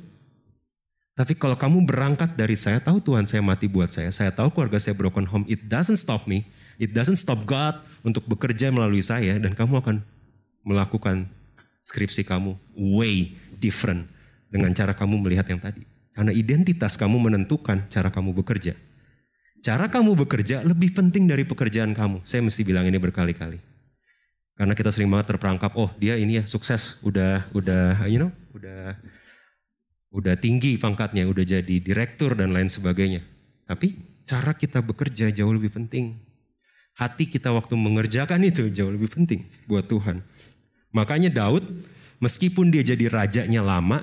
Tapi 1.13 1.35
kalau 1.35 1.59
kamu 1.59 1.83
berangkat 1.83 2.33
dari 2.33 2.55
saya 2.55 2.79
tahu 2.79 3.03
Tuhan 3.03 3.27
saya 3.27 3.43
mati 3.43 3.67
buat 3.67 3.91
saya, 3.91 4.09
saya 4.09 4.31
tahu 4.31 4.55
keluarga 4.55 4.79
saya 4.79 4.95
broken 4.95 5.27
home, 5.27 5.43
it 5.51 5.67
doesn't 5.67 5.99
stop 5.99 6.25
me, 6.25 6.47
it 6.79 6.95
doesn't 6.95 7.19
stop 7.19 7.43
God 7.43 7.75
untuk 8.07 8.23
bekerja 8.25 8.71
melalui 8.71 9.03
saya 9.03 9.35
dan 9.35 9.51
kamu 9.51 9.83
akan 9.83 9.99
melakukan 10.63 11.27
skripsi 11.89 12.21
kamu 12.21 12.53
way 12.77 13.33
different 13.57 14.05
dengan 14.53 14.69
cara 14.77 14.93
kamu 14.93 15.17
melihat 15.25 15.49
yang 15.49 15.57
tadi. 15.57 15.81
Karena 16.13 16.29
identitas 16.29 16.93
kamu 16.93 17.17
menentukan 17.17 17.89
cara 17.89 18.13
kamu 18.13 18.37
bekerja. 18.37 18.77
Cara 19.65 19.89
kamu 19.89 20.13
bekerja 20.25 20.61
lebih 20.61 20.93
penting 20.93 21.25
dari 21.25 21.43
pekerjaan 21.43 21.97
kamu. 21.97 22.21
Saya 22.29 22.45
mesti 22.45 22.61
bilang 22.61 22.85
ini 22.85 23.01
berkali-kali. 23.01 23.57
Karena 24.53 24.75
kita 24.75 24.91
sering 24.91 25.07
banget 25.07 25.35
terperangkap, 25.35 25.71
oh 25.79 25.87
dia 25.95 26.19
ini 26.19 26.39
ya 26.39 26.43
sukses, 26.43 26.99
udah 27.07 27.47
udah 27.55 28.03
you 28.11 28.19
know, 28.19 28.31
udah 28.51 28.99
udah 30.11 30.35
tinggi 30.35 30.75
pangkatnya, 30.75 31.23
udah 31.31 31.47
jadi 31.47 31.75
direktur 31.79 32.35
dan 32.35 32.51
lain 32.51 32.67
sebagainya. 32.67 33.23
Tapi 33.63 33.95
cara 34.27 34.51
kita 34.51 34.83
bekerja 34.83 35.31
jauh 35.31 35.53
lebih 35.55 35.71
penting. 35.71 36.19
Hati 36.99 37.31
kita 37.31 37.55
waktu 37.55 37.79
mengerjakan 37.79 38.43
itu 38.43 38.67
jauh 38.67 38.91
lebih 38.91 39.07
penting 39.07 39.47
buat 39.71 39.87
Tuhan. 39.87 40.19
Makanya 40.89 41.29
Daud 41.29 41.65
meskipun 42.19 42.73
dia 42.73 42.81
jadi 42.81 43.07
rajanya 43.07 43.61
lama, 43.61 44.01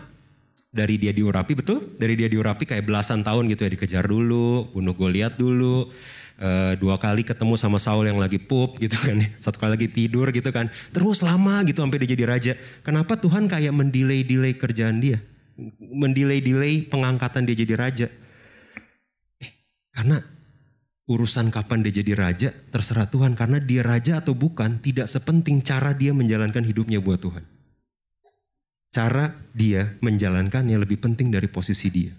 dari 0.76 1.01
dia 1.01 1.11
diurapi 1.16 1.57
betul? 1.57 1.80
Dari 1.97 2.14
dia 2.20 2.28
diurapi 2.28 2.68
kayak 2.68 2.84
belasan 2.84 3.24
tahun 3.24 3.49
gitu 3.49 3.64
ya 3.64 3.70
dikejar 3.72 4.05
dulu 4.05 4.68
bunuh 4.76 4.93
Goliat 4.93 5.41
dulu 5.41 5.89
e, 6.37 6.76
dua 6.76 7.01
kali 7.01 7.24
ketemu 7.24 7.57
sama 7.57 7.80
Saul 7.80 8.05
yang 8.05 8.20
lagi 8.20 8.37
pup 8.37 8.76
gitu 8.76 9.01
kan 9.01 9.16
ya. 9.16 9.28
satu 9.41 9.57
kali 9.57 9.80
lagi 9.80 9.89
tidur 9.89 10.28
gitu 10.28 10.53
kan 10.53 10.68
terus 10.93 11.24
lama 11.24 11.64
gitu 11.64 11.80
sampai 11.80 12.05
dia 12.05 12.12
jadi 12.12 12.24
raja. 12.28 12.53
Kenapa 12.84 13.16
Tuhan 13.16 13.49
kayak 13.49 13.72
mendelay 13.72 14.20
delay 14.20 14.53
kerjaan 14.53 15.01
dia? 15.01 15.16
Mendelay 15.80 16.45
delay 16.45 16.84
pengangkatan 16.84 17.49
dia 17.49 17.57
jadi 17.57 17.74
raja? 17.80 18.07
Eh, 19.41 19.51
karena 19.97 20.20
urusan 21.07 21.55
kapan 21.55 21.87
dia 21.87 22.03
jadi 22.03 22.13
raja 22.19 22.49
terserah 22.75 23.07
Tuhan 23.07 23.39
karena 23.39 23.63
dia 23.63 23.83
raja 23.87 24.19
atau 24.19 24.35
bukan 24.35 24.83
tidak 24.83 25.07
sepenting 25.07 25.63
cara 25.63 25.95
dia 25.95 26.11
menjalankan 26.11 26.67
hidupnya 26.67 26.99
buat 26.99 27.23
Tuhan 27.23 27.57
cara 28.97 29.37
dia 29.53 29.93
menjalankannya 30.01 30.81
lebih 30.81 30.97
penting 30.97 31.29
dari 31.29 31.53
posisi 31.53 31.93
dia. 31.93 32.17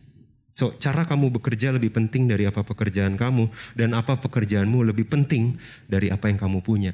So, 0.54 0.78
cara 0.78 1.10
kamu 1.10 1.34
bekerja 1.34 1.74
lebih 1.74 1.90
penting 1.90 2.30
dari 2.30 2.46
apa 2.46 2.62
pekerjaan 2.62 3.18
kamu 3.18 3.50
dan 3.74 3.98
apa 3.98 4.22
pekerjaanmu 4.22 4.86
lebih 4.86 5.10
penting 5.10 5.58
dari 5.90 6.14
apa 6.14 6.30
yang 6.30 6.38
kamu 6.38 6.62
punya. 6.62 6.94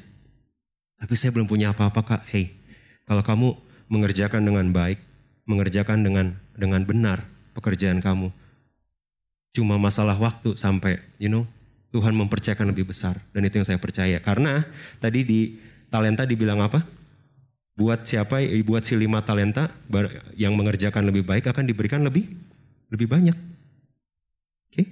Tapi 0.96 1.12
saya 1.20 1.36
belum 1.36 1.44
punya 1.44 1.76
apa-apa 1.76 2.00
kak. 2.00 2.22
Hey, 2.32 2.56
kalau 3.04 3.20
kamu 3.20 3.48
mengerjakan 3.92 4.40
dengan 4.44 4.72
baik, 4.72 5.00
mengerjakan 5.44 6.00
dengan 6.00 6.26
dengan 6.56 6.80
benar 6.88 7.24
pekerjaan 7.52 8.00
kamu, 8.00 8.32
cuma 9.52 9.76
masalah 9.76 10.16
waktu 10.16 10.56
sampai, 10.56 11.00
you 11.20 11.28
know, 11.28 11.44
Tuhan 11.94 12.10
mempercayakan 12.10 12.74
lebih 12.74 12.90
besar 12.90 13.14
dan 13.30 13.46
itu 13.46 13.62
yang 13.62 13.68
saya 13.68 13.78
percaya. 13.78 14.18
Karena 14.18 14.66
tadi 14.98 15.22
di 15.22 15.40
talenta 15.86 16.26
dibilang 16.26 16.58
apa? 16.58 16.82
buat 17.74 18.06
siapa 18.06 18.38
buat 18.62 18.86
si 18.86 18.94
lima 18.94 19.18
talenta 19.26 19.66
yang 20.38 20.54
mengerjakan 20.54 21.10
lebih 21.10 21.26
baik 21.26 21.50
akan 21.50 21.66
diberikan 21.66 22.06
lebih 22.06 22.30
lebih 22.94 23.10
banyak. 23.10 23.34
Oke. 24.70 24.74
Okay? 24.78 24.86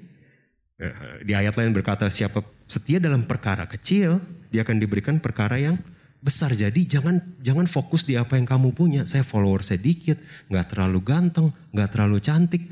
Di 1.22 1.32
ayat 1.38 1.54
lain 1.54 1.70
berkata 1.70 2.10
siapa 2.10 2.42
setia 2.66 2.98
dalam 2.98 3.22
perkara 3.22 3.70
kecil, 3.70 4.18
dia 4.50 4.66
akan 4.66 4.82
diberikan 4.82 5.22
perkara 5.22 5.62
yang 5.62 5.78
besar. 6.18 6.50
Jadi 6.58 6.82
jangan 6.90 7.22
jangan 7.38 7.70
fokus 7.70 8.02
di 8.02 8.18
apa 8.18 8.34
yang 8.34 8.50
kamu 8.50 8.74
punya. 8.74 9.06
Saya 9.06 9.22
follower 9.22 9.62
sedikit, 9.62 10.18
nggak 10.50 10.74
terlalu 10.74 10.98
ganteng, 11.06 11.54
nggak 11.70 11.88
terlalu 11.94 12.18
cantik, 12.18 12.66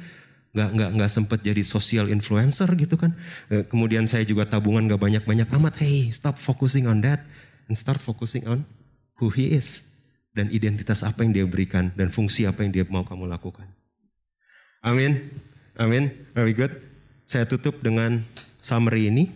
nggak 0.51 0.71
nggak 0.75 0.91
nggak 0.99 1.11
sempet 1.11 1.39
jadi 1.47 1.63
social 1.63 2.11
influencer 2.11 2.67
gitu 2.75 2.99
kan. 2.99 3.15
Eh, 3.51 3.63
kemudian 3.71 4.07
saya 4.11 4.27
juga 4.27 4.47
tabungan 4.47 4.83
nggak 4.91 5.01
banyak 5.01 5.23
banyak 5.27 5.49
amat. 5.55 5.79
Hey, 5.79 6.11
stop 6.11 6.37
focusing 6.39 6.91
on 6.91 6.99
that 7.07 7.23
and 7.71 7.79
start 7.79 8.03
focusing 8.03 8.43
on 8.51 8.67
who 9.23 9.31
he 9.31 9.55
is 9.55 9.91
dan 10.35 10.51
identitas 10.51 11.07
apa 11.07 11.23
yang 11.23 11.33
dia 11.35 11.47
berikan 11.47 11.95
dan 11.95 12.11
fungsi 12.11 12.47
apa 12.47 12.67
yang 12.67 12.75
dia 12.75 12.85
mau 12.87 13.07
kamu 13.07 13.31
lakukan. 13.31 13.67
Amin. 14.83 15.21
Amin. 15.79 16.11
Very 16.35 16.57
good. 16.57 16.73
Saya 17.29 17.47
tutup 17.47 17.79
dengan 17.85 18.25
summary 18.59 19.13
ini. 19.13 19.31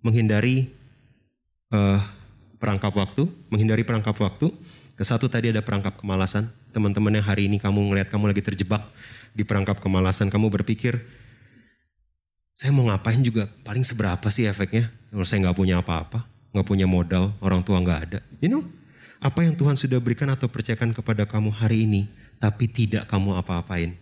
Menghindari 0.00 0.70
uh, 1.74 1.98
perangkap 2.62 2.94
waktu. 2.94 3.26
Menghindari 3.50 3.82
perangkap 3.82 4.14
waktu. 4.16 4.54
Kesatu 4.94 5.26
tadi 5.26 5.50
ada 5.50 5.60
perangkap 5.60 5.98
kemalasan. 5.98 6.46
Teman-teman 6.70 7.10
yang 7.18 7.26
hari 7.26 7.50
ini 7.50 7.58
kamu 7.58 7.90
ngelihat 7.90 8.08
kamu 8.08 8.30
lagi 8.30 8.40
terjebak 8.40 8.86
di 9.36 9.44
perangkap 9.44 9.76
kemalasan. 9.84 10.32
Kamu 10.32 10.48
berpikir, 10.48 10.96
saya 12.56 12.72
mau 12.72 12.88
ngapain 12.88 13.20
juga 13.20 13.52
paling 13.60 13.84
seberapa 13.84 14.24
sih 14.32 14.48
efeknya. 14.48 14.88
Kalau 15.12 15.28
saya 15.28 15.44
nggak 15.44 15.56
punya 15.60 15.84
apa-apa, 15.84 16.24
nggak 16.56 16.66
punya 16.66 16.88
modal, 16.88 17.36
orang 17.44 17.60
tua 17.60 17.76
nggak 17.84 18.00
ada. 18.08 18.18
You 18.40 18.48
know, 18.48 18.64
apa 19.20 19.44
yang 19.44 19.52
Tuhan 19.52 19.76
sudah 19.76 20.00
berikan 20.00 20.32
atau 20.32 20.48
percayakan 20.48 20.96
kepada 20.96 21.28
kamu 21.28 21.52
hari 21.52 21.84
ini, 21.84 22.08
tapi 22.40 22.64
tidak 22.64 23.04
kamu 23.12 23.36
apa-apain? 23.36 23.92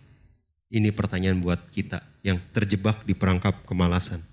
Ini 0.71 0.89
pertanyaan 0.95 1.43
buat 1.43 1.67
kita 1.67 1.99
yang 2.23 2.39
terjebak 2.55 3.03
di 3.03 3.11
perangkap 3.11 3.67
kemalasan. 3.67 4.23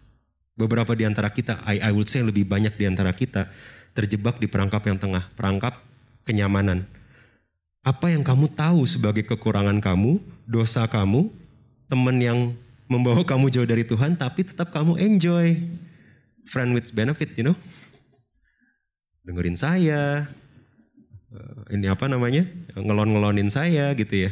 Beberapa 0.55 0.95
di 0.95 1.03
antara 1.03 1.29
kita, 1.29 1.59
I, 1.67 1.83
I 1.83 1.91
would 1.91 2.07
say 2.07 2.23
lebih 2.23 2.47
banyak 2.47 2.79
di 2.79 2.85
antara 2.87 3.11
kita, 3.13 3.51
terjebak 3.93 4.39
di 4.39 4.47
perangkap 4.49 4.87
yang 4.87 4.97
tengah. 4.97 5.29
Perangkap 5.35 5.83
kenyamanan. 6.25 6.87
Apa 7.83 8.15
yang 8.15 8.23
kamu 8.23 8.55
tahu 8.55 8.87
sebagai 8.87 9.27
kekurangan 9.27 9.83
kamu, 9.83 10.23
dosa 10.53 10.85
kamu, 10.85 11.33
teman 11.89 12.17
yang 12.21 12.39
membawa 12.93 13.25
kamu 13.33 13.49
jauh 13.49 13.65
dari 13.65 13.89
Tuhan, 13.89 14.21
tapi 14.21 14.45
tetap 14.45 14.69
kamu 14.71 15.01
enjoy. 15.01 15.57
Friend 16.43 16.77
with 16.77 16.93
benefit, 16.93 17.33
you 17.39 17.49
know. 17.49 17.57
Dengerin 19.25 19.57
saya, 19.57 20.27
eh, 21.33 21.79
ini 21.79 21.89
apa 21.89 22.11
namanya, 22.11 22.45
ngelon-ngelonin 22.77 23.49
saya 23.49 23.97
gitu 23.97 24.29
ya. 24.29 24.31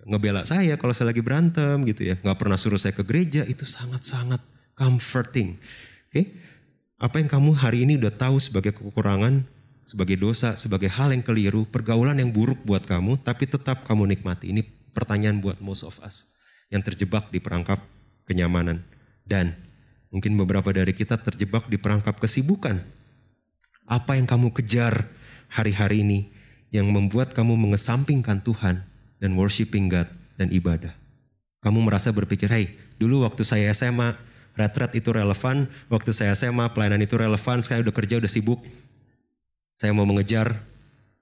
Ngebela 0.00 0.48
saya 0.48 0.80
kalau 0.80 0.96
saya 0.96 1.12
lagi 1.12 1.20
berantem 1.20 1.84
gitu 1.84 2.08
ya. 2.08 2.14
Nggak 2.24 2.38
pernah 2.40 2.56
suruh 2.56 2.80
saya 2.80 2.96
ke 2.96 3.04
gereja, 3.04 3.44
itu 3.44 3.68
sangat-sangat 3.68 4.40
comforting. 4.78 5.60
Oke, 6.08 6.32
apa 6.96 7.20
yang 7.20 7.28
kamu 7.28 7.50
hari 7.52 7.84
ini 7.84 8.00
udah 8.00 8.14
tahu 8.14 8.40
sebagai 8.40 8.72
kekurangan, 8.72 9.44
sebagai 9.84 10.16
dosa, 10.16 10.54
sebagai 10.54 10.88
hal 10.88 11.12
yang 11.12 11.20
keliru, 11.20 11.66
pergaulan 11.68 12.16
yang 12.16 12.30
buruk 12.30 12.62
buat 12.62 12.86
kamu, 12.86 13.20
tapi 13.20 13.50
tetap 13.50 13.84
kamu 13.84 14.16
nikmati. 14.16 14.54
Ini 14.54 14.62
pertanyaan 14.92 15.38
buat 15.38 15.58
most 15.62 15.86
of 15.86 15.98
us 16.02 16.34
yang 16.70 16.80
terjebak 16.80 17.28
di 17.34 17.42
perangkap 17.42 17.82
kenyamanan. 18.26 18.82
Dan 19.26 19.54
mungkin 20.10 20.34
beberapa 20.38 20.70
dari 20.70 20.94
kita 20.94 21.18
terjebak 21.18 21.70
di 21.70 21.78
perangkap 21.78 22.18
kesibukan. 22.18 22.78
Apa 23.90 24.14
yang 24.18 24.26
kamu 24.26 24.54
kejar 24.54 25.06
hari-hari 25.50 26.06
ini 26.06 26.30
yang 26.70 26.86
membuat 26.86 27.34
kamu 27.34 27.58
mengesampingkan 27.58 28.38
Tuhan 28.42 28.86
dan 29.18 29.30
worshiping 29.34 29.90
God 29.90 30.06
dan 30.38 30.48
ibadah. 30.54 30.94
Kamu 31.60 31.82
merasa 31.82 32.14
berpikir, 32.14 32.48
hey 32.48 32.72
dulu 32.96 33.26
waktu 33.26 33.42
saya 33.42 33.68
SMA, 33.74 34.14
retret 34.54 34.94
itu 34.96 35.10
relevan, 35.10 35.66
waktu 35.90 36.14
saya 36.14 36.32
SMA 36.38 36.70
pelayanan 36.72 37.02
itu 37.02 37.18
relevan, 37.18 37.60
sekarang 37.60 37.82
udah 37.84 37.96
kerja, 37.96 38.22
udah 38.22 38.30
sibuk, 38.30 38.62
saya 39.76 39.90
mau 39.90 40.06
mengejar 40.06 40.60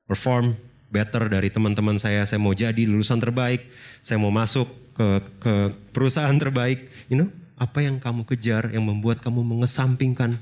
perform 0.05 0.59
better 0.89 1.29
dari 1.29 1.49
teman-teman 1.53 1.97
saya. 2.01 2.25
Saya 2.25 2.41
mau 2.41 2.53
jadi 2.57 2.85
lulusan 2.89 3.21
terbaik. 3.21 3.65
Saya 4.01 4.19
mau 4.21 4.33
masuk 4.33 4.69
ke, 4.97 5.07
ke 5.41 5.55
perusahaan 5.93 6.35
terbaik. 6.35 6.89
You 7.13 7.25
know, 7.25 7.29
apa 7.59 7.85
yang 7.85 7.99
kamu 7.99 8.25
kejar 8.25 8.73
yang 8.73 8.87
membuat 8.87 9.21
kamu 9.21 9.45
mengesampingkan 9.45 10.39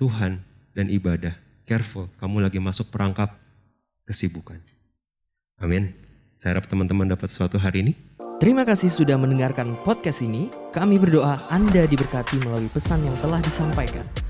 Tuhan 0.00 0.40
dan 0.72 0.86
ibadah. 0.88 1.36
Careful, 1.68 2.10
kamu 2.18 2.42
lagi 2.42 2.58
masuk 2.58 2.90
perangkap 2.90 3.36
kesibukan. 4.08 4.58
Amin. 5.60 5.94
Saya 6.40 6.56
harap 6.56 6.66
teman-teman 6.66 7.06
dapat 7.06 7.28
sesuatu 7.28 7.60
hari 7.60 7.84
ini. 7.84 7.92
Terima 8.40 8.64
kasih 8.64 8.88
sudah 8.88 9.20
mendengarkan 9.20 9.76
podcast 9.84 10.24
ini. 10.24 10.48
Kami 10.72 10.96
berdoa 10.96 11.44
Anda 11.52 11.84
diberkati 11.84 12.40
melalui 12.40 12.72
pesan 12.72 13.04
yang 13.04 13.12
telah 13.20 13.36
disampaikan. 13.44 14.29